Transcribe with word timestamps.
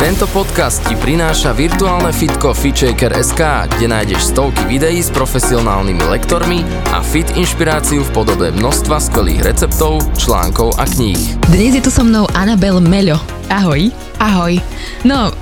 Tento 0.00 0.24
podcast 0.32 0.80
ti 0.88 0.96
prináša 0.96 1.52
virtuálne 1.52 2.08
fitko 2.08 2.56
FitShaker.sk, 2.56 3.68
kde 3.68 3.84
nájdeš 3.84 4.32
stovky 4.32 4.64
videí 4.64 5.04
s 5.04 5.12
profesionálnymi 5.12 6.08
lektormi 6.08 6.64
a 6.96 7.04
fit 7.04 7.28
inšpiráciu 7.36 8.08
v 8.08 8.10
podobe 8.16 8.48
množstva 8.48 8.96
skvelých 8.96 9.44
receptov, 9.44 10.00
článkov 10.16 10.72
a 10.80 10.88
kníh. 10.88 11.36
Dnes 11.52 11.76
je 11.76 11.84
tu 11.84 11.92
so 11.92 12.00
mnou 12.00 12.24
Anabel 12.32 12.80
Meľo. 12.80 13.20
Ahoj. 13.52 13.92
Ahoj. 14.16 14.56
No, 15.04 15.36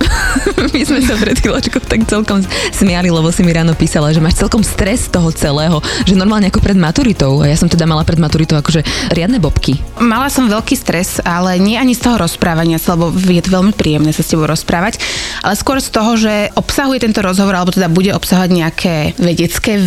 my 0.74 0.80
sme 0.82 1.00
sa 1.02 1.14
pred 1.18 1.38
chvíľočkou 1.38 1.80
tak 1.84 2.06
celkom 2.06 2.42
smiali, 2.72 3.10
lebo 3.10 3.28
si 3.30 3.42
mi 3.42 3.52
ráno 3.54 3.74
písala, 3.74 4.12
že 4.14 4.22
máš 4.22 4.40
celkom 4.40 4.62
stres 4.62 5.10
toho 5.10 5.30
celého, 5.32 5.78
že 6.04 6.18
normálne 6.18 6.50
ako 6.50 6.60
pred 6.62 6.78
maturitou. 6.78 7.42
A 7.42 7.50
ja 7.50 7.56
som 7.56 7.70
teda 7.70 7.86
mala 7.88 8.02
pred 8.04 8.20
maturitou 8.20 8.58
akože 8.58 8.84
riadne 9.14 9.38
bobky. 9.40 9.78
Mala 9.98 10.28
som 10.28 10.46
veľký 10.46 10.74
stres, 10.76 11.18
ale 11.24 11.56
nie 11.58 11.78
ani 11.78 11.94
z 11.94 12.08
toho 12.08 12.16
rozprávania, 12.20 12.78
lebo 12.78 13.12
je 13.14 13.42
to 13.42 13.50
veľmi 13.52 13.72
príjemné 13.74 14.10
sa 14.14 14.22
s 14.24 14.32
tebou 14.32 14.48
rozprávať, 14.48 15.00
ale 15.44 15.54
skôr 15.56 15.78
z 15.78 15.90
toho, 15.92 16.12
že 16.16 16.50
obsahuje 16.54 17.02
tento 17.02 17.20
rozhovor, 17.24 17.54
alebo 17.54 17.74
teda 17.74 17.90
bude 17.90 18.12
obsahovať 18.14 18.50
nejaké 18.50 18.94
vedecké 19.18 19.80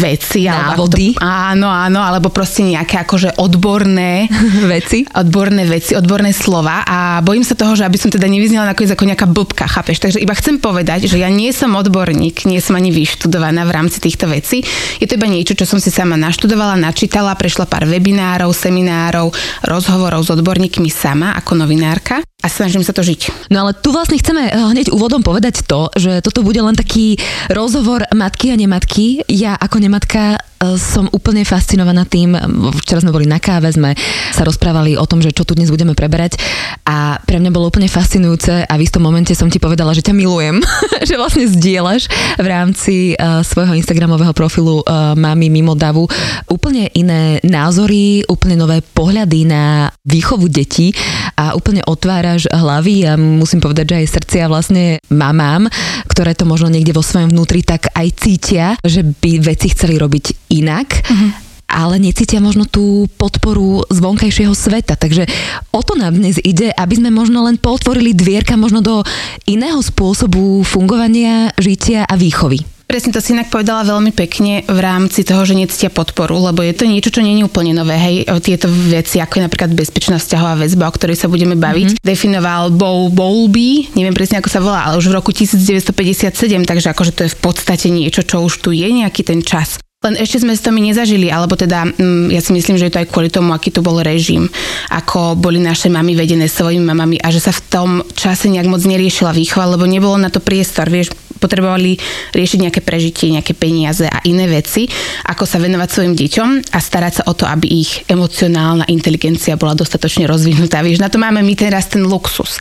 veci. 0.00 0.46
Návody. 0.46 1.16
To, 1.16 1.24
áno, 1.24 1.68
áno, 1.68 2.00
alebo 2.02 2.30
proste 2.30 2.66
nejaké 2.66 3.02
akože 3.02 3.38
odborné 3.42 4.30
veci. 4.74 5.04
Odborné 5.10 5.66
veci, 5.66 5.98
odborné 5.98 6.30
slova 6.30 6.82
a 6.86 7.20
bojím 7.20 7.42
sa 7.42 7.58
toho, 7.58 7.74
že 7.74 7.86
aby 7.86 7.98
som 7.98 8.08
teda 8.12 8.30
nevyznela 8.30 8.70
nakoniec 8.70 8.94
ako 8.94 9.04
nejaká 9.08 9.26
blbka, 9.26 9.66
chápeš? 9.66 9.89
Takže 9.98 10.22
iba 10.22 10.36
chcem 10.36 10.62
povedať, 10.62 11.10
že 11.10 11.18
ja 11.18 11.26
nie 11.26 11.50
som 11.50 11.74
odborník, 11.74 12.46
nie 12.46 12.62
som 12.62 12.78
ani 12.78 12.94
vyštudovaná 12.94 13.66
v 13.66 13.74
rámci 13.74 13.98
týchto 13.98 14.30
vecí. 14.30 14.62
Je 15.02 15.08
to 15.10 15.18
iba 15.18 15.26
niečo, 15.26 15.58
čo 15.58 15.66
som 15.66 15.82
si 15.82 15.90
sama 15.90 16.14
naštudovala, 16.14 16.78
načítala, 16.78 17.34
prešla 17.34 17.66
pár 17.66 17.88
webinárov, 17.88 18.54
seminárov, 18.54 19.34
rozhovorov 19.66 20.22
s 20.22 20.30
odborníkmi 20.30 20.92
sama 20.92 21.34
ako 21.40 21.64
novinárka 21.64 22.20
a 22.40 22.46
snažím 22.48 22.84
sa 22.84 22.96
to 22.96 23.04
žiť. 23.04 23.52
No 23.52 23.66
ale 23.66 23.76
tu 23.76 23.92
vlastne 23.92 24.16
chceme 24.16 24.48
eh, 24.48 24.52
hneď 24.52 24.92
úvodom 24.92 25.20
povedať 25.24 25.64
to, 25.64 25.92
že 25.96 26.20
toto 26.24 26.44
bude 26.44 26.60
len 26.60 26.76
taký 26.76 27.20
rozhovor 27.52 28.04
matky 28.12 28.52
a 28.52 28.56
nematky. 28.56 29.24
Ja 29.28 29.56
ako 29.56 29.80
nematka 29.80 30.40
som 30.76 31.08
úplne 31.08 31.40
fascinovaná 31.48 32.04
tým, 32.04 32.36
včera 32.84 33.00
sme 33.00 33.16
boli 33.16 33.24
na 33.24 33.40
káve, 33.40 33.72
sme 33.72 33.96
sa 34.28 34.44
rozprávali 34.44 34.92
o 34.92 35.08
tom, 35.08 35.24
že 35.24 35.32
čo 35.32 35.48
tu 35.48 35.56
dnes 35.56 35.72
budeme 35.72 35.96
preberať 35.96 36.36
a 36.84 37.16
pre 37.24 37.40
mňa 37.40 37.48
bolo 37.48 37.72
úplne 37.72 37.88
fascinujúce 37.88 38.68
a 38.68 38.72
v 38.76 38.84
istom 38.84 39.00
momente 39.00 39.32
som 39.32 39.48
ti 39.48 39.56
povedala, 39.56 39.96
že 39.96 40.04
ťa 40.04 40.12
milujem, 40.12 40.60
že 41.08 41.16
vlastne 41.16 41.48
zdieľaš 41.48 42.12
v 42.36 42.46
rámci 42.46 42.94
uh, 43.16 43.40
svojho 43.40 43.72
Instagramového 43.72 44.36
profilu 44.36 44.84
uh, 44.84 45.16
Mami 45.16 45.48
mimo 45.48 45.72
davu. 45.72 46.04
Úplne 46.44 46.92
iné 46.92 47.40
názory, 47.40 48.28
úplne 48.28 48.60
nové 48.60 48.84
pohľady 48.84 49.48
na 49.48 49.88
výchovu 50.04 50.52
detí 50.52 50.92
a 51.40 51.56
úplne 51.56 51.80
otváraš 51.88 52.52
hlavy 52.52 53.08
a 53.08 53.16
musím 53.16 53.64
povedať, 53.64 53.96
že 53.96 53.98
aj 54.04 54.12
srdcia 54.12 54.44
vlastne 54.52 55.00
mamám, 55.08 55.72
ktoré 56.04 56.36
to 56.36 56.44
možno 56.44 56.68
niekde 56.68 56.92
vo 56.92 57.00
svojom 57.00 57.32
vnútri 57.32 57.64
tak 57.64 57.88
aj 57.96 58.08
cítia, 58.12 58.66
že 58.84 59.00
by 59.00 59.40
veci 59.40 59.72
chceli 59.72 59.96
robiť 59.96 60.49
inak. 60.50 61.06
Mm-hmm 61.06 61.50
ale 61.70 62.02
necítia 62.02 62.42
možno 62.42 62.66
tú 62.66 63.06
podporu 63.14 63.86
z 63.86 64.02
vonkajšieho 64.02 64.50
sveta. 64.50 64.98
Takže 64.98 65.30
o 65.70 65.80
to 65.86 65.94
nám 65.94 66.18
dnes 66.18 66.42
ide, 66.42 66.74
aby 66.74 66.98
sme 66.98 67.14
možno 67.14 67.46
len 67.46 67.62
potvorili 67.62 68.10
dvierka 68.10 68.58
možno 68.58 68.82
do 68.82 69.06
iného 69.46 69.78
spôsobu 69.78 70.66
fungovania, 70.66 71.54
žitia 71.62 72.02
a 72.10 72.18
výchovy. 72.18 72.66
Presne 72.90 73.14
to 73.14 73.22
si 73.22 73.38
inak 73.38 73.54
povedala 73.54 73.86
veľmi 73.86 74.10
pekne 74.10 74.66
v 74.66 74.78
rámci 74.82 75.22
toho, 75.22 75.46
že 75.46 75.54
necítia 75.54 75.94
podporu, 75.94 76.42
lebo 76.50 76.58
je 76.58 76.74
to 76.74 76.90
niečo, 76.90 77.14
čo 77.14 77.22
nie 77.22 77.38
je 77.38 77.46
úplne 77.46 77.70
nové. 77.70 77.94
Hej, 77.94 78.26
tieto 78.42 78.66
veci, 78.66 79.22
ako 79.22 79.38
je 79.38 79.46
napríklad 79.46 79.70
bezpečná 79.78 80.18
vzťahová 80.18 80.58
väzba, 80.58 80.90
o 80.90 80.96
ktorej 80.98 81.14
sa 81.14 81.30
budeme 81.30 81.54
baviť, 81.54 81.86
mm-hmm. 81.86 82.02
definoval 82.02 82.74
Bow 82.74 83.06
Bowlby, 83.14 83.94
neviem 83.94 84.10
presne 84.10 84.42
ako 84.42 84.50
sa 84.50 84.58
volá, 84.58 84.90
ale 84.90 84.98
už 84.98 85.06
v 85.06 85.22
roku 85.22 85.30
1957, 85.30 86.34
takže 86.66 86.90
akože 86.90 87.14
to 87.14 87.30
je 87.30 87.30
v 87.30 87.38
podstate 87.38 87.94
niečo, 87.94 88.26
čo 88.26 88.42
už 88.42 88.58
tu 88.58 88.74
je 88.74 88.90
nejaký 88.90 89.22
ten 89.22 89.38
čas. 89.46 89.78
Len 90.00 90.16
ešte 90.16 90.40
sme 90.40 90.56
to 90.56 90.72
my 90.72 90.80
nezažili, 90.80 91.28
alebo 91.28 91.60
teda 91.60 91.84
mm, 91.84 92.32
ja 92.32 92.40
si 92.40 92.56
myslím, 92.56 92.80
že 92.80 92.88
je 92.88 92.92
to 92.96 93.04
aj 93.04 93.12
kvôli 93.12 93.28
tomu, 93.28 93.52
aký 93.52 93.68
to 93.68 93.84
bol 93.84 94.00
režim, 94.00 94.48
ako 94.88 95.36
boli 95.36 95.60
naše 95.60 95.92
mamy 95.92 96.16
vedené 96.16 96.48
svojimi 96.48 96.80
mamami 96.80 97.20
a 97.20 97.28
že 97.28 97.36
sa 97.36 97.52
v 97.52 97.60
tom 97.68 97.90
čase 98.16 98.48
nejak 98.48 98.64
moc 98.64 98.80
neriešila 98.80 99.36
výchova, 99.36 99.76
lebo 99.76 99.84
nebolo 99.84 100.16
na 100.16 100.32
to 100.32 100.40
priestor, 100.40 100.88
vieš, 100.88 101.12
potrebovali 101.40 101.96
riešiť 102.36 102.58
nejaké 102.68 102.80
prežitie, 102.84 103.32
nejaké 103.32 103.56
peniaze 103.56 104.04
a 104.04 104.20
iné 104.28 104.44
veci, 104.46 104.86
ako 105.26 105.48
sa 105.48 105.56
venovať 105.56 105.88
svojim 105.88 106.14
deťom 106.14 106.48
a 106.70 106.78
starať 106.78 107.12
sa 107.20 107.22
o 107.26 107.34
to, 107.34 107.48
aby 107.48 107.66
ich 107.66 108.04
emocionálna 108.06 108.86
inteligencia 108.92 109.56
bola 109.56 109.72
dostatočne 109.72 110.28
rozvinutá. 110.28 110.84
Vieš, 110.84 111.00
na 111.00 111.08
to 111.08 111.16
máme 111.16 111.40
my 111.40 111.54
teraz 111.56 111.88
ten 111.88 112.04
luxus. 112.04 112.60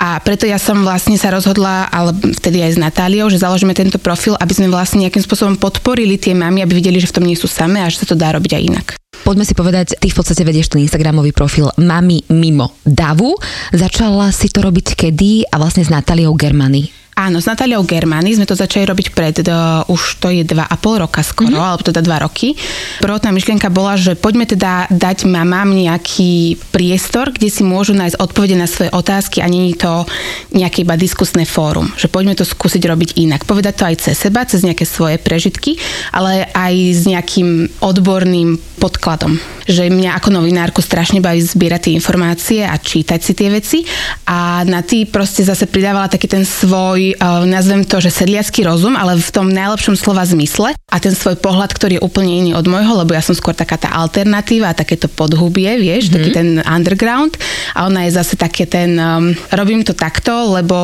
A 0.00 0.18
preto 0.18 0.48
ja 0.48 0.58
som 0.58 0.82
vlastne 0.82 1.14
sa 1.20 1.30
rozhodla, 1.30 1.86
ale 1.92 2.16
vtedy 2.16 2.64
aj 2.64 2.74
s 2.74 2.82
Natáliou, 2.82 3.30
že 3.30 3.38
založíme 3.40 3.76
tento 3.76 4.00
profil, 4.00 4.34
aby 4.40 4.52
sme 4.52 4.72
vlastne 4.72 5.06
nejakým 5.06 5.22
spôsobom 5.22 5.54
podporili 5.60 6.18
tie 6.18 6.34
mamy, 6.34 6.64
aby 6.64 6.80
videli, 6.80 6.98
že 6.98 7.08
v 7.12 7.16
tom 7.20 7.24
nie 7.28 7.38
sú 7.38 7.46
samé 7.46 7.84
a 7.84 7.92
že 7.92 8.02
sa 8.02 8.10
to 8.10 8.18
dá 8.18 8.34
robiť 8.34 8.52
aj 8.58 8.62
inak. 8.64 8.86
Poďme 9.24 9.48
si 9.48 9.56
povedať, 9.56 9.96
ty 9.96 10.12
v 10.12 10.16
podstate 10.20 10.44
vedieš 10.44 10.74
ten 10.74 10.84
Instagramový 10.84 11.32
profil 11.32 11.72
Mami 11.80 12.28
mimo 12.28 12.76
davu. 12.84 13.32
Začala 13.72 14.28
si 14.34 14.52
to 14.52 14.60
robiť 14.60 14.92
kedy 14.92 15.48
a 15.48 15.56
vlastne 15.56 15.80
s 15.80 15.88
Natáliou 15.88 16.36
Germany. 16.36 17.03
Áno, 17.14 17.38
s 17.38 17.46
Natáliou 17.46 17.86
Germany 17.86 18.34
sme 18.34 18.42
to 18.42 18.58
začali 18.58 18.90
robiť 18.90 19.14
pred, 19.14 19.38
uh, 19.46 19.86
už 19.86 20.18
to 20.18 20.34
je 20.34 20.42
dva 20.42 20.66
a 20.66 20.74
pol 20.74 20.98
roka 20.98 21.22
skoro, 21.22 21.54
mm-hmm. 21.54 21.70
alebo 21.70 21.86
teda 21.86 22.02
dva 22.02 22.26
roky. 22.26 22.58
Prvotná 22.98 23.30
myšlienka 23.30 23.70
bola, 23.70 23.94
že 23.94 24.18
poďme 24.18 24.50
teda 24.50 24.90
dať 24.90 25.30
mamám 25.30 25.70
nejaký 25.70 26.58
priestor, 26.74 27.30
kde 27.30 27.54
si 27.54 27.62
môžu 27.62 27.94
nájsť 27.94 28.18
odpovede 28.18 28.58
na 28.58 28.66
svoje 28.66 28.90
otázky 28.90 29.38
a 29.38 29.46
je 29.46 29.78
to 29.78 30.10
nejaké 30.58 30.82
iba 30.82 30.98
diskusné 30.98 31.46
fórum. 31.46 31.86
Že 31.94 32.10
poďme 32.10 32.34
to 32.34 32.42
skúsiť 32.42 32.82
robiť 32.82 33.10
inak. 33.22 33.46
Povedať 33.46 33.74
to 33.78 33.84
aj 33.86 33.96
cez 34.02 34.18
seba, 34.18 34.42
cez 34.42 34.66
nejaké 34.66 34.82
svoje 34.82 35.22
prežitky, 35.22 35.78
ale 36.10 36.50
aj 36.50 36.74
s 36.74 37.02
nejakým 37.06 37.78
odborným 37.78 38.58
podkladom. 38.82 39.38
Že 39.70 39.94
mňa 39.94 40.18
ako 40.18 40.34
novinárku 40.34 40.82
strašne 40.82 41.22
baví 41.22 41.38
zbierať 41.38 41.88
tie 41.88 41.96
informácie 41.96 42.60
a 42.66 42.74
čítať 42.74 43.20
si 43.22 43.32
tie 43.38 43.48
veci 43.54 43.86
a 44.26 44.66
na 44.66 44.82
ty 44.82 45.06
proste 45.06 45.46
zase 45.46 45.70
pridávala 45.70 46.10
taký 46.10 46.26
ten 46.26 46.42
svoj 46.42 47.03
uh, 47.12 47.44
nazvem 47.44 47.84
to, 47.84 48.00
že 48.00 48.08
sedliacký 48.08 48.64
rozum, 48.64 48.96
ale 48.96 49.20
v 49.20 49.30
tom 49.34 49.52
najlepšom 49.52 50.00
slova 50.00 50.24
zmysle. 50.24 50.72
A 50.88 50.96
ten 50.96 51.12
svoj 51.12 51.36
pohľad, 51.36 51.76
ktorý 51.76 52.00
je 52.00 52.04
úplne 52.06 52.32
iný 52.32 52.50
od 52.56 52.64
môjho, 52.64 53.04
lebo 53.04 53.12
ja 53.12 53.20
som 53.20 53.36
skôr 53.36 53.52
taká 53.52 53.76
tá 53.76 53.92
alternatíva 53.92 54.72
takéto 54.72 55.12
podhubie, 55.12 55.76
vieš, 55.76 56.08
mm-hmm. 56.08 56.14
taký 56.16 56.30
ten 56.32 56.48
underground. 56.64 57.36
A 57.76 57.84
ona 57.90 58.08
je 58.08 58.16
zase 58.16 58.40
také 58.40 58.64
ten, 58.64 58.96
um, 58.96 59.36
robím 59.52 59.84
to 59.84 59.92
takto, 59.92 60.56
lebo 60.56 60.76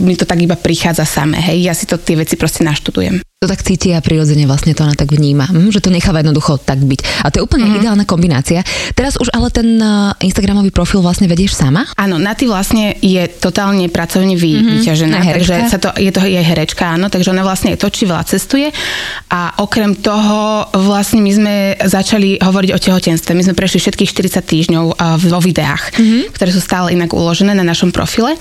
mi 0.00 0.18
to 0.18 0.26
tak 0.26 0.42
iba 0.42 0.58
prichádza 0.58 1.06
samé, 1.06 1.38
hej, 1.38 1.70
ja 1.70 1.74
si 1.76 1.86
to 1.86 2.00
tie 2.00 2.18
veci 2.18 2.34
proste 2.34 2.66
naštudujem 2.66 3.29
to 3.40 3.48
tak 3.48 3.64
cíti 3.64 3.96
a 3.96 4.04
prirodzene 4.04 4.44
vlastne 4.44 4.76
to 4.76 4.84
ona 4.84 4.92
tak 4.92 5.16
vníma, 5.16 5.48
hm, 5.48 5.72
že 5.72 5.80
to 5.80 5.88
necháva 5.88 6.20
jednoducho 6.20 6.60
tak 6.60 6.76
byť. 6.76 7.24
A 7.24 7.32
to 7.32 7.40
je 7.40 7.46
úplne 7.48 7.64
mm-hmm. 7.64 7.80
ideálna 7.80 8.04
kombinácia. 8.04 8.60
Teraz 8.92 9.16
už 9.16 9.32
ale 9.32 9.48
ten 9.48 9.80
uh, 9.80 10.12
Instagramový 10.20 10.68
profil 10.68 11.00
vlastne 11.00 11.24
vedieš 11.24 11.56
sama? 11.56 11.88
Áno, 11.96 12.20
Naty 12.20 12.44
vlastne 12.44 13.00
je 13.00 13.24
totálne 13.40 13.88
pracovne 13.88 14.36
vy, 14.36 14.60
mm-hmm. 14.60 14.72
vyťažená, 14.76 15.18
takže 15.24 15.54
sa 15.72 15.80
to, 15.80 15.88
je 15.96 16.12
to 16.12 16.20
jej 16.20 16.44
herečka, 16.44 17.00
áno, 17.00 17.08
takže 17.08 17.32
ona 17.32 17.40
vlastne 17.40 17.72
točí 17.80 18.04
veľa, 18.04 18.28
cestuje 18.28 18.68
a 19.32 19.56
okrem 19.64 19.96
toho 19.96 20.68
vlastne 20.76 21.24
my 21.24 21.32
sme 21.32 21.54
začali 21.80 22.44
hovoriť 22.44 22.70
o 22.76 22.82
tehotenstve. 22.92 23.32
My 23.32 23.40
sme 23.40 23.56
prešli 23.56 23.80
všetkých 23.80 24.36
40 24.36 24.36
týždňov 24.36 24.84
uh, 24.92 25.16
vo 25.16 25.40
videách, 25.40 25.96
mm-hmm. 25.96 26.36
ktoré 26.36 26.52
sú 26.52 26.60
stále 26.60 26.92
inak 26.92 27.16
uložené 27.16 27.56
na 27.56 27.64
našom 27.64 27.88
profile 27.88 28.36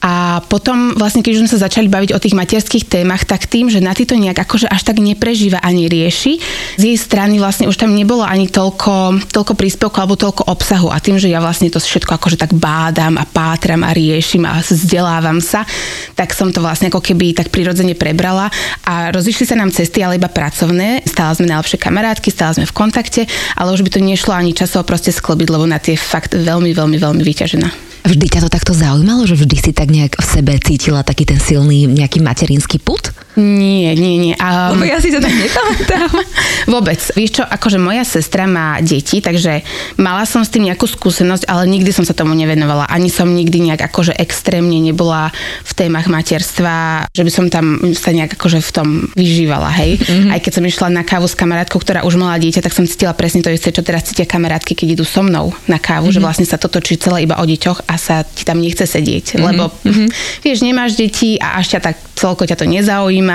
a 0.00 0.40
potom 0.48 0.96
vlastne, 0.96 1.20
keď 1.20 1.32
už 1.36 1.40
sme 1.44 1.52
sa 1.52 1.68
začali 1.68 1.92
baviť 1.92 2.16
o 2.16 2.22
tých 2.22 2.32
materských 2.32 2.88
témach, 2.88 3.28
tak 3.28 3.44
tým, 3.44 3.68
že 3.68 3.84
na 3.84 3.92
to 3.92 4.16
nejak 4.16 4.48
akože 4.48 4.64
až 4.64 4.80
tak 4.88 4.96
neprežíva 4.96 5.60
ani 5.60 5.92
rieši, 5.92 6.40
z 6.80 6.82
jej 6.82 6.96
strany 6.96 7.36
vlastne 7.36 7.68
už 7.68 7.76
tam 7.76 7.92
nebolo 7.92 8.24
ani 8.24 8.48
toľko, 8.48 9.28
toľko 9.28 9.52
príspevkov 9.52 10.00
alebo 10.00 10.16
toľko 10.16 10.48
obsahu. 10.48 10.88
A 10.88 11.04
tým, 11.04 11.20
že 11.20 11.28
ja 11.28 11.44
vlastne 11.44 11.68
to 11.68 11.76
všetko 11.76 12.16
akože 12.16 12.40
tak 12.40 12.56
bádam 12.56 13.20
a 13.20 13.28
pátram 13.28 13.84
a 13.84 13.92
riešim 13.92 14.48
a 14.48 14.64
vzdelávam 14.64 15.36
sa, 15.44 15.68
tak 16.16 16.32
som 16.32 16.48
to 16.48 16.64
vlastne 16.64 16.88
ako 16.88 17.04
keby 17.04 17.36
tak 17.36 17.52
prirodzene 17.52 17.92
prebrala 17.92 18.48
a 18.88 19.12
rozišli 19.12 19.44
sa 19.44 19.60
nám 19.60 19.68
cesty, 19.68 20.00
ale 20.00 20.16
iba 20.16 20.32
pracovné. 20.32 21.04
Stále 21.04 21.36
sme 21.36 21.52
najlepšie 21.52 21.76
kamarátky, 21.76 22.32
stále 22.32 22.56
sme 22.56 22.64
v 22.64 22.72
kontakte, 22.72 23.28
ale 23.52 23.76
už 23.76 23.84
by 23.84 23.92
to 23.92 24.00
nešlo 24.00 24.32
ani 24.32 24.56
časovo 24.56 24.88
proste 24.88 25.12
sklobiť, 25.12 25.52
lebo 25.52 25.68
na 25.68 25.76
tie 25.76 25.92
fakt 26.00 26.32
veľmi, 26.32 26.72
veľmi, 26.72 26.96
veľmi 26.96 27.20
vyťažená. 27.20 27.89
Vždy 28.00 28.26
ťa 28.32 28.40
to 28.46 28.50
takto 28.50 28.72
zaujímalo, 28.72 29.28
že 29.28 29.36
vždy 29.36 29.56
si 29.60 29.70
tak 29.76 29.92
nejak 29.92 30.16
v 30.16 30.24
sebe 30.24 30.52
cítila 30.56 31.04
taký 31.04 31.28
ten 31.28 31.36
silný 31.36 31.84
nejaký 31.84 32.24
materinský 32.24 32.80
put? 32.80 33.12
Nie, 33.40 33.96
nie, 33.96 34.20
nie. 34.20 34.34
A, 34.36 34.76
Lebo 34.76 34.84
ja 34.84 35.00
si 35.00 35.08
to 35.08 35.16
tak 35.16 35.32
nepamätám. 35.32 36.12
Vôbec. 36.76 37.00
Vieš 37.16 37.40
čo, 37.40 37.42
akože 37.48 37.80
moja 37.80 38.04
sestra 38.04 38.44
má 38.44 38.76
deti, 38.84 39.24
takže 39.24 39.64
mala 39.96 40.28
som 40.28 40.44
s 40.44 40.52
tým 40.52 40.68
nejakú 40.68 40.84
skúsenosť, 40.84 41.48
ale 41.48 41.64
nikdy 41.72 41.88
som 41.88 42.04
sa 42.04 42.12
tomu 42.12 42.36
nevenovala. 42.36 42.84
Ani 42.92 43.08
som 43.08 43.32
nikdy 43.32 43.72
nejak 43.72 43.88
akože 43.88 44.12
extrémne 44.20 44.76
nebola 44.76 45.32
v 45.64 45.72
témach 45.72 46.12
materstva, 46.12 47.08
že 47.16 47.24
by 47.24 47.30
som 47.32 47.48
tam 47.48 47.96
sa 47.96 48.12
nejak 48.12 48.36
akože 48.36 48.60
v 48.60 48.70
tom 48.76 48.88
vyžívala, 49.16 49.72
hej. 49.80 49.96
Mm-hmm. 49.96 50.30
Aj 50.36 50.40
keď 50.44 50.52
som 50.60 50.64
išla 50.68 50.88
na 50.92 51.02
kávu 51.02 51.24
s 51.24 51.38
kamarátkou, 51.38 51.80
ktorá 51.80 52.04
už 52.04 52.20
mala 52.20 52.36
dieťa, 52.36 52.60
tak 52.60 52.76
som 52.76 52.84
cítila 52.84 53.16
presne 53.16 53.40
to 53.40 53.48
isté, 53.48 53.72
čo 53.72 53.80
teraz 53.80 54.04
cítia 54.04 54.28
kamarátky, 54.28 54.76
keď 54.76 55.00
idú 55.00 55.04
so 55.08 55.24
mnou 55.24 55.56
na 55.64 55.80
kávu, 55.80 56.12
mm-hmm. 56.12 56.20
že 56.20 56.20
vlastne 56.20 56.46
sa 56.46 56.60
to 56.60 56.68
točí 56.68 57.00
celé 57.00 57.24
iba 57.24 57.40
o 57.40 57.44
deťoch 57.48 57.88
a 57.88 57.96
sa 57.96 58.20
ti 58.20 58.44
tam 58.44 58.60
nechce 58.60 58.84
sedieť, 58.84 59.40
mm-hmm. 59.40 59.46
lebo 59.48 59.72
mm-hmm. 59.72 60.08
vieš, 60.44 60.60
nemáš 60.60 61.00
deti 61.00 61.40
a 61.40 61.56
až 61.56 61.78
ťa 61.78 61.80
tak 61.80 61.96
celko 62.20 62.44
ťa 62.44 62.60
to 62.60 62.68
nezaujíma 62.68 63.29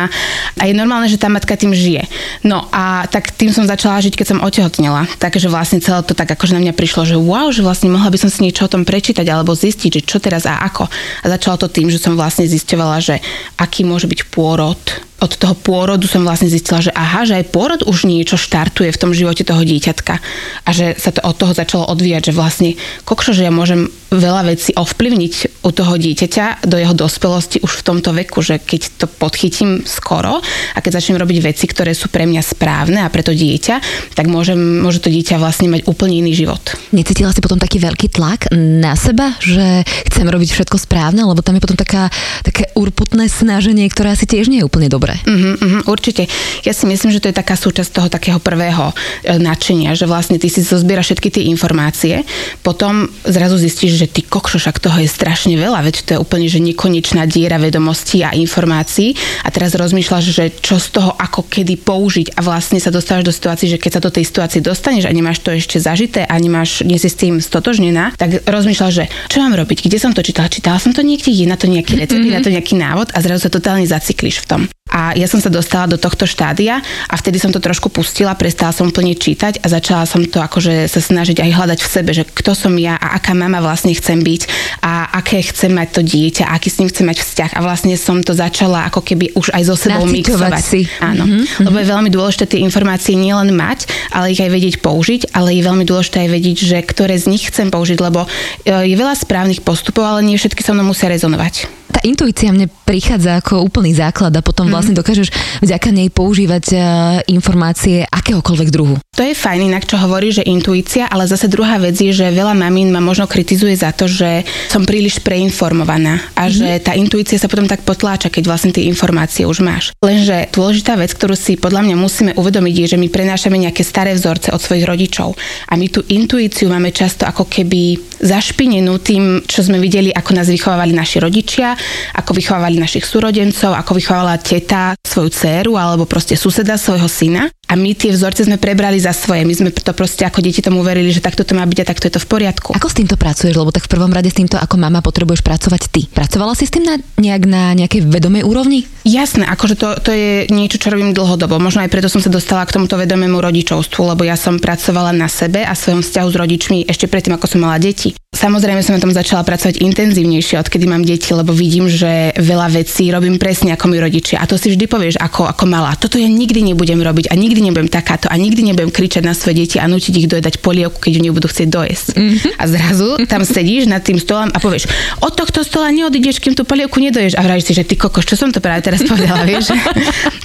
a 0.59 0.61
je 0.67 0.75
normálne, 0.75 1.07
že 1.07 1.19
tá 1.21 1.31
matka 1.31 1.55
tým 1.55 1.71
žije. 1.71 2.03
No 2.43 2.67
a 2.69 3.07
tak 3.07 3.31
tým 3.31 3.55
som 3.55 3.63
začala 3.63 4.03
žiť, 4.03 4.13
keď 4.19 4.27
som 4.35 4.43
otehotnela. 4.43 5.07
Takže 5.17 5.47
vlastne 5.47 5.79
celé 5.79 6.03
to 6.03 6.11
tak 6.11 6.27
akože 6.35 6.53
na 6.53 6.61
mňa 6.61 6.73
prišlo, 6.75 7.07
že 7.07 7.15
wow, 7.15 7.49
že 7.55 7.63
vlastne 7.63 7.89
mohla 7.89 8.11
by 8.11 8.19
som 8.19 8.29
si 8.29 8.43
niečo 8.43 8.67
o 8.67 8.71
tom 8.71 8.83
prečítať 8.83 9.25
alebo 9.25 9.55
zistiť, 9.55 10.01
že 10.01 10.05
čo 10.05 10.17
teraz 10.19 10.43
a 10.43 10.59
ako. 10.67 10.85
A 11.23 11.25
začalo 11.31 11.55
to 11.55 11.67
tým, 11.71 11.87
že 11.87 12.01
som 12.01 12.19
vlastne 12.19 12.43
zisťovala, 12.45 12.97
že 12.99 13.15
aký 13.55 13.87
môže 13.87 14.05
byť 14.11 14.19
pôrod 14.29 14.79
od 15.23 15.31
toho 15.39 15.55
pôrodu 15.55 16.03
som 16.11 16.27
vlastne 16.27 16.51
zistila, 16.51 16.83
že 16.83 16.91
aha, 16.91 17.23
že 17.23 17.39
aj 17.39 17.47
pôrod 17.55 17.81
už 17.87 18.03
niečo 18.03 18.35
štartuje 18.35 18.91
v 18.91 18.99
tom 18.99 19.15
živote 19.15 19.47
toho 19.47 19.63
dieťatka. 19.63 20.19
A 20.67 20.69
že 20.75 20.91
sa 20.99 21.15
to 21.15 21.23
od 21.23 21.35
toho 21.39 21.55
začalo 21.55 21.87
odvíjať, 21.87 22.31
že 22.31 22.33
vlastne 22.35 22.69
kokšo, 23.07 23.31
že 23.31 23.47
ja 23.47 23.51
môžem 23.53 23.87
veľa 24.11 24.51
vecí 24.51 24.75
ovplyvniť 24.75 25.63
u 25.63 25.71
toho 25.71 25.95
dieťaťa 25.95 26.67
do 26.67 26.75
jeho 26.75 26.91
dospelosti 26.91 27.63
už 27.63 27.71
v 27.79 27.85
tomto 27.87 28.11
veku, 28.11 28.43
že 28.43 28.59
keď 28.59 28.81
to 28.99 29.05
podchytím 29.07 29.87
skoro 29.87 30.43
a 30.75 30.77
keď 30.83 30.99
začnem 30.99 31.19
robiť 31.19 31.37
veci, 31.43 31.65
ktoré 31.67 31.95
sú 31.95 32.11
pre 32.11 32.27
mňa 32.27 32.41
správne 32.43 32.99
a 33.03 33.11
pre 33.11 33.23
to 33.23 33.31
dieťa, 33.31 33.75
tak 34.19 34.27
môžem, 34.27 34.83
môže 34.83 34.99
to 34.99 35.07
dieťa 35.07 35.39
vlastne 35.39 35.71
mať 35.71 35.87
úplne 35.87 36.19
iný 36.19 36.35
život. 36.35 36.63
Necítila 36.91 37.31
si 37.31 37.39
potom 37.39 37.59
taký 37.59 37.79
veľký 37.79 38.11
tlak 38.11 38.51
na 38.55 38.99
seba, 38.99 39.35
že 39.39 39.83
chcem 40.11 40.27
robiť 40.27 40.49
všetko 40.51 40.75
správne, 40.79 41.23
lebo 41.23 41.39
tam 41.39 41.55
je 41.55 41.63
potom 41.63 41.79
taká, 41.79 42.11
také 42.43 42.71
urputné 42.75 43.31
snaženie, 43.31 43.87
ktoré 43.87 44.15
asi 44.15 44.27
tiež 44.27 44.51
nie 44.51 44.63
je 44.63 44.67
úplne 44.67 44.91
dobré 44.91 45.04
dobre. 45.05 45.21
Uh-huh, 45.29 45.53
uh-huh, 45.61 45.81
určite. 45.85 46.25
Ja 46.65 46.73
si 46.73 46.89
myslím, 46.89 47.13
že 47.13 47.21
to 47.21 47.29
je 47.29 47.37
taká 47.37 47.53
súčasť 47.53 47.91
toho 47.93 48.09
takého 48.09 48.41
prvého 48.41 48.89
e, 48.89 49.37
nadšenia, 49.37 49.93
že 49.93 50.09
vlastne 50.09 50.41
ty 50.41 50.49
si 50.49 50.65
zozbieraš 50.65 51.13
všetky 51.13 51.29
tie 51.29 51.43
informácie, 51.53 52.25
potom 52.65 53.05
zrazu 53.21 53.61
zistíš, 53.61 54.01
že 54.01 54.07
ty 54.09 54.25
kokšo, 54.25 54.57
však 54.57 54.81
toho 54.81 54.97
je 54.97 55.05
strašne 55.05 55.53
veľa, 55.53 55.85
veď 55.85 55.95
to 56.01 56.09
je 56.17 56.19
úplne 56.19 56.49
že 56.49 56.57
nekonečná 56.57 57.29
diera 57.29 57.61
vedomostí 57.61 58.25
a 58.25 58.33
informácií 58.33 59.13
a 59.45 59.53
teraz 59.53 59.77
rozmýšľaš, 59.77 60.25
že 60.25 60.49
čo 60.57 60.81
z 60.81 60.97
toho 60.97 61.13
ako 61.13 61.45
kedy 61.45 61.85
použiť 61.85 62.33
a 62.33 62.39
vlastne 62.41 62.81
sa 62.81 62.89
dostávaš 62.89 63.29
do 63.29 63.33
situácie, 63.35 63.69
že 63.69 63.77
keď 63.77 64.01
sa 64.01 64.01
do 64.01 64.09
tej 64.09 64.25
situácie 64.25 64.59
dostaneš 64.65 65.05
a 65.05 65.13
nemáš 65.13 65.45
to 65.45 65.53
ešte 65.53 65.77
zažité 65.77 66.25
a 66.25 66.33
nemáš, 66.41 66.81
nie 66.81 66.97
si 66.97 67.13
s 67.13 67.19
tým 67.19 67.37
stotožnená, 67.37 68.17
tak 68.17 68.41
rozmýšľaš, 68.49 68.93
že 68.93 69.05
čo 69.29 69.45
mám 69.45 69.53
robiť, 69.53 69.85
kde 69.85 69.97
som 70.01 70.15
to 70.15 70.25
čítala, 70.25 70.49
čítala 70.49 70.81
som 70.81 70.95
to 70.95 71.05
niekde, 71.05 71.29
je 71.29 71.45
na 71.45 71.59
to 71.59 71.69
nejaký 71.69 71.93
recept, 71.99 72.17
mm-hmm. 72.17 72.39
na 72.39 72.41
to 72.41 72.49
nejaký 72.49 72.73
návod 72.79 73.13
a 73.13 73.17
zrazu 73.21 73.45
sa 73.45 73.51
totálne 73.51 73.85
zacykliš 73.85 74.41
v 74.41 74.47
tom. 74.47 74.61
A 74.95 75.11
ja 75.11 75.27
som 75.27 75.43
sa 75.43 75.51
dostala 75.51 75.91
do 75.91 75.99
tohto 75.99 76.23
štádia 76.23 76.79
a 77.11 77.15
vtedy 77.19 77.35
som 77.35 77.51
to 77.51 77.59
trošku 77.59 77.91
pustila, 77.91 78.31
prestala 78.39 78.71
som 78.71 78.87
plne 78.95 79.11
čítať 79.11 79.59
a 79.59 79.67
začala 79.67 80.07
som 80.07 80.23
to 80.23 80.39
akože 80.39 80.87
sa 80.87 81.03
snažiť 81.03 81.43
aj 81.43 81.51
hľadať 81.51 81.79
v 81.83 81.91
sebe, 81.91 82.11
že 82.15 82.23
kto 82.23 82.55
som 82.55 82.71
ja 82.79 82.95
a 82.95 83.19
aká 83.19 83.35
mama 83.35 83.59
vlastne 83.59 83.91
chcem 83.91 84.23
byť 84.23 84.41
a 84.79 85.19
aké 85.19 85.43
chcem 85.51 85.75
mať 85.75 85.99
to 85.99 86.01
dieťa, 86.07 86.47
aký 86.47 86.71
s 86.71 86.79
ním 86.79 86.87
chcem 86.87 87.11
mať 87.11 87.19
vzťah. 87.19 87.51
A 87.57 87.59
vlastne 87.59 87.91
som 87.99 88.23
to 88.23 88.31
začala 88.31 88.87
ako 88.87 89.03
keby 89.03 89.35
už 89.35 89.51
aj 89.51 89.63
so 89.67 89.75
sebou 89.75 90.07
mixovať. 90.07 90.63
Si. 90.63 90.87
Áno. 91.03 91.27
Mm-hmm. 91.27 91.67
Lebo 91.67 91.75
je 91.75 91.87
veľmi 91.91 92.09
dôležité 92.15 92.55
tie 92.55 92.63
informácie 92.63 93.19
nielen 93.19 93.51
mať, 93.51 93.91
ale 94.15 94.31
ich 94.31 94.39
aj 94.39 94.47
vedieť 94.47 94.75
použiť, 94.79 95.35
ale 95.35 95.51
je 95.59 95.67
veľmi 95.67 95.83
dôležité 95.83 96.23
aj 96.23 96.29
vedieť, 96.31 96.57
že 96.63 96.77
ktoré 96.79 97.19
z 97.19 97.35
nich 97.35 97.43
chcem 97.51 97.67
použiť, 97.67 97.99
lebo 97.99 98.23
e, 98.23 98.87
je 98.87 98.95
veľa 98.95 99.19
správnych 99.19 99.59
postupov, 99.59 100.07
ale 100.07 100.23
nie 100.23 100.39
všetky 100.39 100.63
so 100.63 100.71
mnou 100.71 100.95
musia 100.95 101.11
rezonovať 101.11 101.85
tá 101.95 102.03
intuícia 102.03 102.51
mne 102.51 102.67
prichádza 102.83 103.39
ako 103.39 103.63
úplný 103.63 103.95
základ 103.95 104.35
a 104.35 104.43
potom 104.43 104.67
mhm. 104.67 104.75
Vlastne 104.85 105.01
dokážeš 105.01 105.33
vďaka 105.65 105.89
nej 105.89 106.13
používať 106.13 106.65
uh, 106.77 106.79
informácie 107.25 108.05
akéhokoľvek 108.05 108.69
druhu. 108.69 109.01
To 109.17 109.25
je 109.25 109.33
fajn 109.33 109.73
inak, 109.73 109.89
čo 109.89 109.97
hovorí, 109.97 110.29
že 110.29 110.45
intuícia, 110.45 111.09
ale 111.09 111.25
zase 111.25 111.49
druhá 111.49 111.81
vec 111.81 111.97
je, 111.97 112.13
že 112.13 112.29
veľa 112.29 112.53
mamín 112.53 112.93
ma 112.93 113.01
možno 113.01 113.25
kritizuje 113.25 113.73
za 113.73 113.89
to, 113.97 114.05
že 114.05 114.45
som 114.69 114.85
príliš 114.85 115.25
preinformovaná 115.25 116.21
a 116.37 116.45
mm-hmm. 116.45 116.53
že 116.53 116.69
tá 116.85 116.93
intuícia 116.93 117.41
sa 117.41 117.49
potom 117.49 117.65
tak 117.65 117.81
potláča, 117.81 118.29
keď 118.29 118.43
vlastne 118.45 118.75
tie 118.75 118.85
informácie 118.85 119.49
už 119.49 119.65
máš. 119.65 119.89
Lenže 120.05 120.53
dôležitá 120.53 120.99
vec, 120.99 121.15
ktorú 121.17 121.33
si 121.33 121.57
podľa 121.57 121.81
mňa 121.89 121.95
musíme 121.97 122.31
uvedomiť, 122.37 122.75
je, 122.75 122.87
že 122.93 123.01
my 123.01 123.07
prenášame 123.09 123.57
nejaké 123.57 123.81
staré 123.81 124.13
vzorce 124.13 124.53
od 124.53 124.61
svojich 124.61 124.85
rodičov 124.85 125.33
a 125.71 125.73
my 125.79 125.89
tú 125.89 126.05
intuíciu 126.05 126.69
máme 126.69 126.93
často 126.93 127.25
ako 127.25 127.49
keby 127.49 127.97
zašpinenú 128.19 128.99
tým, 128.99 129.47
čo 129.47 129.63
sme 129.63 129.79
videli, 129.79 130.11
ako 130.11 130.31
nás 130.35 130.51
vychovávali 130.51 130.91
naši 130.91 131.23
rodičia, 131.23 131.71
ako 132.19 132.35
vychovávali 132.35 132.83
našich 132.83 133.07
súrodencov, 133.07 133.71
ako 133.71 133.95
vychovávala 133.95 134.35
teta 134.43 134.74
svoju 135.07 135.29
dceru 135.29 135.75
alebo 135.75 136.05
proste 136.05 136.35
suseda 136.35 136.77
svojho 136.77 137.07
syna. 137.07 137.49
A 137.65 137.73
my 137.73 137.97
tie 137.97 138.13
vzorce 138.13 138.45
sme 138.45 138.61
prebrali 138.61 139.01
za 139.01 139.09
svoje. 139.09 139.41
My 139.41 139.53
sme 139.57 139.73
to 139.73 139.93
proste 139.97 140.21
ako 140.21 140.41
deti 140.41 140.61
tomu 140.61 140.85
verili, 140.85 141.09
že 141.09 141.23
takto 141.23 141.41
to 141.41 141.57
má 141.57 141.65
byť 141.65 141.79
a 141.81 141.89
takto 141.89 142.05
je 142.05 142.13
to 142.13 142.21
v 142.21 142.27
poriadku. 142.29 142.69
Ako 142.77 142.89
s 142.91 142.97
týmto 142.97 143.17
pracuješ? 143.17 143.57
Lebo 143.57 143.73
tak 143.73 143.89
v 143.89 143.93
prvom 143.97 144.13
rade 144.13 144.29
s 144.29 144.37
týmto 144.37 144.61
ako 144.61 144.77
mama 144.77 145.01
potrebuješ 145.01 145.41
pracovať 145.41 145.81
ty. 145.89 146.01
Pracovala 146.05 146.53
si 146.53 146.69
s 146.69 146.73
tým 146.73 146.85
na, 146.85 146.95
nejak 147.17 147.43
na 147.49 147.73
nejakej 147.73 148.05
vedomej 148.05 148.45
úrovni? 148.45 148.85
Jasné, 149.01 149.49
akože 149.49 149.75
to, 149.77 149.87
to 150.01 150.11
je 150.13 150.45
niečo, 150.53 150.77
čo 150.77 150.93
robím 150.93 151.13
dlhodobo. 151.13 151.57
Možno 151.57 151.81
aj 151.81 151.89
preto 151.89 152.09
som 152.09 152.21
sa 152.21 152.29
dostala 152.29 152.65
k 152.65 152.77
tomuto 152.77 152.97
vedomému 152.97 153.37
rodičovstvu, 153.41 154.13
lebo 154.13 154.21
ja 154.25 154.37
som 154.37 154.61
pracovala 154.61 155.13
na 155.13 155.25
sebe 155.25 155.65
a 155.65 155.73
svojom 155.73 156.05
vzťahu 156.05 156.27
s 156.29 156.35
rodičmi 156.37 156.77
ešte 156.85 157.09
predtým, 157.09 157.33
ako 157.37 157.49
som 157.49 157.65
mala 157.65 157.81
deti. 157.81 158.13
Samozrejme 158.35 158.83
som 158.83 158.99
na 158.99 158.99
tom 158.99 159.15
začala 159.15 159.47
pracovať 159.47 159.79
intenzívnejšie, 159.79 160.59
odkedy 160.59 160.83
mám 160.91 161.07
deti, 161.07 161.31
lebo 161.31 161.55
vidím, 161.55 161.87
že 161.87 162.35
veľa 162.35 162.67
vecí 162.67 163.07
robím 163.07 163.39
presne 163.39 163.71
ako 163.71 163.87
mi 163.87 163.95
rodičia. 163.95 164.43
A 164.43 164.49
to 164.49 164.59
si 164.59 164.75
vždy 164.75 164.91
povieš 164.91 165.15
ako, 165.23 165.47
ako 165.47 165.63
malá. 165.71 165.95
Toto 165.95 166.19
ja 166.19 166.27
nikdy 166.27 166.75
nebudem 166.75 166.99
robiť 166.99 167.31
a 167.31 167.33
nikdy 167.39 167.54
nebudem 167.61 167.87
takáto 167.91 168.27
a 168.31 168.35
nikdy 168.35 168.71
nebudem 168.71 168.91
kričať 168.91 169.23
na 169.23 169.37
svoje 169.37 169.65
deti 169.65 169.77
a 169.79 169.85
nutiť 169.85 170.13
ich 170.15 170.27
dojedať 170.27 170.63
polievku, 170.63 170.99
keď 170.99 171.21
oni 171.21 171.29
budú 171.31 171.47
chcieť 171.51 171.67
dojesť. 171.69 172.07
Mm-hmm. 172.15 172.51
A 172.59 172.63
zrazu 172.65 173.07
tam 173.27 173.41
sedíš 173.43 173.85
nad 173.85 174.01
tým 174.01 174.17
stolom 174.17 174.49
a 174.51 174.57
povieš, 174.57 174.89
od 175.21 175.33
tohto 175.35 175.61
stola 175.61 175.91
neodídeš, 175.91 176.39
kým 176.41 176.55
tú 176.57 176.63
polievku 176.63 176.97
nedoješ. 176.99 177.37
A 177.37 177.45
vravíš 177.45 177.71
si, 177.71 177.73
že 177.75 177.83
ty 177.87 177.99
kokos, 177.99 178.25
čo 178.25 178.39
som 178.39 178.49
to 178.49 178.63
práve 178.63 178.81
teraz 178.81 179.03
povedala, 179.03 179.45
vieš? 179.49 179.71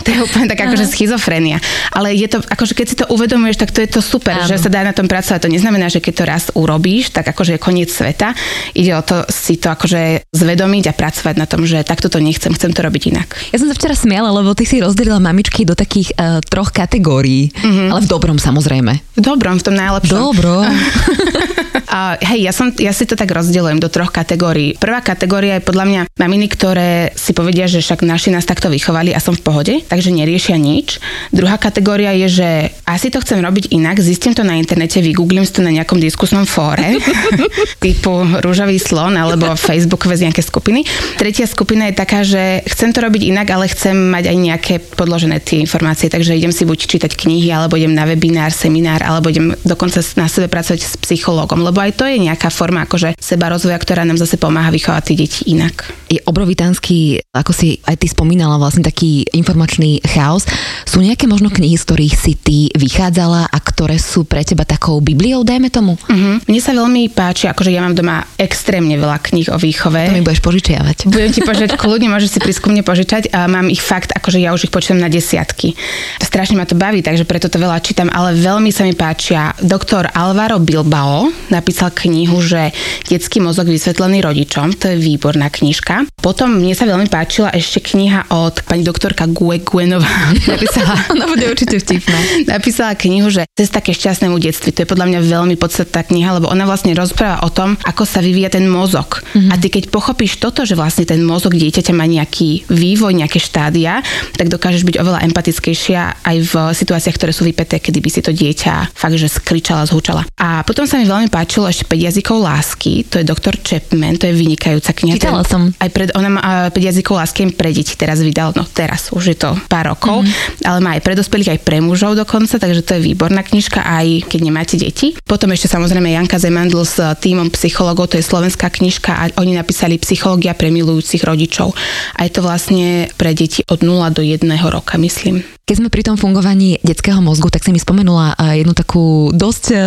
to 0.04 0.08
je 0.10 0.18
úplne 0.20 0.46
tak 0.50 0.60
akože 0.66 0.86
schizofrenia. 0.90 1.62
Ale 1.94 2.12
je 2.14 2.28
to, 2.28 2.38
akože 2.42 2.72
keď 2.76 2.86
si 2.86 2.96
to 2.98 3.06
uvedomuješ, 3.08 3.56
tak 3.56 3.70
to 3.70 3.80
je 3.80 3.88
to 3.88 4.00
super, 4.04 4.36
Áno. 4.36 4.48
že 4.48 4.60
sa 4.60 4.68
dá 4.68 4.84
na 4.84 4.92
tom 4.92 5.06
pracovať. 5.06 5.46
To 5.46 5.50
neznamená, 5.50 5.88
že 5.88 6.02
keď 6.02 6.12
to 6.14 6.24
raz 6.26 6.44
urobíš, 6.52 7.14
tak 7.14 7.30
akože 7.30 7.56
je 7.56 7.60
koniec 7.60 7.90
sveta. 7.90 8.34
Ide 8.74 8.93
o 8.98 9.02
to 9.02 9.24
si 9.31 9.56
to 9.56 9.72
akože 9.72 10.29
zvedomiť 10.34 10.84
a 10.90 10.96
pracovať 10.96 11.34
na 11.38 11.46
tom, 11.46 11.64
že 11.64 11.82
takto 11.86 12.10
to 12.10 12.19
nechcem, 12.19 12.52
chcem 12.52 12.70
to 12.74 12.81
robiť 12.82 13.02
inak. 13.14 13.29
Ja 13.55 13.58
som 13.62 13.69
sa 13.70 13.76
včera 13.76 13.94
smiala, 13.96 14.31
lebo 14.34 14.52
ty 14.55 14.67
si 14.67 14.82
rozdelila 14.82 15.22
mamičky 15.22 15.64
do 15.64 15.72
takých 15.72 16.14
uh, 16.17 16.43
troch 16.44 16.70
kategórií, 16.70 16.99
mm-hmm. 17.00 17.88
ale 17.90 18.00
v 18.04 18.08
dobrom 18.08 18.36
samozrejme. 18.36 18.92
V 19.16 19.20
dobrom, 19.20 19.56
v 19.58 19.64
tom 19.64 19.74
najlepšom. 19.76 20.16
Dobro. 20.16 20.54
A 21.90 22.14
hej, 22.22 22.46
ja, 22.46 22.52
som, 22.54 22.70
ja 22.78 22.94
si 22.94 23.02
to 23.02 23.19
tak 23.19 23.34
rozdelujem 23.34 23.82
do 23.82 23.90
troch 23.90 24.14
kategórií. 24.14 24.78
Prvá 24.78 25.02
kategória 25.02 25.58
je 25.58 25.66
podľa 25.66 25.84
mňa 25.90 26.00
maminy, 26.22 26.46
ktoré 26.46 27.10
si 27.19 27.34
povedia, 27.34 27.66
že 27.66 27.82
však 27.82 28.06
naši 28.06 28.30
nás 28.30 28.46
takto 28.46 28.70
vychovali 28.70 29.10
a 29.10 29.19
som 29.19 29.34
v 29.34 29.42
pohode, 29.42 29.74
takže 29.90 30.14
neriešia 30.14 30.54
nič. 30.54 31.02
Druhá 31.34 31.58
kategória 31.58 32.14
je, 32.14 32.28
že 32.30 32.48
asi 32.86 33.10
to 33.10 33.19
chcem 33.19 33.42
robiť 33.42 33.74
inak, 33.74 33.98
zistím 33.98 34.38
to 34.38 34.46
na 34.46 34.54
internete, 34.54 35.02
vygooglím 35.02 35.42
si 35.42 35.58
to 35.58 35.66
na 35.66 35.74
nejakom 35.74 35.98
diskusnom 35.98 36.46
fóre, 36.46 37.02
typu 37.84 38.22
rúžavý 38.38 38.78
slon 38.78 39.19
alebo 39.19 39.58
Facebookové 39.58 40.14
z 40.14 40.30
nejaké 40.30 40.46
skupiny. 40.46 40.86
Tretia 41.19 41.50
skupina 41.50 41.90
je 41.90 41.98
taká, 41.98 42.22
že 42.22 42.62
chcem 42.70 42.94
to 42.94 43.02
robiť 43.02 43.34
inak, 43.34 43.50
ale 43.50 43.66
chcem 43.66 43.98
mať 43.98 44.30
aj 44.30 44.36
nejaké 44.38 44.74
podložené 44.94 45.42
tie 45.42 45.58
informácie, 45.58 46.06
takže 46.06 46.38
idem 46.38 46.54
si 46.54 46.62
buď 46.62 46.78
čítať 46.91 47.15
knihy, 47.15 47.55
alebo 47.55 47.79
idem 47.79 47.94
na 47.94 48.03
webinár, 48.03 48.51
seminár, 48.51 49.06
alebo 49.06 49.31
idem 49.31 49.55
dokonca 49.63 50.03
na 50.19 50.27
sebe 50.27 50.51
pracovať 50.51 50.81
s 50.82 50.99
psychológom, 50.99 51.63
lebo 51.63 51.79
aj 51.79 51.94
to 51.94 52.05
je 52.11 52.19
nejaká 52.19 52.51
forma 52.51 52.82
akože 52.82 53.15
seba 53.15 53.47
rozvoja, 53.47 53.79
ktorá 53.79 54.03
nám 54.03 54.19
zase 54.19 54.35
pomáha 54.35 54.75
vychovať 54.75 55.03
tie 55.06 55.17
deti 55.23 55.41
inak. 55.55 55.87
Je 56.11 56.19
obrovitánsky, 56.27 57.23
ako 57.31 57.55
si 57.55 57.79
aj 57.87 58.03
ty 58.03 58.11
spomínala, 58.11 58.59
vlastne 58.59 58.82
taký 58.82 59.23
informačný 59.31 60.03
chaos. 60.03 60.43
Sú 60.82 60.99
nejaké 60.99 61.31
možno 61.31 61.55
knihy, 61.55 61.79
z 61.79 61.87
ktorých 61.87 62.15
si 62.19 62.32
ty 62.35 62.59
vychádzala 62.75 63.47
a 63.47 63.59
ktoré 63.63 64.03
sú 64.03 64.27
pre 64.27 64.43
teba 64.43 64.67
takou 64.67 64.99
bibliou, 64.99 65.47
dajme 65.47 65.70
tomu? 65.70 65.94
Uh-huh. 65.94 66.43
Mne 66.43 66.61
sa 66.61 66.75
veľmi 66.75 67.15
páči, 67.15 67.47
akože 67.47 67.70
ja 67.70 67.87
mám 67.87 67.94
doma 67.94 68.27
extrémne 68.35 68.99
veľa 68.99 69.23
kníh 69.23 69.47
o 69.55 69.59
výchove. 69.61 70.11
To 70.11 70.17
mi 70.17 70.27
budeš 70.27 70.43
požičiavať. 70.43 71.06
Budem 71.06 71.31
ti 71.31 71.44
požičať 71.44 71.79
kľudne, 71.79 72.11
môžeš 72.11 72.35
si 72.35 72.39
prísť 72.43 72.67
mne 72.67 72.82
požičať 72.82 73.31
a 73.37 73.44
mám 73.47 73.69
ich 73.69 73.85
fakt, 73.85 74.11
akože 74.17 74.41
ja 74.41 74.56
už 74.56 74.67
ich 74.67 74.73
počítam 74.73 74.99
na 74.99 75.13
desiatky. 75.13 75.77
Strašne 76.23 76.56
ma 76.56 76.65
to 76.65 76.80
baví, 76.81 77.05
takže 77.05 77.29
preto 77.29 77.53
to 77.53 77.60
veľa 77.60 77.77
čítam, 77.84 78.08
ale 78.08 78.32
veľmi 78.32 78.72
sa 78.72 78.89
mi 78.89 78.96
páčia 78.96 79.53
doktor 79.60 80.08
Alvaro 80.17 80.56
Bilbao, 80.56 81.29
napísal 81.53 81.93
knihu, 81.93 82.41
že 82.41 82.72
Detský 83.05 83.44
mozog 83.44 83.69
vysvetlený 83.69 84.25
rodičom, 84.25 84.72
to 84.81 84.89
je 84.89 84.96
výborná 84.96 85.53
knižka. 85.53 86.08
Potom 86.25 86.56
mne 86.56 86.72
sa 86.72 86.89
veľmi 86.89 87.13
páčila 87.13 87.53
ešte 87.53 87.84
kniha 87.93 88.32
od 88.32 88.65
pani 88.65 88.81
doktorka 88.81 89.29
Gue 89.29 89.60
Guenová. 89.60 90.08
napísala, 90.53 90.96
Ona 91.15 91.29
bude 91.29 91.44
určite 91.44 91.77
vtipná. 91.77 92.17
Napísala 92.49 92.96
knihu, 92.96 93.29
že 93.29 93.44
Cesta 93.53 93.84
ke 93.84 93.93
šťastnému 93.93 94.41
detstvu. 94.41 94.72
To 94.72 94.82
je 94.87 94.89
podľa 94.89 95.06
mňa 95.10 95.20
veľmi 95.20 95.56
podstatná 95.60 96.01
kniha, 96.06 96.41
lebo 96.41 96.49
ona 96.49 96.65
vlastne 96.65 96.96
rozpráva 96.96 97.44
o 97.44 97.53
tom, 97.53 97.77
ako 97.84 98.08
sa 98.08 98.25
vyvíja 98.25 98.49
ten 98.49 98.65
mozog. 98.65 99.20
Mm-hmm. 99.20 99.51
A 99.53 99.55
ty 99.60 99.69
keď 99.69 99.93
pochopíš 99.93 100.41
toto, 100.41 100.65
že 100.65 100.79
vlastne 100.79 101.05
ten 101.05 101.20
mozog 101.20 101.53
dieťaťa 101.58 101.93
má 101.93 102.08
nejaký 102.08 102.70
vývoj, 102.70 103.13
nejaké 103.13 103.37
štádia, 103.37 104.01
tak 104.39 104.49
dokážeš 104.49 104.87
byť 104.87 104.96
oveľa 105.03 105.27
empatickejšia 105.29 106.25
aj 106.25 106.37
v 106.41 106.55
situáciách, 106.74 107.17
ktoré 107.17 107.32
sú 107.34 107.46
vypeté, 107.46 107.79
kedy 107.79 107.98
by 107.98 108.10
si 108.10 108.20
to 108.20 108.32
dieťa 108.34 108.94
fakt, 108.94 109.17
že 109.17 109.29
skričala, 109.31 109.86
zhučala. 109.89 110.27
A 110.41 110.62
potom 110.67 110.84
sa 110.84 110.96
mi 110.96 111.06
veľmi 111.08 111.29
páčilo 111.29 111.69
ešte 111.69 111.89
5 111.89 112.06
jazykov 112.10 112.36
lásky, 112.41 113.05
to 113.06 113.20
je 113.20 113.24
doktor 113.27 113.56
Chapman, 113.60 114.17
to 114.17 114.29
je 114.31 114.34
vynikajúca 114.34 114.91
kniha. 114.94 115.17
Čítala 115.19 115.43
som. 115.44 115.70
Aj 115.77 115.91
pred, 115.91 116.12
ona 116.15 116.29
má 116.31 116.43
5 116.72 116.77
jazykov 116.77 117.20
lásky 117.20 117.53
pre 117.55 117.70
deti 117.74 117.94
teraz 117.96 118.20
vydal, 118.20 118.55
no 118.55 118.65
teraz, 118.65 119.12
už 119.12 119.34
je 119.34 119.36
to 119.36 119.50
pár 119.67 119.93
rokov, 119.93 120.22
mm-hmm. 120.22 120.67
ale 120.69 120.79
má 120.81 120.91
aj 120.96 121.03
pre 121.03 121.15
dospelých, 121.17 121.56
aj 121.56 121.60
pre 121.65 121.79
mužov 121.82 122.17
dokonca, 122.17 122.56
takže 122.60 122.82
to 122.84 122.98
je 122.98 123.06
výborná 123.12 123.41
knižka, 123.44 123.81
aj 123.81 124.29
keď 124.29 124.41
nemáte 124.41 124.77
deti. 124.77 125.17
Potom 125.24 125.53
ešte 125.53 125.70
samozrejme 125.70 126.12
Janka 126.12 126.41
Zemandl 126.41 126.82
s 126.84 127.00
týmom 127.20 127.53
psychologov, 127.55 128.12
to 128.12 128.19
je 128.19 128.24
slovenská 128.24 128.70
knižka 128.70 129.12
a 129.12 129.24
oni 129.41 129.56
napísali 129.56 130.00
Psychológia 130.00 130.56
pre 130.56 130.72
milujúcich 130.72 131.22
rodičov. 131.22 131.77
A 132.17 132.27
je 132.27 132.32
to 132.32 132.41
vlastne 132.41 133.10
pre 133.15 133.36
deti 133.36 133.62
od 133.69 133.84
0 133.84 134.10
do 134.10 134.22
1 134.24 134.44
roka, 134.70 134.96
myslím. 134.98 135.44
Keď 135.70 135.79
sme 135.79 135.94
pri 135.94 136.03
tom 136.03 136.19
fungovaní 136.19 136.82
detského 136.82 137.22
mozgu, 137.22 137.46
tak 137.46 137.62
si 137.62 137.70
mi 137.70 137.79
spomenula 137.79 138.34
jednu 138.58 138.74
takú 138.74 139.31
dosť 139.31 139.65
e, 139.70 139.79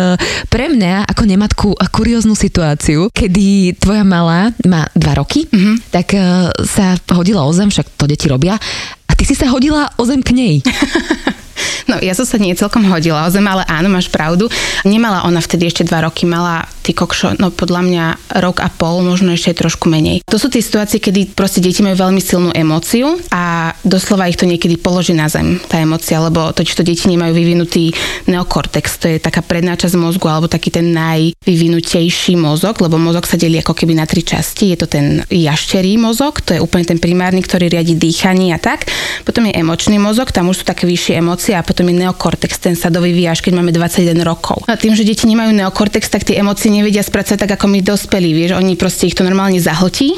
pre 0.48 0.72
mňa 0.72 1.04
ako 1.12 1.22
nematku 1.28 1.68
kurióznu 1.76 2.32
situáciu, 2.32 3.12
kedy 3.12 3.76
tvoja 3.76 4.00
malá 4.00 4.48
má 4.64 4.88
dva 4.96 5.20
roky, 5.20 5.44
mm-hmm. 5.44 5.92
tak 5.92 6.16
e, 6.16 6.48
sa 6.64 6.96
hodila 7.12 7.44
o 7.44 7.52
zem, 7.52 7.68
však 7.68 8.00
to 8.00 8.08
deti 8.08 8.32
robia, 8.32 8.56
a 9.04 9.12
ty 9.12 9.28
si 9.28 9.36
sa 9.36 9.52
hodila 9.52 9.92
o 10.00 10.08
zem 10.08 10.24
k 10.24 10.32
nej. 10.32 10.54
No 11.90 12.00
ja 12.00 12.16
som 12.16 12.24
sa 12.24 12.40
nie 12.40 12.56
celkom 12.56 12.84
hodila 12.88 13.26
o 13.26 13.30
zem, 13.30 13.44
ale 13.44 13.64
áno, 13.68 13.92
máš 13.92 14.08
pravdu. 14.08 14.48
Nemala 14.88 15.24
ona 15.28 15.40
vtedy 15.40 15.68
ešte 15.68 15.84
dva 15.84 16.04
roky, 16.08 16.24
mala 16.24 16.64
ty 16.84 16.92
kokšo, 16.92 17.40
no 17.40 17.48
podľa 17.48 17.80
mňa 17.80 18.04
rok 18.44 18.60
a 18.60 18.68
pol, 18.68 19.00
možno 19.00 19.32
ešte 19.32 19.64
trošku 19.64 19.88
menej. 19.88 20.20
To 20.28 20.36
sú 20.36 20.52
tie 20.52 20.60
situácie, 20.60 21.00
kedy 21.00 21.32
proste 21.32 21.64
deti 21.64 21.80
majú 21.80 21.96
veľmi 21.96 22.20
silnú 22.20 22.52
emóciu 22.52 23.16
a 23.32 23.72
doslova 23.80 24.28
ich 24.28 24.36
to 24.36 24.44
niekedy 24.44 24.76
položí 24.76 25.16
na 25.16 25.32
zem, 25.32 25.56
tá 25.64 25.80
emócia, 25.80 26.20
lebo 26.20 26.52
totiž 26.52 26.76
to 26.76 26.84
deti 26.84 27.08
nemajú 27.08 27.32
vyvinutý 27.32 27.96
neokortex, 28.28 29.00
to 29.00 29.06
je 29.08 29.16
taká 29.16 29.40
predná 29.40 29.80
časť 29.80 29.96
mozgu 29.96 30.28
alebo 30.28 30.44
taký 30.44 30.68
ten 30.68 30.92
najvyvinutejší 30.92 32.36
mozog, 32.36 32.76
lebo 32.84 33.00
mozog 33.00 33.24
sa 33.24 33.40
delí 33.40 33.56
ako 33.64 33.72
keby 33.72 33.96
na 33.96 34.04
tri 34.04 34.20
časti. 34.20 34.76
Je 34.76 34.84
to 34.84 34.86
ten 34.88 35.24
jašterý 35.32 35.96
mozog, 35.96 36.44
to 36.44 36.52
je 36.52 36.60
úplne 36.60 36.84
ten 36.84 37.00
primárny, 37.00 37.40
ktorý 37.40 37.72
riadi 37.72 37.96
dýchanie 37.96 38.52
a 38.52 38.60
tak. 38.60 38.92
Potom 39.24 39.48
je 39.48 39.56
emočný 39.56 39.96
mozog, 39.96 40.36
tam 40.36 40.52
už 40.52 40.60
sú 40.60 40.64
také 40.68 40.84
vyššie 40.84 41.16
emócie 41.16 41.56
a 41.56 41.64
potom 41.74 41.90
je 41.90 42.06
neokortex, 42.06 42.62
ten 42.62 42.78
sa 42.78 42.86
dovyvíja 42.86 43.34
až 43.34 43.42
keď 43.42 43.58
máme 43.58 43.74
21 43.74 44.14
rokov. 44.22 44.62
A 44.70 44.78
tým, 44.78 44.94
že 44.94 45.02
deti 45.02 45.26
nemajú 45.26 45.50
neokortex, 45.50 46.06
tak 46.06 46.22
tie 46.22 46.38
emócie 46.38 46.70
nevedia 46.70 47.02
spracovať 47.02 47.42
tak 47.42 47.58
ako 47.58 47.66
my 47.66 47.82
dospelí, 47.82 48.30
vieš, 48.30 48.54
oni 48.54 48.78
proste 48.78 49.10
ich 49.10 49.18
to 49.18 49.26
normálne 49.26 49.58
zahltí 49.58 50.14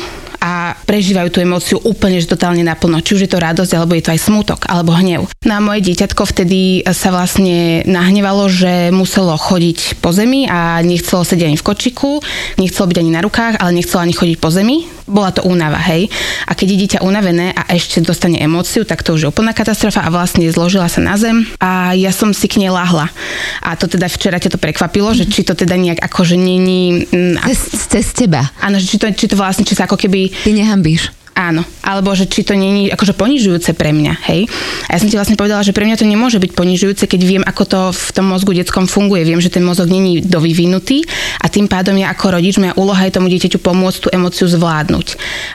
a 0.46 0.76
prežívajú 0.86 1.28
tú 1.32 1.38
emóciu 1.40 1.80
úplne 1.82 2.20
že 2.22 2.30
totálne 2.30 2.62
naplno. 2.62 3.00
Či 3.02 3.18
už 3.18 3.22
je 3.26 3.30
to 3.32 3.42
radosť, 3.42 3.72
alebo 3.74 3.96
je 3.96 4.04
to 4.04 4.12
aj 4.14 4.20
smutok, 4.20 4.60
alebo 4.68 4.94
hnev. 4.94 5.26
No 5.42 5.52
a 5.58 5.64
moje 5.64 5.82
dieťatko 5.90 6.22
vtedy 6.22 6.86
sa 6.92 7.10
vlastne 7.10 7.82
nahnevalo, 7.88 8.46
že 8.46 8.92
muselo 8.94 9.34
chodiť 9.34 9.98
po 9.98 10.14
zemi 10.14 10.46
a 10.46 10.78
nechcelo 10.86 11.26
sedieť 11.26 11.50
ani 11.50 11.58
v 11.58 11.66
kočiku, 11.66 12.22
nechcelo 12.60 12.86
byť 12.86 12.98
ani 13.00 13.10
na 13.10 13.24
rukách, 13.24 13.58
ale 13.58 13.74
nechcelo 13.74 14.04
ani 14.04 14.14
chodiť 14.14 14.36
po 14.38 14.52
zemi. 14.52 14.86
Bola 15.06 15.30
to 15.34 15.42
únava, 15.46 15.78
hej. 15.82 16.10
A 16.46 16.54
keď 16.54 16.66
je 16.66 16.80
dieťa 16.84 16.98
unavené 17.06 17.54
a 17.54 17.62
ešte 17.74 18.02
dostane 18.02 18.42
emóciu, 18.42 18.82
tak 18.82 19.02
to 19.06 19.14
už 19.14 19.26
je 19.26 19.30
úplná 19.30 19.54
katastrofa 19.54 20.02
a 20.02 20.12
vlastne 20.12 20.46
zložila 20.50 20.90
sa 20.90 21.02
na 21.02 21.14
zem 21.18 21.45
a 21.60 21.92
ja 21.96 22.12
som 22.12 22.30
si 22.30 22.46
k 22.46 22.60
nej 22.62 22.70
lahla. 22.72 23.10
A 23.62 23.74
to 23.74 23.90
teda 23.90 24.06
včera 24.06 24.38
ťa 24.40 24.54
to 24.54 24.58
prekvapilo, 24.62 25.12
mm-hmm. 25.12 25.28
že 25.28 25.32
či 25.32 25.40
to 25.46 25.54
teda 25.58 25.74
nejak 25.76 26.00
akože 26.00 26.36
není... 26.38 27.06
Mm, 27.08 27.40
cez, 27.52 27.88
cez 27.90 28.06
teba. 28.14 28.48
Áno, 28.62 28.78
či 28.78 28.96
to, 28.96 29.06
či 29.12 29.26
to 29.26 29.36
vlastne, 29.38 29.66
či 29.66 29.74
sa 29.74 29.90
ako 29.90 29.98
keby... 29.98 30.30
Ty 30.44 30.52
nehambíš. 30.54 31.25
Áno, 31.36 31.68
alebo 31.84 32.16
že 32.16 32.24
či 32.24 32.48
to 32.48 32.56
je 32.56 32.88
akože 32.88 33.12
ponižujúce 33.12 33.76
pre 33.76 33.92
mňa, 33.92 34.24
hej. 34.32 34.48
A 34.88 34.96
ja 34.96 34.98
som 35.04 35.12
ti 35.12 35.20
vlastne 35.20 35.36
povedala, 35.36 35.60
že 35.60 35.76
pre 35.76 35.84
mňa 35.84 36.00
to 36.00 36.08
nemôže 36.08 36.40
byť 36.40 36.56
ponižujúce, 36.56 37.04
keď 37.04 37.20
viem, 37.28 37.44
ako 37.44 37.62
to 37.68 37.80
v 37.92 38.08
tom 38.16 38.32
mozgu 38.32 38.56
detskom 38.56 38.88
funguje. 38.88 39.28
Viem, 39.28 39.44
že 39.44 39.52
ten 39.52 39.60
mozog 39.60 39.92
není 39.92 40.24
dovyvinutý 40.24 41.04
a 41.44 41.52
tým 41.52 41.68
pádom 41.68 41.92
ja 42.00 42.08
ako 42.08 42.40
rodič, 42.40 42.56
moja 42.56 42.72
úloha 42.80 43.04
je 43.04 43.12
tomu 43.12 43.28
dieťaťu 43.28 43.60
pomôcť 43.60 43.98
tú 44.00 44.08
emóciu 44.16 44.48
zvládnuť. 44.48 45.06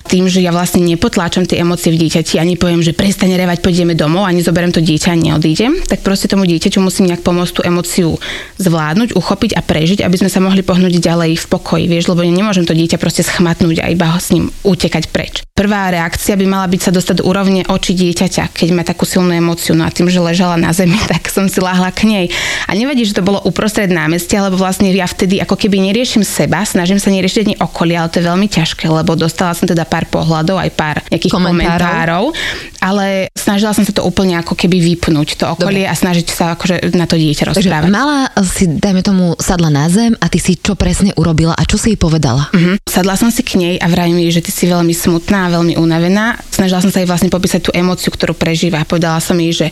Tým, 0.05 0.29
že 0.29 0.45
ja 0.45 0.53
vlastne 0.53 0.85
nepotláčam 0.85 1.49
tie 1.49 1.65
emócie 1.65 1.89
v 1.89 2.05
dieťati, 2.05 2.37
ani 2.37 2.61
poviem, 2.61 2.85
že 2.85 2.93
prestane 2.93 3.33
revať, 3.33 3.65
pôjdeme 3.65 3.97
domov, 3.97 4.29
ani 4.29 4.45
zoberiem 4.45 4.69
to 4.69 4.85
dieťa 4.85 5.09
a 5.11 5.17
neodídem, 5.17 5.81
tak 5.89 6.05
proste 6.05 6.29
tomu 6.29 6.45
dieťaťu 6.45 6.77
musím 6.77 7.09
nejak 7.09 7.25
pomôcť 7.25 7.57
tú 7.57 7.61
emóciu 7.65 8.21
zvládnuť, 8.61 9.17
uchopiť 9.17 9.57
a 9.57 9.65
prežiť, 9.65 10.05
aby 10.05 10.13
sme 10.21 10.29
sa 10.29 10.45
mohli 10.45 10.61
pohnúť 10.61 11.01
ďalej 11.01 11.41
v 11.41 11.45
pokoji, 11.49 11.89
vieš, 11.89 12.13
lebo 12.13 12.21
nemôžem 12.21 12.69
to 12.69 12.77
dieťa 12.77 13.01
proste 13.01 13.25
schmatnúť 13.25 13.81
a 13.81 13.89
iba 13.89 14.13
s 14.13 14.29
ním 14.29 14.53
utekať 14.61 15.09
preč 15.09 15.41
prvá 15.71 15.87
reakcia 15.87 16.35
by 16.35 16.45
mala 16.51 16.67
byť 16.67 16.81
sa 16.83 16.91
dostať 16.91 17.23
do 17.23 17.31
úrovne 17.31 17.63
oči 17.63 17.95
dieťaťa, 17.95 18.51
keď 18.51 18.67
má 18.75 18.83
takú 18.83 19.07
silnú 19.07 19.31
emóciu. 19.31 19.71
No 19.71 19.87
a 19.87 19.89
tým, 19.89 20.11
že 20.11 20.19
ležala 20.19 20.59
na 20.59 20.75
zemi, 20.75 20.99
tak 21.07 21.31
som 21.31 21.47
si 21.47 21.63
lahla 21.63 21.95
k 21.95 22.11
nej. 22.11 22.25
A 22.67 22.75
nevadí, 22.75 23.07
že 23.07 23.15
to 23.15 23.23
bolo 23.23 23.39
uprostred 23.47 23.87
námestia, 23.87 24.43
lebo 24.43 24.59
vlastne 24.59 24.91
ja 24.91 25.07
vtedy 25.07 25.39
ako 25.39 25.55
keby 25.55 25.79
neriešim 25.79 26.27
seba, 26.27 26.67
snažím 26.67 26.99
sa 26.99 27.07
neriešiť 27.07 27.39
ani 27.47 27.55
okolie, 27.63 27.95
ale 27.95 28.11
to 28.11 28.19
je 28.19 28.27
veľmi 28.27 28.51
ťažké, 28.51 28.83
lebo 28.91 29.15
dostala 29.15 29.55
som 29.55 29.63
teda 29.63 29.87
pár 29.87 30.11
pohľadov, 30.11 30.59
aj 30.59 30.71
pár 30.75 30.97
nejakých 31.07 31.39
komentárov, 31.39 32.35
komentárov 32.35 32.71
ale 32.81 33.29
snažila 33.37 33.77
som 33.77 33.85
sa 33.85 33.93
to 33.93 34.01
úplne 34.01 34.41
ako 34.41 34.57
keby 34.57 34.81
vypnúť, 34.81 35.37
to 35.37 35.45
okolie 35.45 35.85
Dobre. 35.85 35.93
a 35.93 35.93
snažiť 35.93 36.27
sa 36.33 36.57
akože 36.57 36.97
na 36.97 37.05
to 37.05 37.13
dieťa 37.13 37.53
rozprávať. 37.53 37.85
Takže 37.85 37.93
mala 37.93 38.25
si, 38.41 38.65
dajme 38.65 39.05
tomu, 39.05 39.37
sadla 39.37 39.69
na 39.69 39.85
zem 39.85 40.17
a 40.17 40.25
ty 40.25 40.41
si 40.41 40.57
čo 40.57 40.73
presne 40.73 41.13
urobila 41.13 41.53
a 41.53 41.61
čo 41.61 41.77
si 41.77 41.93
jej 41.93 41.99
povedala? 42.01 42.49
Uh-huh. 42.49 42.81
Sadla 42.89 43.13
som 43.13 43.29
si 43.29 43.45
k 43.45 43.61
nej 43.61 43.77
a 43.77 43.85
vrajím 43.85 44.25
jej, 44.25 44.41
že 44.41 44.49
ty 44.49 44.51
si 44.51 44.65
veľmi 44.65 44.97
smutná 44.97 45.53
veľmi 45.53 45.60
unavená. 45.69 46.41
Snažila 46.49 46.81
som 46.81 46.89
sa 46.89 47.03
jej 47.03 47.09
vlastne 47.09 47.29
popísať 47.29 47.69
tú 47.69 47.71
emóciu, 47.77 48.09
ktorú 48.09 48.33
prežíva. 48.33 48.81
Povedala 48.89 49.21
som 49.21 49.37
jej, 49.37 49.53
že 49.53 49.67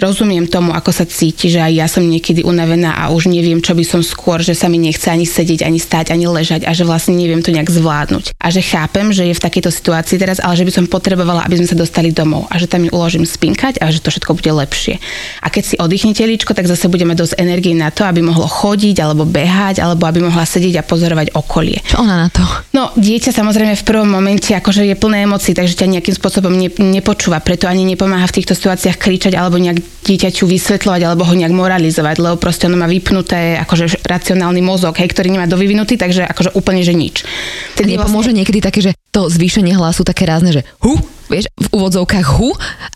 rozumiem 0.00 0.48
tomu, 0.48 0.72
ako 0.72 0.90
sa 0.90 1.04
cíti, 1.04 1.52
že 1.52 1.60
aj 1.60 1.72
ja 1.76 1.86
som 1.90 2.00
niekedy 2.00 2.40
unavená 2.40 2.96
a 2.96 3.12
už 3.12 3.28
neviem, 3.28 3.60
čo 3.60 3.76
by 3.76 3.84
som 3.84 4.00
skôr, 4.00 4.40
že 4.40 4.56
sa 4.56 4.72
mi 4.72 4.80
nechce 4.80 5.04
ani 5.12 5.28
sedieť, 5.28 5.68
ani 5.68 5.76
stať, 5.76 6.14
ani 6.16 6.24
ležať 6.24 6.64
a 6.64 6.72
že 6.72 6.88
vlastne 6.88 7.18
neviem 7.18 7.44
to 7.44 7.52
nejak 7.52 7.68
zvládnuť. 7.68 8.32
A 8.40 8.46
že 8.48 8.64
chápem, 8.64 9.12
že 9.12 9.28
je 9.28 9.34
v 9.36 9.44
takejto 9.44 9.68
situácii 9.68 10.16
teraz, 10.16 10.40
ale 10.40 10.56
že 10.56 10.64
by 10.64 10.72
som 10.72 10.84
potrebovala, 10.88 11.44
aby 11.44 11.60
sme 11.60 11.68
sa 11.68 11.76
dostali 11.76 12.14
domov 12.14 12.48
a 12.48 12.56
že 12.56 12.70
tam 12.70 12.86
ju 12.86 12.90
uložím 12.94 13.28
spinkať 13.28 13.82
a 13.82 13.92
že 13.92 14.00
to 14.00 14.08
všetko 14.08 14.38
bude 14.38 14.52
lepšie. 14.54 14.96
A 15.42 15.52
keď 15.52 15.62
si 15.64 15.74
oddychnete 15.76 16.24
líčko, 16.24 16.56
tak 16.56 16.70
zase 16.70 16.88
budeme 16.88 17.12
dosť 17.18 17.36
energie 17.42 17.74
na 17.74 17.90
to, 17.90 18.06
aby 18.06 18.22
mohlo 18.22 18.46
chodiť 18.46 18.96
alebo 19.02 19.26
behať, 19.26 19.82
alebo 19.82 20.06
aby 20.06 20.22
mohla 20.24 20.46
sedieť 20.46 20.80
a 20.80 20.86
pozorovať 20.86 21.34
okolie. 21.34 21.82
Čo 21.82 22.06
ona 22.06 22.26
na 22.26 22.28
to? 22.30 22.44
No, 22.84 22.92
dieťa 23.00 23.32
samozrejme 23.32 23.80
v 23.80 23.88
prvom 23.88 24.04
momente 24.04 24.52
akože 24.52 24.84
je 24.84 24.92
plné 24.92 25.24
emócií, 25.24 25.56
takže 25.56 25.72
ťa 25.72 25.88
nejakým 25.88 26.12
spôsobom 26.20 26.52
ne, 26.52 26.68
nepočúva, 26.68 27.40
preto 27.40 27.64
ani 27.64 27.80
nepomáha 27.88 28.28
v 28.28 28.36
týchto 28.36 28.52
situáciách 28.52 29.00
kričať 29.00 29.32
alebo 29.32 29.56
nejak 29.56 29.80
dieťaťu 30.04 30.44
vysvetľovať 30.44 31.00
alebo 31.00 31.24
ho 31.24 31.32
nejak 31.32 31.48
moralizovať, 31.56 32.20
lebo 32.20 32.36
proste 32.36 32.68
ono 32.68 32.76
má 32.76 32.84
vypnuté 32.84 33.56
akože 33.56 34.04
racionálny 34.04 34.60
mozog, 34.60 35.00
hej, 35.00 35.08
ktorý 35.16 35.32
nemá 35.32 35.48
dovyvinutý, 35.48 35.96
takže 35.96 36.28
akože 36.28 36.52
úplne 36.52 36.84
že 36.84 36.92
nič. 36.92 37.24
Tedy 37.72 37.96
nepomôže 37.96 38.28
vlastne... 38.28 38.44
niekedy 38.44 38.60
také, 38.60 38.84
že 38.84 38.92
to 39.08 39.32
zvýšenie 39.32 39.72
hlasu 39.72 40.04
také 40.04 40.28
rázne, 40.28 40.52
že 40.52 40.68
hu, 40.84 41.00
vieš, 41.28 41.50
v 41.56 41.68
úvodzovkách 41.74 42.26
hu, 42.38 42.50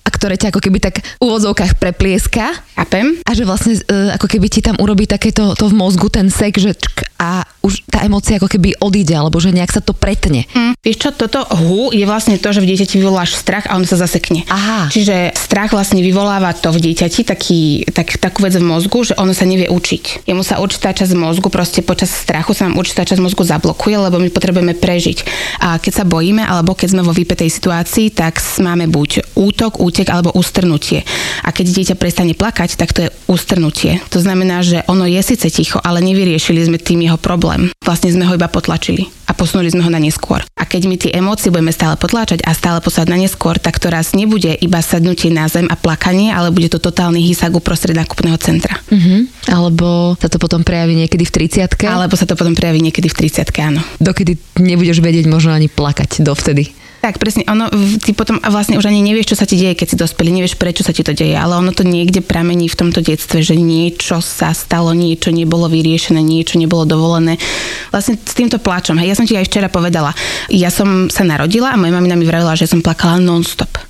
a 0.04 0.08
ktoré 0.08 0.34
ťa 0.40 0.50
ako 0.50 0.60
keby 0.64 0.78
tak 0.80 1.00
v 1.00 1.22
úvodzovkách 1.22 1.76
preplieska. 1.78 2.56
Chápem. 2.74 3.20
A 3.26 3.30
že 3.36 3.44
vlastne 3.44 3.76
uh, 3.76 4.14
ako 4.16 4.26
keby 4.26 4.46
ti 4.48 4.60
tam 4.64 4.78
urobí 4.80 5.04
takéto 5.06 5.52
to 5.54 5.68
v 5.68 5.74
mozgu, 5.76 6.08
ten 6.08 6.32
sek, 6.32 6.56
že 6.56 6.74
čk, 6.74 7.08
a 7.18 7.42
už 7.66 7.82
tá 7.90 8.06
emócia 8.06 8.38
ako 8.38 8.46
keby 8.46 8.78
odíde, 8.78 9.10
alebo 9.10 9.42
že 9.42 9.50
nejak 9.50 9.74
sa 9.74 9.82
to 9.82 9.90
pretne. 9.90 10.46
Mm, 10.54 10.78
vieš 10.78 11.02
čo, 11.02 11.10
toto 11.10 11.42
hu 11.58 11.90
je 11.90 12.06
vlastne 12.06 12.38
to, 12.38 12.54
že 12.54 12.62
v 12.62 12.70
dieťati 12.70 12.94
vyvoláš 13.02 13.34
strach 13.34 13.66
a 13.66 13.74
on 13.74 13.82
sa 13.82 13.98
zasekne. 13.98 14.46
Aha. 14.46 14.86
Čiže 14.86 15.34
strach 15.34 15.74
vlastne 15.74 15.98
vyvoláva 15.98 16.54
to 16.54 16.70
v 16.70 16.78
dieťati, 16.78 17.26
taký, 17.26 17.90
tak, 17.90 18.22
takú 18.22 18.46
vec 18.46 18.54
v 18.54 18.62
mozgu, 18.62 19.02
že 19.02 19.18
ono 19.18 19.34
sa 19.34 19.42
nevie 19.44 19.66
učiť. 19.66 20.30
Jemu 20.30 20.46
sa 20.46 20.62
určitá 20.62 20.94
časť 20.94 21.18
mozgu, 21.18 21.50
proste 21.50 21.82
počas 21.82 22.14
strachu 22.14 22.54
sa 22.54 22.70
nám 22.70 22.78
určitá 22.78 23.02
časť 23.02 23.18
mozgu 23.18 23.42
zablokuje, 23.42 23.98
lebo 23.98 24.22
my 24.22 24.30
potrebujeme 24.30 24.78
prežiť. 24.78 25.18
A 25.58 25.82
keď 25.82 25.92
sa 25.92 26.04
bojíme, 26.06 26.46
alebo 26.46 26.78
keď 26.78 26.94
sme 26.94 27.02
vo 27.02 27.10
vypetej 27.10 27.50
situácii, 27.50 28.14
tak 28.18 28.42
máme 28.58 28.90
buď 28.90 29.38
útok, 29.38 29.78
útek 29.78 30.10
alebo 30.10 30.34
ustrnutie. 30.34 31.06
A 31.46 31.54
keď 31.54 31.66
dieťa 31.70 31.94
prestane 31.94 32.34
plakať, 32.34 32.74
tak 32.74 32.90
to 32.90 33.06
je 33.06 33.14
ustrnutie. 33.30 34.02
To 34.10 34.18
znamená, 34.18 34.66
že 34.66 34.82
ono 34.90 35.06
je 35.06 35.22
síce 35.22 35.46
ticho, 35.54 35.78
ale 35.78 36.02
nevyriešili 36.02 36.66
sme 36.66 36.82
tým 36.82 37.06
jeho 37.06 37.14
problém. 37.14 37.70
Vlastne 37.86 38.10
sme 38.10 38.26
ho 38.26 38.34
iba 38.34 38.50
potlačili. 38.50 39.06
A 39.30 39.36
posunuli 39.38 39.70
sme 39.70 39.86
ho 39.86 39.90
na 39.92 40.02
neskôr. 40.02 40.42
A 40.58 40.66
keď 40.66 40.82
my 40.90 40.96
tie 40.98 41.14
emócie 41.14 41.54
budeme 41.54 41.70
stále 41.70 41.94
potláčať 41.94 42.42
a 42.42 42.50
stále 42.58 42.82
poslať 42.82 43.06
na 43.06 43.22
neskôr, 43.22 43.54
tak 43.62 43.78
to 43.78 43.86
raz 43.86 44.16
nebude 44.18 44.50
iba 44.50 44.82
sadnutie 44.82 45.30
na 45.30 45.46
zem 45.46 45.70
a 45.70 45.78
plakanie, 45.78 46.34
ale 46.34 46.50
bude 46.50 46.66
to 46.66 46.82
totálny 46.82 47.22
hysak 47.22 47.54
uprostred 47.54 47.94
nákupného 47.94 48.40
centra. 48.42 48.82
Uh-huh. 48.90 49.28
Alebo 49.46 50.18
sa 50.18 50.26
to 50.26 50.42
potom 50.42 50.66
prejaví 50.66 50.98
niekedy 50.98 51.22
v 51.22 51.46
30 51.46 51.70
Alebo 51.86 52.18
sa 52.18 52.26
to 52.26 52.34
potom 52.34 52.56
prejaví 52.58 52.82
niekedy 52.82 53.06
v 53.06 53.30
30 53.30 53.46
áno. 53.62 53.80
Dokedy 54.02 54.34
nebudeš 54.58 54.98
vedieť 54.98 55.30
možno 55.30 55.54
ani 55.54 55.70
plakať 55.70 56.24
dovtedy. 56.24 56.87
Tak, 56.98 57.22
presne. 57.22 57.46
Ono, 57.46 57.70
ty 58.02 58.10
potom 58.10 58.42
vlastne 58.42 58.74
už 58.74 58.90
ani 58.90 59.06
nevieš, 59.06 59.32
čo 59.34 59.38
sa 59.38 59.46
ti 59.46 59.54
deje, 59.54 59.78
keď 59.78 59.86
si 59.86 59.96
dospelý, 59.96 60.34
nevieš, 60.34 60.58
prečo 60.58 60.82
sa 60.82 60.90
ti 60.90 61.06
to 61.06 61.14
deje, 61.14 61.38
ale 61.38 61.54
ono 61.54 61.70
to 61.70 61.86
niekde 61.86 62.26
pramení 62.26 62.66
v 62.66 62.78
tomto 62.78 63.00
detstve, 63.00 63.38
že 63.38 63.54
niečo 63.54 64.18
sa 64.18 64.50
stalo, 64.50 64.90
niečo 64.92 65.30
nebolo 65.30 65.70
vyriešené, 65.70 66.18
niečo 66.18 66.58
nebolo 66.58 66.82
dovolené. 66.82 67.38
Vlastne 67.94 68.18
s 68.18 68.34
týmto 68.34 68.58
pláčom. 68.58 68.98
Hej, 68.98 69.14
ja 69.14 69.16
som 69.16 69.26
ti 69.30 69.38
aj 69.38 69.46
včera 69.46 69.70
povedala, 69.70 70.10
ja 70.50 70.74
som 70.74 71.06
sa 71.06 71.22
narodila 71.22 71.72
a 71.72 71.80
moja 71.80 71.94
mamina 71.94 72.18
mi 72.18 72.26
vravila, 72.26 72.58
že 72.58 72.66
som 72.66 72.82
plakala 72.82 73.22
non-stop 73.22 73.87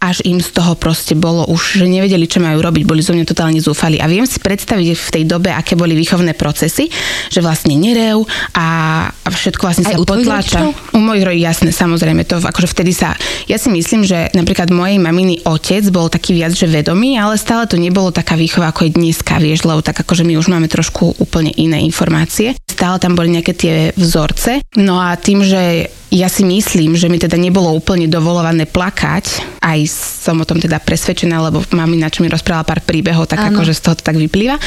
až 0.00 0.24
im 0.24 0.40
z 0.40 0.56
toho 0.56 0.72
proste 0.80 1.12
bolo 1.12 1.44
už, 1.52 1.84
že 1.84 1.86
nevedeli, 1.86 2.24
čo 2.24 2.40
majú 2.40 2.64
robiť, 2.64 2.88
boli 2.88 3.04
zo 3.04 3.12
mňa 3.12 3.28
totálne 3.28 3.60
zúfali. 3.60 4.00
A 4.00 4.08
viem 4.08 4.24
si 4.24 4.40
predstaviť 4.40 4.96
v 4.96 5.08
tej 5.12 5.24
dobe, 5.28 5.52
aké 5.52 5.76
boli 5.76 5.92
výchovné 5.92 6.32
procesy, 6.32 6.88
že 7.28 7.44
vlastne 7.44 7.76
nerev 7.76 8.24
a, 8.56 8.68
a 9.12 9.28
všetko 9.28 9.60
vlastne 9.60 9.84
Aj 9.84 9.94
sa 9.94 9.98
potláča. 10.00 10.72
U 10.96 11.00
mojich 11.04 11.28
rodičov, 11.28 11.46
jasné, 11.52 11.70
samozrejme, 11.76 12.24
to 12.24 12.40
akože 12.40 12.68
vtedy 12.72 12.96
sa, 12.96 13.12
ja 13.44 13.60
si 13.60 13.68
myslím, 13.68 14.08
že 14.08 14.32
napríklad 14.32 14.72
mojej 14.72 14.96
maminy 14.96 15.44
otec 15.44 15.84
bol 15.92 16.08
taký 16.08 16.32
viac, 16.32 16.56
že 16.56 16.64
vedomý, 16.64 17.20
ale 17.20 17.36
stále 17.36 17.68
to 17.68 17.76
nebolo 17.76 18.08
taká 18.08 18.40
výchova, 18.40 18.72
ako 18.72 18.88
je 18.88 18.96
dneska, 18.96 19.36
vieš, 19.36 19.68
lebo 19.68 19.84
tak 19.84 20.00
akože 20.00 20.24
my 20.24 20.40
už 20.40 20.48
máme 20.48 20.66
trošku 20.72 21.20
úplne 21.20 21.52
iné 21.60 21.84
informácie. 21.84 22.56
Stále 22.64 22.96
tam 22.96 23.12
boli 23.12 23.28
nejaké 23.36 23.52
tie 23.52 23.74
vzorce. 23.92 24.64
No 24.80 24.96
a 24.96 25.12
tým, 25.20 25.44
že 25.44 25.92
ja 26.10 26.26
si 26.26 26.42
myslím, 26.42 26.98
že 26.98 27.06
mi 27.06 27.22
teda 27.22 27.38
nebolo 27.38 27.70
úplne 27.70 28.10
dovolované 28.10 28.66
plakať, 28.66 29.58
aj 29.62 29.78
som 30.26 30.42
o 30.42 30.48
tom 30.48 30.58
teda 30.58 30.82
presvedčená, 30.82 31.38
lebo 31.38 31.62
na 31.70 32.10
čo 32.10 32.26
mi 32.26 32.28
rozprávala 32.28 32.66
pár 32.66 32.82
príbehov, 32.82 33.30
tak 33.30 33.38
akože 33.54 33.70
z 33.70 33.80
toho 33.80 33.94
to 33.94 34.02
tak 34.02 34.18
vyplýva. 34.18 34.58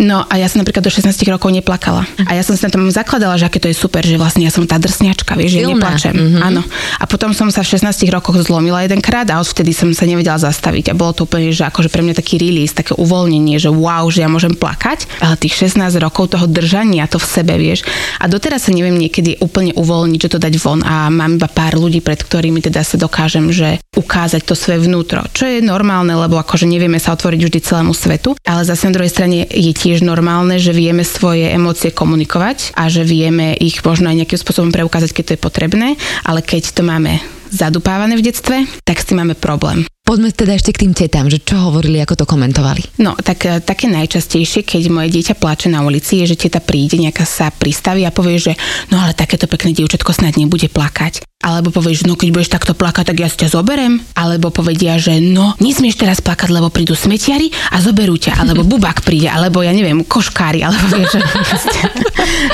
No 0.00 0.24
a 0.24 0.34
ja 0.40 0.48
som 0.48 0.64
napríklad 0.64 0.80
do 0.80 0.88
16 0.88 1.12
rokov 1.28 1.52
neplakala. 1.52 2.08
A 2.24 2.32
ja 2.32 2.40
som 2.40 2.56
si 2.56 2.64
na 2.64 2.72
tom 2.72 2.88
zakladala, 2.88 3.36
že 3.36 3.44
aké 3.44 3.60
to 3.60 3.68
je 3.68 3.76
super, 3.76 4.00
že 4.00 4.16
vlastne 4.16 4.48
ja 4.48 4.52
som 4.52 4.64
tá 4.64 4.80
drsňačka, 4.80 5.36
vieš, 5.36 5.60
že 5.60 5.60
Silná. 5.60 5.76
neplačem. 5.76 6.14
Mm-hmm. 6.16 6.40
Áno. 6.40 6.64
A 6.96 7.04
potom 7.04 7.36
som 7.36 7.52
sa 7.52 7.60
v 7.60 7.76
16 7.76 8.08
rokoch 8.08 8.40
zlomila 8.40 8.80
jedenkrát 8.80 9.28
a 9.28 9.36
odvtedy 9.36 9.76
som 9.76 9.92
sa 9.92 10.08
nevedela 10.08 10.40
zastaviť. 10.40 10.92
A 10.92 10.96
bolo 10.96 11.12
to 11.12 11.28
úplne, 11.28 11.52
že 11.52 11.68
akože 11.68 11.92
pre 11.92 12.00
mňa 12.00 12.16
taký 12.16 12.40
release, 12.40 12.72
také 12.72 12.96
uvoľnenie, 12.96 13.60
že 13.60 13.68
wow, 13.68 14.08
že 14.08 14.24
ja 14.24 14.28
môžem 14.32 14.56
plakať. 14.56 15.20
Ale 15.20 15.36
tých 15.36 15.68
16 15.68 15.84
rokov 16.00 16.32
toho 16.32 16.48
držania 16.48 17.04
to 17.04 17.20
v 17.20 17.26
sebe, 17.26 17.54
vieš. 17.60 17.84
A 18.16 18.24
doteraz 18.24 18.64
sa 18.64 18.72
neviem 18.72 18.96
niekedy 18.96 19.36
úplne 19.44 19.76
uvoľniť, 19.76 20.20
že 20.24 20.32
to 20.32 20.38
dať 20.40 20.54
von. 20.56 20.80
A 20.80 21.12
mám 21.12 21.36
iba 21.36 21.48
pár 21.50 21.76
ľudí, 21.76 22.00
pred 22.00 22.16
ktorými 22.16 22.64
teda 22.64 22.80
sa 22.80 22.96
dokážem, 22.96 23.52
že 23.52 23.76
ukázať 23.90 24.46
to 24.46 24.54
svoje 24.54 24.86
vnútro. 24.86 25.26
Čo 25.34 25.50
je 25.50 25.58
normálne, 25.58 26.14
lebo 26.14 26.38
akože 26.38 26.62
nevieme 26.62 27.02
sa 27.02 27.18
otvoriť 27.18 27.40
vždy 27.42 27.58
celému 27.58 27.90
svetu. 27.90 28.38
Ale 28.46 28.62
zase 28.62 28.86
na 28.86 28.94
druhej 28.94 29.10
strane 29.10 29.42
je 29.50 29.72
tiež 29.74 29.89
tiež 29.90 30.06
normálne, 30.06 30.54
že 30.62 30.70
vieme 30.70 31.02
svoje 31.02 31.50
emócie 31.50 31.90
komunikovať 31.90 32.78
a 32.78 32.86
že 32.86 33.02
vieme 33.02 33.58
ich 33.58 33.82
možno 33.82 34.06
aj 34.06 34.22
nejakým 34.22 34.38
spôsobom 34.38 34.70
preukázať, 34.70 35.10
keď 35.10 35.24
to 35.26 35.34
je 35.34 35.44
potrebné, 35.50 35.88
ale 36.22 36.46
keď 36.46 36.78
to 36.78 36.86
máme 36.86 37.18
zadupávané 37.50 38.14
v 38.14 38.30
detstve, 38.30 38.70
tak 38.86 39.02
s 39.02 39.10
tým 39.10 39.26
máme 39.26 39.34
problém. 39.34 39.82
Poďme 40.10 40.34
teda 40.34 40.58
ešte 40.58 40.74
k 40.74 40.82
tým 40.82 40.90
tetám, 40.90 41.30
že 41.30 41.38
čo 41.38 41.70
hovorili, 41.70 42.02
ako 42.02 42.18
to 42.18 42.26
komentovali. 42.26 42.98
No, 42.98 43.14
tak 43.14 43.46
e, 43.46 43.62
také 43.62 43.86
najčastejšie, 43.86 44.66
keď 44.66 44.90
moje 44.90 45.14
dieťa 45.14 45.38
plače 45.38 45.70
na 45.70 45.86
ulici, 45.86 46.18
je, 46.18 46.34
že 46.34 46.50
teta 46.50 46.58
príde, 46.58 46.98
nejaká 46.98 47.22
sa 47.22 47.54
pristaví 47.54 48.02
a 48.02 48.10
povie, 48.10 48.42
že 48.42 48.58
no 48.90 48.98
ale 48.98 49.14
takéto 49.14 49.46
pekné 49.46 49.70
dievčatko 49.70 50.10
snad 50.10 50.34
nebude 50.34 50.66
plakať. 50.66 51.22
Alebo 51.40 51.72
povieš, 51.72 52.04
no 52.04 52.20
keď 52.20 52.36
budeš 52.36 52.52
takto 52.52 52.76
plakať, 52.76 53.14
tak 53.14 53.16
ja 53.16 53.24
si 53.24 53.40
ťa 53.40 53.56
zoberem. 53.56 53.96
Alebo 54.12 54.52
povedia, 54.52 55.00
že 55.00 55.24
no, 55.24 55.56
nesmieš 55.56 55.96
teraz 55.96 56.20
plakať, 56.20 56.52
lebo 56.52 56.68
prídu 56.68 56.92
smetiari 56.92 57.48
a 57.72 57.80
zoberú 57.80 58.20
ťa. 58.20 58.44
Alebo 58.44 58.60
bubák 58.60 59.00
príde, 59.00 59.32
alebo 59.32 59.64
ja 59.64 59.72
neviem, 59.72 60.04
koškári, 60.04 60.60
alebo 60.60 60.84
vieš, 61.00 61.16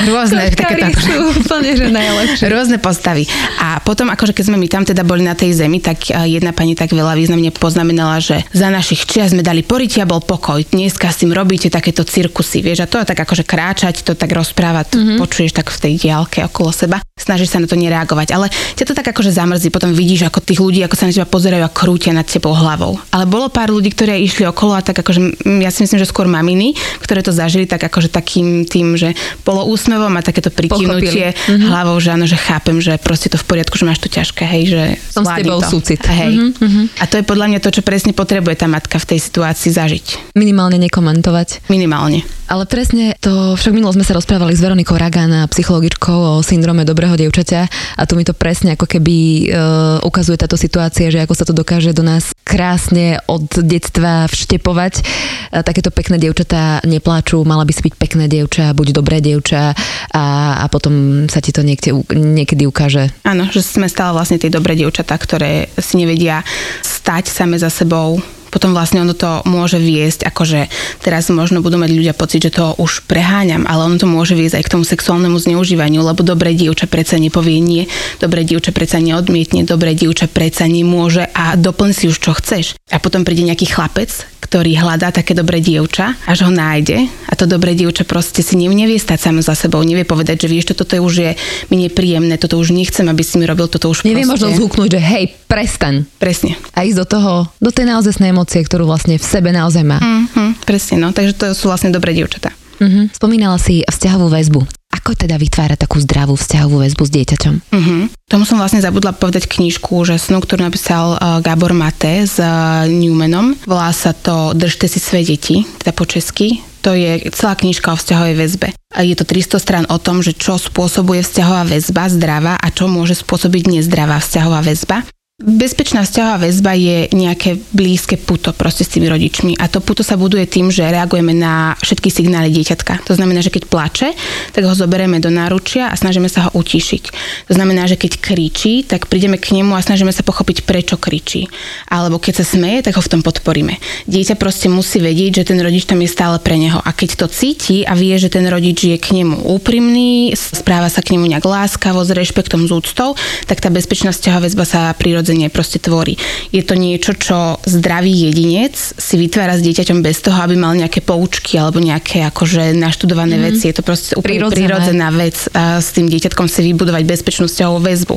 rôzne. 0.06 0.54
Koškári 0.54 0.94
takéto, 0.94 1.02
sú 1.02 1.18
úplne, 1.34 1.74
že 1.74 1.90
najlepšie. 1.90 2.46
Rôzne 2.46 2.78
postavy. 2.78 3.26
A 3.58 3.82
potom, 3.82 4.06
akože 4.06 4.30
keď 4.30 4.54
sme 4.54 4.56
my 4.60 4.70
tam 4.70 4.86
teda 4.86 5.02
boli 5.02 5.26
na 5.26 5.34
tej 5.34 5.66
zemi, 5.66 5.82
tak 5.82 6.06
jedna 6.06 6.54
pani 6.54 6.78
tak 6.78 6.94
veľa 6.94 7.18
významne 7.18 7.45
poznamenala, 7.54 8.22
že 8.22 8.42
za 8.54 8.70
našich 8.70 9.04
čias 9.04 9.34
sme 9.34 9.42
dali 9.42 9.66
poriť 9.66 10.02
a 10.02 10.08
bol 10.08 10.22
pokoj. 10.22 10.62
Dneska 10.62 11.10
s 11.10 11.22
tým 11.22 11.34
robíte 11.34 11.68
takéto 11.68 12.06
cirkusy, 12.06 12.62
vieš, 12.62 12.84
a 12.84 12.90
to 12.90 13.02
tak 13.02 13.18
akože 13.18 13.44
kráčať, 13.44 14.02
to 14.06 14.12
tak 14.14 14.30
rozprávať, 14.32 14.96
mm-hmm. 14.96 15.18
počuješ 15.20 15.52
tak 15.52 15.70
v 15.70 15.78
tej 15.82 15.92
diálke 16.06 16.44
okolo 16.46 16.70
seba. 16.70 16.98
Snažíš 17.16 17.52
sa 17.52 17.58
na 17.58 17.66
to 17.68 17.80
nereagovať. 17.80 18.28
Ale 18.36 18.52
ťa 18.76 18.84
to 18.86 18.94
tak 18.94 19.08
akože 19.08 19.32
zamrzí, 19.32 19.72
potom 19.72 19.96
vidíš, 19.96 20.28
ako 20.28 20.44
tých 20.44 20.60
ľudí, 20.60 20.80
ako 20.84 20.96
sa 20.96 21.08
na 21.08 21.16
teba 21.16 21.28
pozerajú 21.28 21.64
a 21.64 21.72
krútia 21.72 22.12
nad 22.12 22.28
tebou 22.28 22.52
hlavou. 22.52 23.00
Ale 23.10 23.24
bolo 23.24 23.48
pár 23.48 23.72
ľudí, 23.72 23.90
ktorí 23.90 24.20
išli 24.22 24.44
okolo 24.44 24.76
a 24.76 24.84
tak 24.84 25.00
akože, 25.00 25.48
ja 25.64 25.70
si 25.72 25.82
myslím, 25.82 25.98
že 26.00 26.08
skôr 26.08 26.28
maminy, 26.28 26.76
ktoré 27.00 27.24
to 27.24 27.32
zažili 27.32 27.64
tak 27.64 27.82
akože 27.82 28.12
takým 28.12 28.68
tým, 28.68 28.94
že 29.00 29.16
bolo 29.42 29.64
úsmevom 29.66 30.12
a 30.14 30.22
takéto 30.22 30.52
prikývnutie 30.52 31.34
mm-hmm. 31.34 31.68
hlavou, 31.68 31.96
že 31.98 32.14
áno, 32.14 32.28
že 32.28 32.38
chápem, 32.38 32.78
že 32.78 33.00
proste 33.00 33.32
to 33.32 33.40
v 33.40 33.44
poriadku, 33.48 33.74
že 33.74 33.88
máš 33.88 34.00
to 34.04 34.08
ťažké, 34.12 34.44
hej, 34.46 34.62
že 34.70 34.82
som 35.10 35.24
s 35.24 35.32
tebou 35.40 35.58
to. 35.64 35.68
súcit. 35.72 36.00
Hej. 36.04 36.52
Mm-hmm. 36.54 36.84
A 37.00 37.04
to 37.10 37.18
je 37.18 37.24
podľa 37.26 37.50
mňa 37.50 37.60
to, 37.60 37.74
čo 37.74 37.82
presne 37.82 38.14
potrebuje 38.14 38.62
tá 38.62 38.70
matka 38.70 38.96
v 39.02 39.08
tej 39.14 39.18
situácii 39.18 39.74
zažiť. 39.74 40.06
Minimálne 40.38 40.78
nekomentovať. 40.78 41.66
Minimálne. 41.66 42.22
Ale 42.46 42.62
presne 42.70 43.18
to, 43.18 43.58
však 43.58 43.74
minulo 43.74 43.90
sme 43.90 44.06
sa 44.06 44.14
rozprávali 44.14 44.54
s 44.54 44.62
Veronikou 44.62 44.94
Ragana, 44.94 45.50
psychologičkou 45.50 46.38
o 46.38 46.46
syndrome 46.46 46.86
dobrého 46.86 47.18
dievčaťa 47.18 47.60
a 47.98 48.02
tu 48.06 48.14
mi 48.14 48.22
to 48.22 48.38
presne 48.38 48.78
ako 48.78 48.86
keby 48.86 49.50
uh, 49.50 49.98
ukazuje 50.06 50.38
táto 50.38 50.54
situácia, 50.54 51.10
že 51.10 51.18
ako 51.26 51.34
sa 51.34 51.42
to 51.42 51.50
dokáže 51.50 51.90
do 51.90 52.06
nás 52.06 52.30
krásne 52.46 53.18
od 53.26 53.50
detstva 53.66 54.30
vštepovať. 54.30 55.02
Uh, 55.02 55.66
takéto 55.66 55.90
pekné 55.90 56.22
dievčatá 56.22 56.78
nepláču, 56.86 57.42
mala 57.42 57.66
by 57.66 57.72
si 57.74 57.82
byť 57.82 57.94
pekné 57.98 58.30
dievča, 58.30 58.78
buď 58.78 58.94
dobré 58.94 59.18
dievča 59.18 59.74
a, 60.14 60.24
a 60.62 60.64
potom 60.70 61.26
sa 61.26 61.42
ti 61.42 61.50
to 61.50 61.66
niekde, 61.66 61.98
niekedy 62.14 62.62
ukáže. 62.62 63.10
Áno, 63.26 63.50
že 63.50 63.66
sme 63.66 63.90
stále 63.90 64.14
vlastne 64.14 64.38
tie 64.38 64.54
dobré 64.54 64.78
dievčatá, 64.78 65.18
ktoré 65.18 65.66
si 65.82 65.98
nevedia 65.98 66.46
stať 66.86 67.15
same 67.24 67.56
za 67.56 67.72
sebou, 67.72 68.20
potom 68.56 68.72
vlastne 68.72 69.04
ono 69.04 69.12
to 69.12 69.44
môže 69.44 69.76
viesť, 69.76 70.24
akože 70.32 70.72
teraz 71.04 71.28
možno 71.28 71.60
budú 71.60 71.76
mať 71.76 71.92
ľudia 71.92 72.14
pocit, 72.16 72.40
že 72.48 72.56
to 72.56 72.72
už 72.80 73.04
preháňam, 73.04 73.68
ale 73.68 73.84
ono 73.84 74.00
to 74.00 74.08
môže 74.08 74.32
viesť 74.32 74.56
aj 74.56 74.64
k 74.64 74.72
tomu 74.72 74.84
sexuálnemu 74.88 75.36
zneužívaniu, 75.36 76.00
lebo 76.00 76.24
dobré 76.24 76.56
dievča 76.56 76.88
predsa 76.88 77.20
nepovie 77.20 77.60
nie, 77.60 77.84
dobré 78.16 78.48
dievča 78.48 78.72
predsa 78.72 78.96
neodmietne, 78.96 79.68
dobré 79.68 79.92
dievča 79.92 80.30
predsa 80.32 80.64
nemôže 80.64 81.28
a 81.36 81.52
doplň 81.58 81.90
si 81.92 82.08
už 82.08 82.16
čo 82.16 82.32
chceš. 82.32 82.80
A 82.88 82.96
potom 82.96 83.28
príde 83.28 83.44
nejaký 83.44 83.68
chlapec, 83.68 84.08
ktorý 84.46 84.78
hľadá 84.78 85.10
také 85.10 85.34
dobré 85.34 85.58
dievča, 85.58 86.14
až 86.24 86.46
ho 86.46 86.50
nájde 86.54 87.10
a 87.26 87.32
to 87.34 87.50
dobré 87.50 87.74
dievča 87.74 88.06
proste 88.06 88.46
si 88.46 88.54
nevie 88.54 88.96
stať 88.96 89.30
samo 89.30 89.42
za 89.42 89.58
sebou, 89.58 89.82
nevie 89.82 90.06
povedať, 90.06 90.46
že 90.46 90.48
vieš, 90.48 90.70
toto 90.72 90.86
už 91.02 91.14
je 91.18 91.30
mi 91.68 91.76
nepríjemné, 91.82 92.38
toto 92.38 92.56
už 92.62 92.70
nechcem, 92.70 93.04
aby 93.10 93.26
si 93.26 93.36
mi 93.36 93.44
robil, 93.44 93.66
toto 93.66 93.90
už 93.90 94.06
Nevie 94.06 94.22
proste... 94.22 94.46
možno 94.46 94.48
zhuknúť, 94.62 94.88
že 94.94 95.00
hej, 95.02 95.24
prestaň. 95.50 96.06
Presne. 96.22 96.54
A 96.78 96.86
ísť 96.86 96.98
do 97.02 97.06
toho, 97.06 97.32
do 97.58 97.70
tej 97.74 97.90
naozaj 97.90 98.22
emócie, 98.22 98.62
ktorú 98.62 98.86
vlastne 98.86 99.18
v 99.18 99.26
sebe 99.26 99.50
naozaj 99.50 99.82
má. 99.82 99.98
Mm-hmm, 99.98 100.62
presne, 100.62 100.96
no, 101.02 101.10
takže 101.10 101.34
to 101.34 101.44
sú 101.52 101.66
vlastne 101.66 101.90
dobré 101.90 102.14
dievčatá. 102.14 102.54
Uh-huh. 102.76 103.08
Spomínala 103.08 103.56
si 103.56 103.80
vzťahovú 103.88 104.28
väzbu. 104.28 104.75
Ako 105.06 105.14
teda 105.14 105.38
vytvára 105.38 105.78
takú 105.78 106.02
zdravú 106.02 106.34
vzťahovú 106.34 106.82
väzbu 106.82 107.06
s 107.06 107.14
dieťaťom? 107.14 107.54
Uh-huh. 107.70 108.10
Tomu 108.26 108.42
som 108.42 108.58
vlastne 108.58 108.82
zabudla 108.82 109.14
povedať 109.14 109.46
knižku 109.46 110.02
úžasnú, 110.02 110.42
ktorú 110.42 110.66
napísal 110.66 111.14
uh, 111.14 111.38
Gábor 111.38 111.70
Mate 111.78 112.26
s 112.26 112.42
uh, 112.42 112.82
Newmanom. 112.90 113.54
Volá 113.70 113.94
sa 113.94 114.10
to 114.10 114.50
Držte 114.58 114.90
si 114.90 114.98
svoje 114.98 115.38
deti, 115.38 115.62
teda 115.62 115.94
po 115.94 116.10
česky. 116.10 116.58
To 116.82 116.90
je 116.90 117.22
celá 117.30 117.54
knižka 117.54 117.94
o 117.94 117.98
vzťahovej 118.02 118.34
väzbe. 118.34 118.68
Je 118.98 119.14
to 119.14 119.22
300 119.22 119.62
strán 119.62 119.84
o 119.86 119.98
tom, 120.02 120.26
že 120.26 120.34
čo 120.34 120.58
spôsobuje 120.58 121.22
vzťahová 121.22 121.70
väzba 121.70 122.10
zdravá 122.10 122.54
a 122.58 122.68
čo 122.74 122.90
môže 122.90 123.14
spôsobiť 123.14 123.78
nezdravá 123.78 124.18
vzťahová 124.18 124.58
väzba. 124.66 125.06
Bezpečná 125.36 126.00
vzťahová 126.00 126.48
väzba 126.48 126.72
je 126.72 127.12
nejaké 127.12 127.60
blízke 127.76 128.16
puto 128.16 128.56
proste 128.56 128.88
s 128.88 128.96
tými 128.96 129.04
rodičmi 129.04 129.60
a 129.60 129.68
to 129.68 129.84
puto 129.84 130.00
sa 130.00 130.16
buduje 130.16 130.48
tým, 130.48 130.72
že 130.72 130.88
reagujeme 130.88 131.36
na 131.36 131.76
všetky 131.76 132.08
signály 132.08 132.48
dieťatka. 132.56 133.04
To 133.04 133.12
znamená, 133.12 133.44
že 133.44 133.52
keď 133.52 133.68
plače, 133.68 134.16
tak 134.56 134.64
ho 134.64 134.72
zoberieme 134.72 135.20
do 135.20 135.28
náručia 135.28 135.92
a 135.92 135.94
snažíme 136.00 136.32
sa 136.32 136.48
ho 136.48 136.56
utišiť. 136.56 137.02
To 137.46 137.52
znamená, 137.52 137.84
že 137.84 138.00
keď 138.00 138.16
kričí, 138.16 138.88
tak 138.88 139.12
prídeme 139.12 139.36
k 139.36 139.60
nemu 139.60 139.76
a 139.76 139.84
snažíme 139.84 140.08
sa 140.08 140.24
pochopiť, 140.24 140.64
prečo 140.64 140.96
kričí. 140.96 141.52
Alebo 141.92 142.16
keď 142.16 142.40
sa 142.40 142.56
smeje, 142.56 142.88
tak 142.88 142.96
ho 142.96 143.04
v 143.04 143.12
tom 143.12 143.20
podporíme. 143.20 143.76
Dieťa 144.08 144.40
proste 144.40 144.72
musí 144.72 145.04
vedieť, 145.04 145.44
že 145.44 145.52
ten 145.52 145.60
rodič 145.60 145.84
tam 145.84 146.00
je 146.00 146.08
stále 146.08 146.40
pre 146.40 146.56
neho. 146.56 146.80
A 146.80 146.96
keď 146.96 147.12
to 147.12 147.26
cíti 147.28 147.84
a 147.84 147.92
vie, 147.92 148.16
že 148.16 148.32
ten 148.32 148.48
rodič 148.48 148.88
je 148.88 148.96
k 148.96 149.12
nemu 149.12 149.44
úprimný, 149.52 150.32
správa 150.32 150.88
sa 150.88 151.04
k 151.04 151.12
nemu 151.12 151.28
nejak 151.28 151.44
láskavo, 151.44 152.00
s 152.00 152.16
rešpektom, 152.16 152.64
s 152.64 152.72
úctou, 152.72 153.12
tak 153.44 153.60
tá 153.60 153.68
bezpečná 153.68 154.16
vzťahová 154.16 154.48
väzba 154.48 154.64
sa 154.64 154.96
prírodne 154.96 155.25
prirodzene 155.26 155.50
proste 155.50 155.82
tvorí. 155.82 156.14
Je 156.54 156.62
to 156.62 156.78
niečo, 156.78 157.18
čo 157.18 157.58
zdravý 157.66 158.30
jedinec 158.30 158.78
si 158.78 159.18
vytvára 159.18 159.58
s 159.58 159.66
dieťaťom 159.66 159.98
bez 159.98 160.22
toho, 160.22 160.38
aby 160.38 160.54
mal 160.54 160.78
nejaké 160.78 161.02
poučky 161.02 161.58
alebo 161.58 161.82
nejaké 161.82 162.22
akože 162.30 162.78
naštudované 162.78 163.34
mm-hmm. 163.34 163.50
veci. 163.50 163.64
Je 163.66 163.74
to 163.74 163.82
proste 163.82 164.12
úplne 164.14 164.46
prirodzené. 164.46 164.62
prirodzená 164.62 165.08
vec 165.10 165.36
a 165.50 165.82
s 165.82 165.90
tým 165.90 166.06
dieťatkom 166.06 166.46
si 166.46 166.62
vybudovať 166.70 167.02
bezpečnú 167.02 167.50
vzťahovú 167.50 167.80
väzbu. 167.82 168.14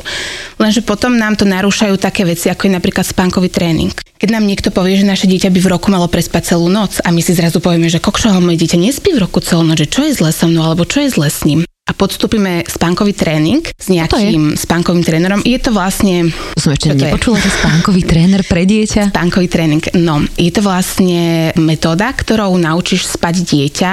Lenže 0.62 0.86
potom 0.86 1.18
nám 1.18 1.34
to 1.34 1.42
narúšajú 1.42 1.98
také 1.98 2.22
veci, 2.22 2.46
ako 2.46 2.70
je 2.70 2.72
napríklad 2.78 3.02
spánkový 3.02 3.50
tréning. 3.50 3.90
Keď 4.20 4.30
nám 4.30 4.46
niekto 4.46 4.70
povie, 4.70 5.00
že 5.00 5.08
naše 5.08 5.26
dieťa 5.26 5.50
by 5.50 5.58
v 5.58 5.70
roku 5.72 5.90
malo 5.90 6.06
prespať 6.06 6.54
celú 6.54 6.70
noc 6.70 7.02
a 7.02 7.10
my 7.10 7.18
si 7.24 7.34
zrazu 7.34 7.58
povieme, 7.58 7.90
že 7.90 7.98
kokšo, 7.98 8.38
moje 8.38 8.62
dieťa 8.62 8.78
nespí 8.78 9.16
v 9.16 9.24
roku 9.26 9.42
celú 9.42 9.66
noc, 9.66 9.82
že 9.82 9.88
čo 9.90 10.06
je 10.06 10.14
zle 10.14 10.30
so 10.30 10.46
mnou 10.46 10.62
alebo 10.62 10.86
čo 10.86 11.02
je 11.02 11.08
zle 11.10 11.26
s 11.26 11.42
ním 11.42 11.64
a 11.90 11.92
podstúpime 11.92 12.62
spánkový 12.70 13.18
tréning 13.18 13.66
s 13.66 13.90
nejakým 13.90 14.54
spánkovým 14.54 15.02
trénerom. 15.02 15.42
Je 15.42 15.58
to 15.58 15.74
vlastne... 15.74 16.30
To 16.54 16.62
som 16.62 16.70
ešte 16.70 16.94
nepočula, 16.94 17.42
že 17.42 17.50
spánkový 17.50 18.06
tréner 18.06 18.46
pre 18.46 18.62
dieťa. 18.62 19.10
Spánkový 19.10 19.50
tréning, 19.50 19.82
no. 19.98 20.22
Je 20.38 20.54
to 20.54 20.62
vlastne 20.62 21.50
metóda, 21.58 22.14
ktorou 22.14 22.54
naučíš 22.54 23.10
spať 23.10 23.42
dieťa 23.42 23.90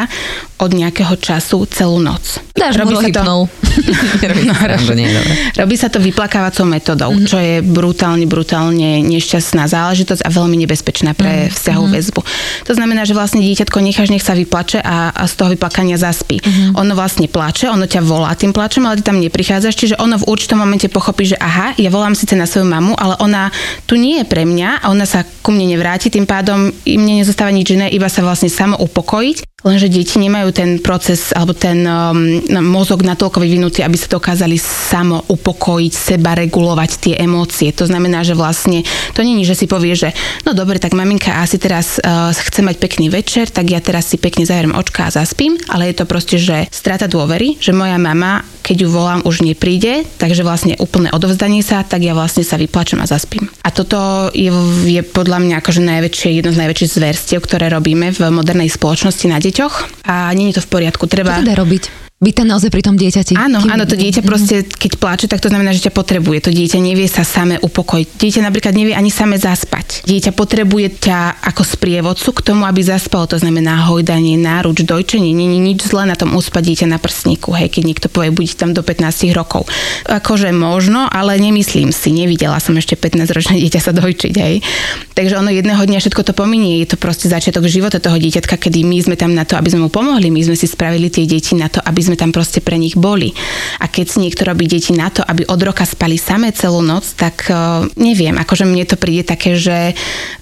od 0.57 0.71
nejakého 0.73 1.13
času 1.21 1.69
celú 1.69 2.01
noc. 2.01 2.41
Dáš 2.57 2.81
robí 2.81 2.97
sa 2.97 3.09
to... 3.21 3.45
robí, 4.29 4.43
no, 4.49 4.53
to 4.57 4.97
nie 4.97 5.05
robí 5.53 5.75
sa 5.77 5.89
to 5.93 6.01
vyplakávacou 6.01 6.65
metodou, 6.65 7.13
mm-hmm. 7.13 7.29
čo 7.29 7.37
je 7.37 7.55
brutálne, 7.61 8.25
brutálne 8.25 9.05
nešťastná 9.05 9.69
záležitosť 9.69 10.25
a 10.25 10.29
veľmi 10.33 10.57
nebezpečná 10.65 11.13
pre 11.13 11.45
mm-hmm. 11.45 11.53
vzťahovú 11.53 11.87
mhm. 11.89 11.93
väzbu. 11.93 12.21
To 12.65 12.73
znamená, 12.73 13.05
že 13.05 13.13
vlastne 13.13 13.45
dieťatko 13.45 13.77
necháš, 13.85 14.09
nech 14.09 14.25
sa 14.25 14.33
vyplače 14.33 14.81
a, 14.81 15.13
a 15.13 15.23
z 15.29 15.33
toho 15.37 15.53
vyplakania 15.53 16.01
zaspí. 16.01 16.41
Mm-hmm. 16.41 16.73
Ono 16.73 16.93
vlastne 16.97 17.29
plače, 17.29 17.69
ono 17.69 17.85
ťa 17.85 18.01
volá 18.01 18.33
tým 18.33 18.49
plačom, 18.49 18.89
ale 18.89 18.97
ty 18.97 19.03
tam 19.05 19.21
neprichádzaš, 19.21 19.73
čiže 19.77 19.95
ono 20.01 20.17
v 20.17 20.25
určitom 20.25 20.57
momente 20.57 20.89
pochopí, 20.89 21.29
že 21.29 21.37
aha, 21.37 21.77
ja 21.77 21.89
volám 21.93 22.17
síce 22.17 22.33
na 22.33 22.49
svoju 22.49 22.65
mamu, 22.65 22.97
ale 22.97 23.13
ona 23.21 23.53
tu 23.85 23.93
nie 23.93 24.21
je 24.21 24.25
pre 24.25 24.41
mňa 24.41 24.81
a 24.81 24.89
ona 24.89 25.05
sa 25.05 25.21
ku 25.45 25.53
mne 25.53 25.77
nevráti, 25.77 26.09
tým 26.09 26.25
pádom 26.25 26.73
mne 26.85 27.13
nezostáva 27.21 27.53
nič 27.53 27.77
iné, 27.77 27.93
iba 27.93 28.09
sa 28.09 28.25
vlastne 28.25 28.49
samo 28.49 28.73
upokojiť 28.81 29.57
Lenže 29.65 29.89
deti 29.89 30.21
nemajú 30.21 30.46
ten 30.51 30.79
proces 30.81 31.31
alebo 31.35 31.53
ten 31.53 31.83
um, 31.85 32.43
mozog 32.63 33.03
natoľko 33.03 33.41
vyvinutý, 33.41 33.83
aby 33.83 33.97
sa 33.97 34.11
dokázali 34.11 34.57
samo 34.59 35.23
upokojiť, 35.27 35.93
seba 35.93 36.35
regulovať 36.37 36.91
tie 36.99 37.13
emócie. 37.19 37.71
To 37.75 37.85
znamená, 37.87 38.21
že 38.23 38.37
vlastne 38.37 38.83
to 39.13 39.21
není, 39.23 39.47
že 39.47 39.57
si 39.57 39.65
povie, 39.65 39.93
že 39.95 40.11
no 40.43 40.53
dobre, 40.53 40.77
tak 40.77 40.97
maminka 40.97 41.39
asi 41.39 41.57
teraz 41.61 41.99
uh, 42.01 42.31
chce 42.33 42.61
mať 42.63 42.75
pekný 42.79 43.07
večer, 43.11 43.49
tak 43.49 43.69
ja 43.71 43.79
teraz 43.79 44.11
si 44.11 44.19
pekne 44.19 44.47
zavriem 44.47 44.75
očka 44.75 45.07
a 45.07 45.13
zaspím, 45.13 45.57
ale 45.71 45.91
je 45.91 45.95
to 45.97 46.05
proste, 46.09 46.37
že 46.37 46.67
strata 46.71 47.07
dôvery, 47.07 47.57
že 47.57 47.75
moja 47.75 47.95
mama, 47.97 48.43
keď 48.63 48.83
ju 48.83 48.87
volám, 48.91 49.23
už 49.23 49.47
nepríde, 49.47 50.03
takže 50.19 50.43
vlastne 50.43 50.75
úplné 50.77 51.07
odovzdanie 51.15 51.63
sa, 51.63 51.87
tak 51.87 52.03
ja 52.03 52.11
vlastne 52.11 52.43
sa 52.43 52.59
vyplačem 52.59 52.99
a 52.99 53.07
zaspím. 53.07 53.47
A 53.63 53.71
toto 53.71 54.27
je, 54.35 54.51
je 54.83 55.01
podľa 55.03 55.39
mňa 55.39 55.55
akože 55.63 55.81
najväčšie, 55.83 56.35
jedno 56.35 56.51
z 56.51 56.61
najväčších 56.67 56.93
zverstiev, 56.99 57.39
ktoré 57.39 57.71
robíme 57.71 58.11
v 58.11 58.27
modernej 58.27 58.67
spoločnosti 58.67 59.25
na 59.31 59.39
deťoch 59.39 60.03
a 60.03 60.35
nie 60.37 60.53
je 60.53 60.61
to 60.61 60.63
v 60.63 60.69
poriadku. 60.69 61.09
Treba... 61.09 61.33
Čo 61.33 61.41
teda 61.41 61.57
robiť? 61.57 62.06
Byť 62.17 62.33
tam 62.33 62.49
naozaj 62.49 62.73
pri 62.73 62.81
tom 62.81 62.97
dieťati. 62.97 63.37
Áno, 63.37 63.61
áno, 63.61 63.85
to 63.85 63.93
dieťa 63.93 64.25
proste, 64.25 64.65
keď 64.65 64.97
pláče, 64.97 65.25
tak 65.29 65.37
to 65.37 65.53
znamená, 65.53 65.69
že 65.69 65.85
ťa 65.85 65.93
potrebuje. 65.93 66.49
To 66.49 66.51
dieťa 66.51 66.81
nevie 66.81 67.05
sa 67.05 67.21
same 67.21 67.61
upokojiť. 67.61 68.17
Dieťa 68.17 68.41
napríklad 68.41 68.73
nevie 68.73 68.97
ani 68.97 69.13
same 69.13 69.37
zaspať. 69.37 70.01
Dieťa 70.01 70.33
potrebuje 70.33 70.97
ťa 70.97 71.45
ako 71.45 71.61
sprievodcu 71.61 72.29
k 72.33 72.41
tomu, 72.41 72.65
aby 72.65 72.81
zaspalo. 72.81 73.29
To 73.29 73.37
znamená 73.37 73.85
hojdanie, 73.85 74.33
náruč, 74.33 74.81
dojčenie. 74.81 75.29
Není 75.29 75.61
nič 75.61 75.85
zlé 75.85 76.09
na 76.09 76.17
tom 76.17 76.33
uspať 76.33 76.73
dieťa 76.73 76.87
na 76.89 76.97
prsníku, 76.97 77.53
hej, 77.53 77.69
keď 77.69 77.83
niekto 77.85 78.07
povie, 78.09 78.33
buď 78.33 78.65
tam 78.65 78.73
do 78.73 78.81
15 78.81 79.37
rokov. 79.37 79.69
Akože 80.09 80.49
možno, 80.49 81.05
ale 81.05 81.37
nemyslím 81.37 81.93
si, 81.93 82.09
nevidela 82.09 82.57
som 82.57 82.73
ešte 82.73 82.97
15-ročné 82.97 83.59
dieťa 83.61 83.77
sa 83.77 83.93
dojčiť, 83.93 84.33
hej. 84.41 84.65
Takže 85.13 85.37
ono 85.37 85.53
jedného 85.53 85.85
dňa 85.85 86.01
všetko 86.01 86.25
to 86.25 86.33
pominie. 86.33 86.81
Je 86.81 86.89
to 86.89 86.97
proste 86.97 87.29
začiatok 87.29 87.69
života 87.69 88.01
toho 88.01 88.17
dieťatka, 88.17 88.57
kedy 88.57 88.81
my 88.81 89.05
sme 89.05 89.13
tam 89.13 89.37
na 89.37 89.45
to, 89.45 89.53
aby 89.53 89.69
sme 89.69 89.85
mu 89.85 89.89
pomohli. 89.93 90.33
My 90.33 90.41
sme 90.41 90.57
si 90.57 90.65
spravili 90.65 91.13
tie 91.13 91.29
deti 91.29 91.53
na 91.53 91.69
to, 91.69 91.77
aby 91.85 92.06
sme 92.07 92.15
tam 92.15 92.31
proste 92.31 92.63
pre 92.63 92.79
nich 92.79 92.95
boli. 92.95 93.35
A 93.83 93.91
keď 93.91 94.05
si 94.07 94.17
niekto 94.23 94.47
robí 94.47 94.65
deti 94.65 94.95
na 94.95 95.11
to, 95.11 95.21
aby 95.21 95.43
od 95.45 95.59
roka 95.59 95.83
spali 95.83 96.15
samé 96.15 96.55
celú 96.55 96.79
noc, 96.79 97.03
tak 97.19 97.51
uh, 97.51 97.83
neviem, 97.99 98.35
akože 98.39 98.63
mne 98.63 98.87
to 98.87 98.95
príde 98.95 99.27
také, 99.27 99.59
že 99.59 99.93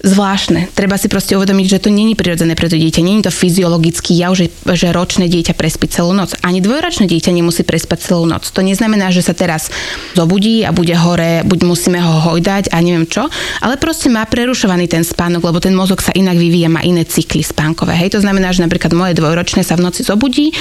zvláštne. 0.06 0.70
Treba 0.72 0.94
si 0.94 1.10
proste 1.10 1.34
uvedomiť, 1.34 1.66
že 1.66 1.82
to 1.82 1.90
není 1.90 2.14
prirodzené 2.14 2.54
pre 2.54 2.70
to 2.70 2.78
dieťa, 2.78 3.02
není 3.02 3.20
to 3.26 3.34
fyziologický 3.34 4.14
jav, 4.14 4.38
že, 4.38 4.54
že 4.54 4.94
ročné 4.94 5.26
dieťa 5.26 5.58
prespí 5.58 5.90
celú 5.90 6.14
noc. 6.14 6.38
Ani 6.46 6.62
dvojročné 6.62 7.10
dieťa 7.10 7.34
nemusí 7.34 7.66
prespať 7.66 8.12
celú 8.12 8.24
noc. 8.24 8.46
To 8.54 8.60
neznamená, 8.62 9.10
že 9.10 9.26
sa 9.26 9.34
teraz 9.34 9.68
zobudí 10.14 10.62
a 10.62 10.70
bude 10.70 10.94
hore, 10.94 11.42
buď 11.42 11.58
musíme 11.66 11.98
ho 11.98 12.32
hojdať 12.32 12.70
a 12.70 12.78
neviem 12.78 13.08
čo, 13.08 13.26
ale 13.64 13.80
proste 13.80 14.12
má 14.12 14.22
prerušovaný 14.28 14.86
ten 14.86 15.02
spánok, 15.02 15.42
lebo 15.42 15.58
ten 15.58 15.74
mozog 15.74 16.04
sa 16.04 16.12
inak 16.12 16.36
vyvíja, 16.36 16.70
má 16.70 16.84
iné 16.84 17.02
cykly 17.08 17.42
spánkové. 17.42 17.96
Hej, 17.96 18.18
to 18.18 18.20
znamená, 18.22 18.52
že 18.52 18.62
napríklad 18.62 18.92
moje 18.92 19.16
dvojročné 19.16 19.64
sa 19.64 19.74
v 19.74 19.88
noci 19.88 20.04
zobudí 20.04 20.52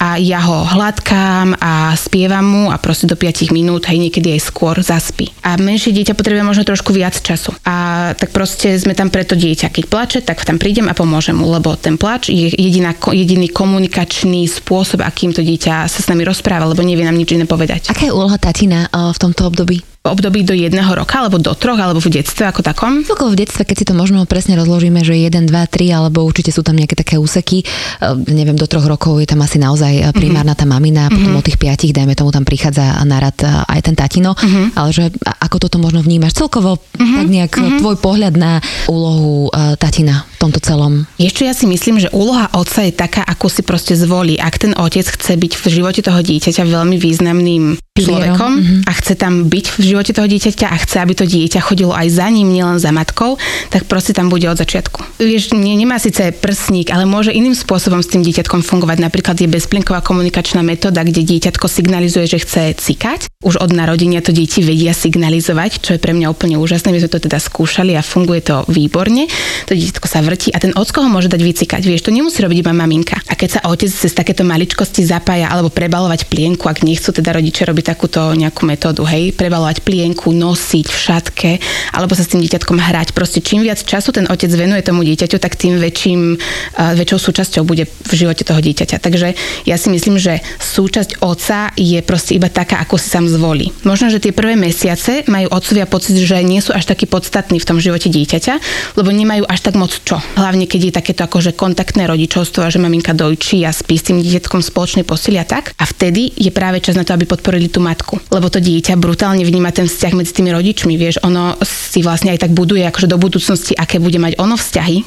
a 0.00 0.16
ja 0.16 0.40
hladkám 0.50 1.56
a 1.58 1.92
spievam 1.98 2.44
mu 2.44 2.64
a 2.72 2.76
proste 2.80 3.04
do 3.04 3.16
5 3.16 3.50
minút, 3.52 3.88
hej, 3.88 3.98
niekedy 3.98 4.34
aj 4.36 4.48
skôr 4.48 4.76
zaspí. 4.80 5.28
A 5.44 5.58
menšie 5.60 5.92
dieťa 5.92 6.16
potrebuje 6.16 6.44
možno 6.44 6.64
trošku 6.64 6.94
viac 6.94 7.16
času. 7.18 7.52
A 7.66 8.10
tak 8.14 8.30
proste 8.30 8.76
sme 8.80 8.96
tam 8.96 9.12
preto 9.12 9.36
dieťa. 9.36 9.68
Keď 9.72 9.84
plače, 9.86 10.18
tak 10.24 10.44
tam 10.44 10.56
prídem 10.56 10.88
a 10.88 10.96
pomôžem 10.96 11.36
mu, 11.36 11.48
lebo 11.50 11.76
ten 11.76 12.00
plač 12.00 12.32
je 12.32 12.48
jediná, 12.48 12.94
jediný 12.94 13.48
komunikačný 13.52 14.48
spôsob, 14.48 15.04
akým 15.04 15.36
to 15.36 15.44
dieťa 15.44 15.88
sa 15.88 16.00
s 16.00 16.08
nami 16.08 16.24
rozpráva, 16.24 16.68
lebo 16.68 16.80
nevie 16.84 17.04
nám 17.04 17.16
nič 17.16 17.34
iné 17.34 17.44
povedať. 17.44 17.90
Aká 17.92 18.08
je 18.08 18.14
úloha 18.14 18.36
tatina 18.40 18.88
eh, 18.88 19.12
v 19.12 19.18
tomto 19.18 19.48
období? 19.48 19.97
Období 20.06 20.46
do 20.46 20.54
jedného 20.54 20.88
roka, 20.94 21.20
alebo 21.20 21.36
do 21.42 21.52
troch, 21.52 21.78
alebo 21.78 21.98
v 21.98 22.20
detstve 22.20 22.48
ako 22.48 22.62
takom? 22.64 23.02
Celkovo 23.04 23.34
v 23.34 23.44
detstve, 23.44 23.66
keď 23.66 23.76
si 23.76 23.84
to 23.86 23.94
možno 23.94 24.24
presne 24.24 24.54
rozložíme, 24.56 25.02
že 25.02 25.18
1, 25.18 25.46
2, 25.46 25.52
3, 25.52 25.98
alebo 25.98 26.24
určite 26.24 26.54
sú 26.54 26.62
tam 26.62 26.78
nejaké 26.78 26.94
také 26.94 27.20
úseky, 27.20 27.62
uh, 27.64 28.14
neviem, 28.30 28.56
do 28.56 28.64
troch 28.64 28.86
rokov 28.86 29.20
je 29.20 29.28
tam 29.28 29.42
asi 29.44 29.58
naozaj 29.60 29.92
eh, 29.98 30.10
primárna 30.14 30.54
tá 30.54 30.64
mamina, 30.64 31.06
mm-hmm. 31.06 31.16
potom 31.18 31.38
od 31.38 31.44
tých 31.44 31.58
piatich, 31.60 31.92
dajme 31.92 32.14
tomu, 32.14 32.30
tam 32.32 32.46
prichádza 32.46 33.02
na 33.04 33.18
rad 33.18 33.38
eh, 33.42 33.50
aj 33.50 33.80
ten 33.84 33.94
tatino, 33.98 34.32
mm-hmm. 34.32 34.66
ale 34.78 34.88
že 34.94 35.04
ako 35.20 35.56
toto 35.68 35.76
možno 35.82 36.00
vnímaš 36.00 36.38
celkovo, 36.38 36.78
mm-hmm. 36.78 37.16
tak 37.18 37.26
nejak 37.26 37.52
mm-hmm. 37.52 37.78
tvoj 37.82 37.96
pohľad 38.00 38.34
na 38.38 38.62
úlohu 38.88 39.50
tatina 39.76 40.24
v 40.24 40.36
tomto 40.38 40.60
celom? 40.62 41.04
Ešte 41.18 41.44
ja 41.44 41.54
si 41.54 41.66
myslím, 41.66 41.98
že 41.98 42.08
úloha 42.14 42.48
otca 42.54 42.86
je 42.86 42.94
taká, 42.94 43.26
ako 43.26 43.50
si 43.50 43.62
proste 43.66 43.98
zvolí. 43.98 44.38
Ak 44.38 44.60
ten 44.60 44.72
otec 44.76 45.04
chce 45.04 45.34
byť 45.34 45.52
v 45.58 45.64
živote 45.66 46.00
toho 46.00 46.20
dieťaťa 46.22 46.62
veľmi 46.64 46.96
významným 46.96 47.78
človekom 48.04 48.52
mm-hmm. 48.58 48.80
a 48.86 48.92
chce 48.94 49.14
tam 49.18 49.46
byť 49.50 49.66
v 49.78 49.82
živote 49.82 50.12
toho 50.14 50.26
dieťaťa 50.30 50.66
a 50.70 50.76
chce, 50.78 50.96
aby 51.02 51.12
to 51.18 51.24
dieťa 51.26 51.60
chodilo 51.64 51.92
aj 51.94 52.08
za 52.08 52.26
ním, 52.30 52.54
nielen 52.54 52.78
za 52.78 52.94
matkou, 52.94 53.40
tak 53.68 53.90
proste 53.90 54.14
tam 54.14 54.30
bude 54.30 54.46
od 54.46 54.58
začiatku. 54.58 55.18
Vieš, 55.18 55.56
nie, 55.58 55.74
nemá 55.74 55.98
síce 55.98 56.30
prsník, 56.30 56.94
ale 56.94 57.04
môže 57.04 57.34
iným 57.34 57.58
spôsobom 57.58 58.00
s 58.00 58.10
tým 58.10 58.22
dieťatkom 58.22 58.62
fungovať. 58.62 59.02
Napríklad 59.02 59.36
je 59.38 59.50
bezplinková 59.50 60.00
komunikačná 60.00 60.62
metóda, 60.62 61.02
kde 61.02 61.26
dieťatko 61.26 61.66
signalizuje, 61.66 62.30
že 62.30 62.38
chce 62.42 62.62
cikať. 62.78 63.30
Už 63.42 63.58
od 63.62 63.70
narodenia 63.74 64.22
to 64.22 64.34
deti 64.34 64.62
vedia 64.62 64.94
signalizovať, 64.94 65.82
čo 65.82 65.94
je 65.94 66.02
pre 66.02 66.14
mňa 66.14 66.30
úplne 66.30 66.58
úžasné. 66.58 66.90
My 66.90 66.98
sme 67.02 67.10
to 67.10 67.22
teda 67.22 67.38
skúšali 67.38 67.94
a 67.94 68.02
funguje 68.02 68.42
to 68.42 68.66
výborne. 68.66 69.30
To 69.70 69.72
dieťatko 69.74 70.06
sa 70.06 70.22
vrtí 70.22 70.50
a 70.54 70.58
ten 70.58 70.74
ocko 70.74 71.06
ho 71.06 71.10
môže 71.10 71.30
dať 71.30 71.40
vycikať. 71.42 71.82
Vieš, 71.86 72.06
to 72.06 72.14
nemusí 72.14 72.42
robiť 72.42 72.58
iba 72.62 72.72
maminka. 72.74 73.18
A 73.30 73.34
keď 73.38 73.58
sa 73.58 73.60
otec 73.70 73.90
cez 73.90 74.12
takéto 74.14 74.42
maličkosti 74.42 75.06
zapája 75.06 75.50
alebo 75.50 75.70
prebalovať 75.70 76.26
plienku, 76.26 76.66
ak 76.66 76.82
nechcú 76.82 77.14
teda 77.14 77.34
rodičia 77.34 77.66
robiť 77.70 77.87
takúto 77.88 78.20
nejakú 78.36 78.68
metódu, 78.68 79.02
hej, 79.08 79.32
prebalovať 79.32 79.82
plienku, 79.82 80.36
nosiť 80.36 80.86
v 80.86 80.98
šatke, 80.98 81.50
alebo 81.96 82.12
sa 82.12 82.22
s 82.22 82.30
tým 82.36 82.44
dieťatkom 82.44 82.78
hrať. 82.78 83.16
Proste 83.16 83.40
čím 83.40 83.64
viac 83.64 83.80
času 83.80 84.12
ten 84.12 84.28
otec 84.28 84.52
venuje 84.52 84.84
tomu 84.84 85.02
dieťaťu, 85.02 85.36
tak 85.40 85.56
tým 85.56 85.80
väčším, 85.80 86.36
väčšou 86.76 87.18
súčasťou 87.18 87.62
bude 87.66 87.88
v 87.88 88.12
živote 88.12 88.46
toho 88.46 88.62
dieťaťa. 88.62 89.00
Takže 89.02 89.28
ja 89.66 89.76
si 89.80 89.88
myslím, 89.90 90.20
že 90.20 90.44
súčasť 90.60 91.24
otca 91.24 91.74
je 91.74 91.98
proste 92.04 92.38
iba 92.38 92.52
taká, 92.52 92.78
ako 92.84 93.00
si 93.00 93.08
sám 93.10 93.26
zvolí. 93.26 93.74
Možno, 93.82 94.12
že 94.12 94.22
tie 94.22 94.36
prvé 94.36 94.54
mesiace 94.54 95.26
majú 95.26 95.50
otcovia 95.50 95.88
pocit, 95.88 96.20
že 96.20 96.38
nie 96.44 96.62
sú 96.62 96.76
až 96.76 96.86
takí 96.86 97.08
podstatní 97.08 97.58
v 97.58 97.68
tom 97.68 97.80
živote 97.80 98.12
dieťaťa, 98.12 98.54
lebo 99.00 99.10
nemajú 99.10 99.48
až 99.48 99.64
tak 99.64 99.74
moc 99.74 99.90
čo. 99.90 100.20
Hlavne 100.36 100.68
keď 100.68 100.80
je 100.90 100.92
takéto 100.92 101.22
akože 101.24 101.56
kontaktné 101.56 102.06
rodičovstvo 102.06 102.68
že 102.68 102.76
maminka 102.82 103.16
dojčí 103.16 103.64
a 103.64 103.72
spí 103.72 103.96
s 103.96 104.12
tým 104.12 104.20
dieťatkom 104.20 104.60
spoločnej 104.60 105.08
posily 105.08 105.40
a 105.40 105.46
tak. 105.48 105.72
A 105.80 105.88
vtedy 105.88 106.36
je 106.36 106.52
práve 106.52 106.84
čas 106.84 106.98
na 106.98 107.06
to, 107.06 107.16
aby 107.16 107.24
podporili 107.24 107.72
tú 107.72 107.77
matku. 107.80 108.20
Lebo 108.30 108.50
to 108.50 108.58
dieťa 108.62 108.98
brutálne 108.98 109.42
vníma 109.42 109.74
ten 109.74 109.86
vzťah 109.86 110.12
medzi 110.14 110.32
tými 110.34 110.50
rodičmi, 110.54 110.94
vieš, 110.98 111.22
ono 111.22 111.58
si 111.62 112.02
vlastne 112.04 112.34
aj 112.34 112.48
tak 112.48 112.52
buduje 112.52 112.84
akože 112.86 113.08
do 113.10 113.18
budúcnosti, 113.18 113.74
aké 113.74 114.02
bude 114.02 114.18
mať 114.20 114.38
ono 114.38 114.58
vzťahy 114.58 115.02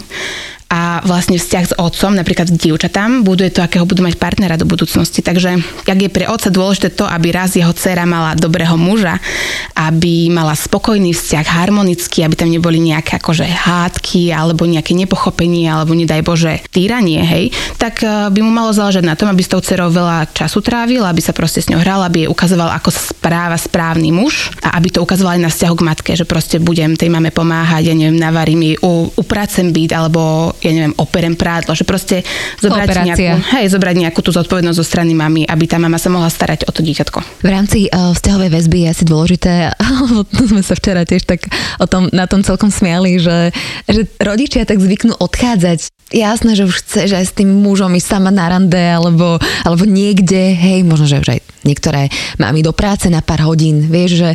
a 0.72 1.04
vlastne 1.04 1.36
vzťah 1.36 1.66
s 1.68 1.74
otcom, 1.76 2.16
napríklad 2.16 2.48
s 2.48 2.56
dievčatám, 2.56 3.28
buduje 3.28 3.52
to, 3.52 3.60
akého 3.60 3.84
budú 3.84 4.08
mať 4.08 4.16
partnera 4.16 4.56
do 4.56 4.64
budúcnosti. 4.64 5.20
Takže 5.20 5.60
ak 5.84 6.00
je 6.00 6.08
pre 6.08 6.32
otca 6.32 6.48
dôležité 6.48 6.96
to, 6.96 7.04
aby 7.04 7.36
raz 7.36 7.60
jeho 7.60 7.76
dcéra 7.76 8.08
mala 8.08 8.40
dobrého 8.40 8.80
muža, 8.80 9.20
aby 9.76 10.32
mala 10.32 10.56
spokojný 10.56 11.12
vzťah, 11.12 11.44
harmonický, 11.44 12.24
aby 12.24 12.40
tam 12.40 12.48
neboli 12.48 12.80
nejaké 12.80 13.20
akože 13.20 13.44
hádky 13.44 14.32
alebo 14.32 14.64
nejaké 14.64 14.96
nepochopenie 14.96 15.68
alebo 15.68 15.92
nedaj 15.92 16.24
Bože 16.24 16.64
týranie, 16.72 17.20
hej, 17.20 17.52
tak 17.76 18.00
eh, 18.08 18.32
by 18.32 18.40
mu 18.40 18.56
malo 18.56 18.72
záležať 18.72 19.04
na 19.04 19.20
tom, 19.20 19.28
aby 19.28 19.44
s 19.44 19.52
tou 19.52 19.60
dcerou 19.60 19.92
veľa 19.92 20.32
času 20.32 20.64
trávil, 20.64 21.04
aby 21.04 21.20
sa 21.20 21.36
proste 21.36 21.60
s 21.60 21.68
ňou 21.68 21.84
hral, 21.84 22.00
aby 22.08 22.24
jej 22.24 22.32
ukazoval, 22.32 22.72
ako 22.80 22.96
správa 22.96 23.60
správny 23.60 24.16
muž 24.16 24.56
a 24.64 24.80
aby 24.80 24.88
to 24.88 25.04
ukazoval 25.04 25.36
aj 25.36 25.44
na 25.44 25.52
vzťahu 25.52 25.76
k 25.76 25.86
matke, 25.92 26.12
že 26.16 26.24
proste 26.24 26.64
budem 26.64 26.96
tej 26.96 27.12
mame 27.12 27.28
pomáhať, 27.28 27.92
ja 27.92 27.96
neviem, 27.98 28.16
navarím 28.16 28.64
jej, 28.64 28.78
upracem 29.20 29.76
byt 29.76 29.92
alebo 29.92 30.54
ja 30.62 30.72
neviem, 30.72 30.94
operem 30.98 31.34
prádlo, 31.34 31.74
že 31.74 31.84
proste 31.84 32.22
zobrať 32.62 32.88
nejakú, 33.14 33.38
hej, 33.58 33.66
zobrať 33.74 33.96
nejakú 33.98 34.20
tú 34.22 34.32
zodpovednosť 34.32 34.78
zo 34.78 34.86
strany 34.86 35.18
mamy, 35.18 35.46
aby 35.50 35.66
tá 35.66 35.82
mama 35.82 35.98
sa 35.98 36.14
mohla 36.14 36.30
starať 36.30 36.70
o 36.70 36.72
to 36.72 36.86
dieťatko. 36.86 37.42
V 37.42 37.50
rámci 37.50 37.90
uh, 37.90 38.14
vzťahovej 38.14 38.50
väzby 38.54 38.78
je 38.86 38.88
asi 38.94 39.04
dôležité, 39.04 39.52
alebo 39.82 40.24
sme 40.46 40.62
sa 40.62 40.78
včera 40.78 41.02
tiež 41.04 41.26
tak 41.26 41.50
o 41.82 41.86
tom, 41.90 42.08
na 42.14 42.30
tom 42.30 42.46
celkom 42.46 42.70
smiali, 42.70 43.18
že, 43.18 43.50
že 43.90 44.06
rodičia 44.22 44.64
tak 44.70 44.78
zvyknú 44.78 45.18
odchádzať. 45.18 45.90
Jasné, 46.12 46.60
že 46.60 46.68
už 46.68 46.84
chceš 46.84 47.16
aj 47.16 47.26
s 47.32 47.34
tým 47.40 47.48
mužom 47.64 47.96
ísť 47.96 48.20
sama 48.20 48.36
na 48.36 48.52
rande, 48.52 48.76
alebo, 48.76 49.40
alebo 49.64 49.88
niekde, 49.88 50.52
hej, 50.52 50.84
možno, 50.84 51.08
že 51.08 51.24
už 51.24 51.30
aj 51.32 51.40
niektoré 51.64 52.12
máme 52.36 52.60
do 52.60 52.76
práce 52.76 53.08
na 53.08 53.24
pár 53.24 53.48
hodín. 53.48 53.88
Vieš, 53.88 54.12
že 54.20 54.30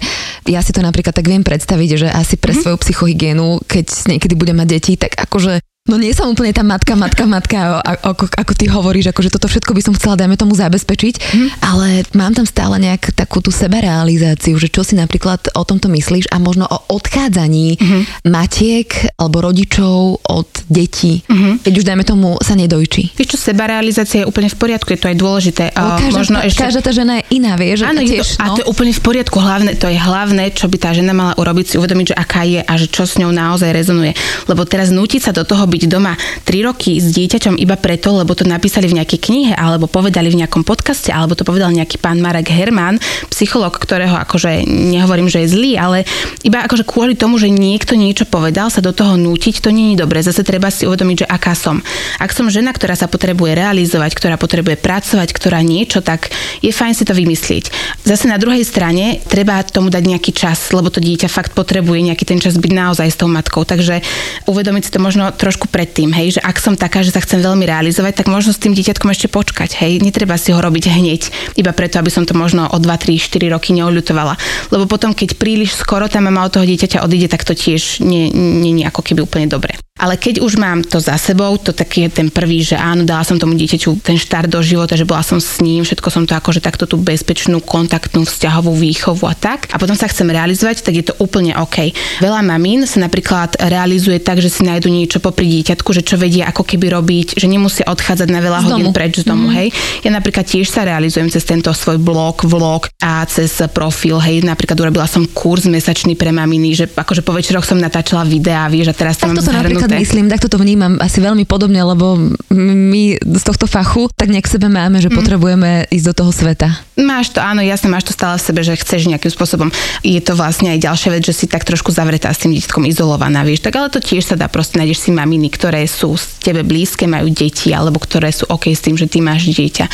ja 0.49 0.65
si 0.65 0.73
to 0.73 0.81
napríklad 0.81 1.12
tak 1.12 1.29
viem 1.29 1.45
predstaviť, 1.45 1.91
že 2.01 2.09
asi 2.09 2.41
pre 2.41 2.57
mm-hmm. 2.57 2.62
svoju 2.65 2.77
psychohygienu, 2.81 3.61
keď 3.69 4.09
niekedy 4.09 4.35
budem 4.39 4.57
mať 4.57 4.69
deti, 4.73 4.93
tak 4.97 5.12
akože 5.21 5.61
No 5.87 5.94
nie 6.03 6.11
som 6.11 6.27
úplne 6.27 6.51
tá 6.51 6.66
matka, 6.66 6.99
matka, 6.99 7.25
matka, 7.31 7.79
ako, 7.83 8.27
ako 8.27 8.53
ty 8.59 8.66
hovoríš, 8.66 9.14
akože 9.14 9.31
toto 9.31 9.46
všetko 9.46 9.70
by 9.70 9.83
som 9.83 9.94
chcela, 9.94 10.18
dajme 10.18 10.35
tomu, 10.35 10.59
zabezpečiť, 10.59 11.14
mm. 11.22 11.49
ale 11.62 12.03
mám 12.18 12.35
tam 12.35 12.42
stále 12.42 12.83
nejak 12.83 13.14
takú 13.14 13.38
tú 13.38 13.55
seberealizáciu, 13.55 14.59
že 14.59 14.66
čo 14.66 14.83
si 14.83 14.99
napríklad 14.99 15.55
o 15.55 15.62
tomto 15.62 15.87
myslíš 15.87 16.35
a 16.35 16.42
možno 16.42 16.66
o 16.66 16.79
odchádzaní 16.90 17.79
mm-hmm. 17.79 18.03
matiek 18.27 18.88
alebo 19.14 19.46
rodičov 19.46 20.27
od 20.27 20.51
detí, 20.66 21.22
mm-hmm. 21.22 21.62
keď 21.62 21.72
už 21.79 21.85
dajme 21.87 22.03
tomu 22.03 22.35
sa 22.42 22.59
nedojčí. 22.59 23.14
Vieš 23.14 23.38
čo, 23.38 23.38
sebarealizácia 23.38 24.22
je 24.22 24.27
úplne 24.27 24.51
v 24.51 24.59
poriadku, 24.59 24.90
je 24.90 25.01
to 25.01 25.11
aj 25.14 25.16
dôležité. 25.16 25.64
A 25.70 26.03
každá, 26.03 26.18
možno 26.18 26.37
ešte... 26.42 26.66
každá 26.66 26.81
tá 26.83 26.90
žena 26.90 27.22
je 27.22 27.38
iná, 27.38 27.55
vieš? 27.55 27.87
Áno, 27.87 28.03
tiež, 28.03 28.27
to, 28.27 28.42
no. 28.42 28.42
a 28.42 28.46
to 28.59 28.61
je 28.64 28.66
úplne 28.66 28.90
v 28.90 29.03
poriadku, 29.07 29.38
hlavne, 29.38 29.79
to 29.79 29.87
je 29.87 29.99
hlavné, 29.99 30.51
čo 30.51 30.66
by 30.66 30.77
tá 30.83 30.90
žena 30.90 31.14
mala 31.14 31.38
urobiť, 31.38 31.64
si 31.70 31.75
uvedomiť, 31.79 32.07
že 32.11 32.16
aká 32.18 32.42
je 32.42 32.59
a 32.59 32.72
že 32.75 32.90
čo 32.90 33.07
s 33.07 33.22
ňou 33.22 33.31
naozaj 33.31 33.70
rezonuje. 33.70 34.18
Lebo 34.51 34.66
teraz 34.66 34.90
nútiť 34.90 35.31
sa 35.31 35.31
do 35.31 35.46
toho 35.46 35.68
byť 35.77 35.93
doma 35.93 36.17
3 36.49 36.69
roky 36.73 36.97
s 36.97 37.12
dieťaťom 37.12 37.61
iba 37.61 37.77
preto, 37.77 38.17
lebo 38.17 38.33
to 38.33 38.49
napísali 38.49 38.89
v 38.89 38.97
nejakej 38.97 39.21
knihe, 39.21 39.53
alebo 39.53 39.85
povedali 39.85 40.33
v 40.33 40.41
nejakom 40.41 40.65
podcaste, 40.65 41.12
alebo 41.12 41.37
to 41.37 41.45
povedal 41.45 41.69
nejaký 41.69 42.01
pán 42.01 42.25
Marek 42.25 42.49
Herman, 42.49 42.97
psycholog, 43.29 43.77
ktorého 43.77 44.17
akože 44.25 44.65
nehovorím, 44.65 45.29
že 45.29 45.45
je 45.45 45.53
zlý, 45.53 45.73
ale 45.77 46.09
iba 46.41 46.65
akože 46.65 46.89
kvôli 46.89 47.12
tomu, 47.12 47.37
že 47.37 47.53
niekto 47.53 47.93
niečo 47.93 48.25
povedal, 48.25 48.73
sa 48.73 48.81
do 48.81 48.97
toho 48.97 49.21
nútiť, 49.21 49.61
to 49.61 49.69
nie 49.69 49.93
je 49.93 50.01
dobre. 50.01 50.25
Zase 50.25 50.41
treba 50.41 50.73
si 50.73 50.89
uvedomiť, 50.89 51.27
že 51.27 51.27
aká 51.29 51.53
som. 51.53 51.85
Ak 52.17 52.33
som 52.33 52.49
žena, 52.49 52.73
ktorá 52.73 52.97
sa 52.97 53.11
potrebuje 53.11 53.53
realizovať, 53.53 54.17
ktorá 54.17 54.41
potrebuje 54.41 54.81
pracovať, 54.81 55.29
ktorá 55.37 55.61
niečo, 55.61 56.01
tak 56.01 56.33
je 56.65 56.73
fajn 56.73 56.95
si 56.97 57.05
to 57.05 57.12
vymyslieť. 57.12 57.69
Zase 58.07 58.31
na 58.31 58.41
druhej 58.41 58.65
strane 58.65 59.21
treba 59.27 59.61
tomu 59.67 59.93
dať 59.93 60.05
nejaký 60.07 60.33
čas, 60.33 60.73
lebo 60.73 60.89
to 60.89 61.03
dieťa 61.03 61.29
fakt 61.29 61.53
potrebuje 61.53 62.09
nejaký 62.09 62.25
ten 62.25 62.41
čas 62.41 62.57
byť 62.57 62.73
naozaj 62.73 63.09
s 63.11 63.21
tou 63.21 63.29
matkou. 63.29 63.67
Takže 63.67 64.01
uvedomiť 64.47 64.83
si 64.89 64.95
to 64.95 65.01
možno 65.03 65.29
trošku 65.35 65.66
predtým 65.69 66.07
tým, 66.07 66.13
hej, 66.13 66.39
že 66.39 66.41
ak 66.45 66.63
som 66.63 66.79
taká, 66.79 67.03
že 67.03 67.11
sa 67.11 67.19
chcem 67.19 67.43
veľmi 67.43 67.67
realizovať, 67.67 68.23
tak 68.23 68.31
možno 68.31 68.55
s 68.55 68.63
tým 68.63 68.77
dieťatkom 68.77 69.11
ešte 69.11 69.27
počkať, 69.27 69.81
hej, 69.83 69.99
netreba 69.99 70.39
si 70.39 70.55
ho 70.55 70.61
robiť 70.63 70.93
hneď, 70.93 71.23
iba 71.59 71.75
preto, 71.75 71.99
aby 71.99 72.15
som 72.15 72.23
to 72.23 72.37
možno 72.37 72.71
o 72.71 72.79
2, 72.79 72.87
3, 72.87 73.17
4 73.19 73.51
roky 73.51 73.75
neoľutovala. 73.75 74.39
Lebo 74.71 74.87
potom, 74.87 75.11
keď 75.11 75.35
príliš 75.35 75.75
skoro 75.75 76.07
tá 76.07 76.23
mama 76.23 76.47
od 76.47 76.55
toho 76.55 76.69
dieťaťa 76.69 77.03
odíde, 77.03 77.27
tak 77.27 77.43
to 77.43 77.59
tiež 77.59 78.05
nie, 78.07 78.31
nie, 78.31 78.71
nie 78.71 78.87
ako 78.87 79.03
keby 79.03 79.27
úplne 79.27 79.51
dobre. 79.51 79.75
Ale 79.97 80.21
keď 80.21 80.45
už 80.45 80.61
mám 80.61 80.85
to 80.85 81.01
za 81.01 81.17
sebou, 81.17 81.57
to 81.57 81.73
taký 81.73 82.05
je 82.05 82.21
ten 82.21 82.29
prvý, 82.29 82.61
že 82.61 82.77
áno, 82.77 83.09
dala 83.09 83.25
som 83.25 83.41
tomu 83.41 83.57
dieťaťu 83.57 84.05
ten 84.05 84.21
štart 84.21 84.53
do 84.53 84.61
života, 84.61 84.93
že 84.93 85.09
bola 85.09 85.25
som 85.25 85.41
s 85.41 85.57
ním, 85.65 85.89
všetko 85.89 86.09
som 86.13 86.29
to 86.29 86.37
akože 86.37 86.61
takto 86.61 86.85
tú 86.85 87.01
bezpečnú, 87.01 87.65
kontaktnú, 87.65 88.29
vzťahovú 88.29 88.77
výchovu 88.77 89.25
a 89.25 89.33
tak. 89.33 89.73
A 89.73 89.81
potom 89.81 89.97
sa 89.97 90.05
chcem 90.05 90.29
realizovať, 90.29 90.85
tak 90.85 91.01
je 91.01 91.05
to 91.09 91.17
úplne 91.17 91.57
OK. 91.57 91.97
Veľa 92.21 92.45
mamín 92.45 92.85
sa 92.85 93.01
napríklad 93.01 93.57
realizuje 93.57 94.21
tak, 94.21 94.45
že 94.45 94.53
si 94.53 94.69
nájdu 94.69 94.93
niečo 94.93 95.17
popri 95.17 95.49
dieťatku, 95.49 95.89
že 95.97 96.05
čo 96.05 96.21
vedia 96.21 96.53
ako 96.53 96.69
keby 96.69 96.93
robiť, 96.93 97.41
že 97.41 97.49
nemusia 97.49 97.89
odchádzať 97.89 98.29
na 98.29 98.45
veľa 98.45 98.59
z 98.61 98.65
hodín 98.69 98.93
domu. 98.93 98.97
preč 98.97 99.25
z 99.25 99.25
domu, 99.25 99.49
mm. 99.49 99.55
hej. 99.57 99.69
Ja 100.05 100.13
napríklad 100.13 100.45
tiež 100.45 100.69
sa 100.69 100.85
realizujem 100.85 101.33
cez 101.33 101.49
tento 101.49 101.73
svoj 101.73 101.97
blog, 101.97 102.45
vlog 102.45 102.93
a 103.01 103.25
cez 103.25 103.49
profil, 103.73 104.21
hej. 104.21 104.45
Napríklad 104.45 104.77
urobila 104.77 105.09
som 105.09 105.25
kurz 105.25 105.65
mesačný 105.65 106.21
pre 106.21 106.37
maminy, 106.37 106.77
že 106.77 106.85
akože 106.85 107.25
po 107.25 107.33
večeroch 107.33 107.65
som 107.65 107.81
natáčala 107.81 108.29
videá, 108.29 108.69
vieš, 108.69 108.93
a 108.93 108.95
teraz 108.95 109.17
to 109.17 109.25
mám 109.25 109.41
napríklad 109.87 110.03
myslím, 110.03 110.27
takto 110.27 110.49
to 110.51 110.59
vnímam 110.59 110.99
asi 110.99 111.22
veľmi 111.22 111.46
podobne, 111.46 111.79
lebo 111.81 112.18
my 112.53 113.03
z 113.22 113.42
tohto 113.46 113.70
fachu 113.70 114.11
tak 114.14 114.29
nejak 114.29 114.51
sebe 114.51 114.66
máme, 114.66 114.99
že 114.99 115.09
mm. 115.09 115.16
potrebujeme 115.16 115.70
ísť 115.88 116.07
do 116.11 116.14
toho 116.14 116.33
sveta. 116.35 116.68
Máš 116.99 117.33
to, 117.33 117.40
áno, 117.40 117.62
jasne, 117.62 117.92
máš 117.92 118.09
to 118.09 118.16
stále 118.16 118.37
v 118.40 118.46
sebe, 118.46 118.61
že 118.64 118.79
chceš 118.79 119.07
nejakým 119.07 119.31
spôsobom. 119.31 119.68
Je 120.03 120.18
to 120.18 120.35
vlastne 120.35 120.72
aj 120.72 120.83
ďalšia 120.83 121.11
vec, 121.12 121.22
že 121.22 121.35
si 121.37 121.46
tak 121.46 121.62
trošku 121.62 121.92
zavretá 121.92 122.33
s 122.33 122.42
tým 122.42 122.57
dieťatkom 122.57 122.88
izolovaná, 122.88 123.46
vieš. 123.46 123.62
Tak 123.62 123.75
ale 123.77 123.92
to 123.92 124.01
tiež 124.03 124.33
sa 124.33 124.35
dá, 124.35 124.51
proste 124.51 124.81
nájdeš 124.81 125.07
si 125.07 125.11
maminy, 125.12 125.53
ktoré 125.53 125.85
sú 125.87 126.16
s 126.16 126.40
tebe 126.40 126.64
blízke, 126.66 127.05
majú 127.07 127.31
deti, 127.31 127.70
alebo 127.70 128.01
ktoré 128.01 128.33
sú 128.33 128.49
OK 128.49 128.72
s 128.72 128.83
tým, 128.83 128.96
že 128.96 129.07
ty 129.07 129.20
máš 129.20 129.49
dieťa 129.53 129.87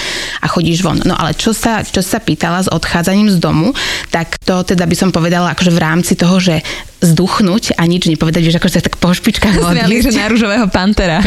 a 0.43 0.47
chodíš 0.47 0.81
von. 0.87 1.03
No 1.03 1.19
ale 1.19 1.35
čo 1.35 1.51
sa, 1.51 1.83
čo 1.83 2.01
sa 2.01 2.23
pýtala 2.23 2.63
s 2.65 2.73
odchádzaním 2.73 3.29
z 3.35 3.39
domu, 3.43 3.75
tak 4.15 4.39
to 4.43 4.63
teda 4.63 4.87
by 4.87 4.97
som 4.97 5.11
povedala 5.11 5.53
akože 5.53 5.73
v 5.75 5.83
rámci 5.83 6.15
toho, 6.15 6.39
že 6.39 6.63
zduchnúť 7.03 7.75
a 7.75 7.83
nič 7.85 8.07
nepovedať, 8.07 8.49
že 8.49 8.59
akože 8.63 8.75
sa 8.79 8.83
tak 8.83 8.95
po 8.97 9.11
špičkách 9.11 9.59
Smiali, 9.59 9.99
že 9.99 10.15
na 10.15 10.31
rúžového 10.31 10.71
pantera. 10.71 11.19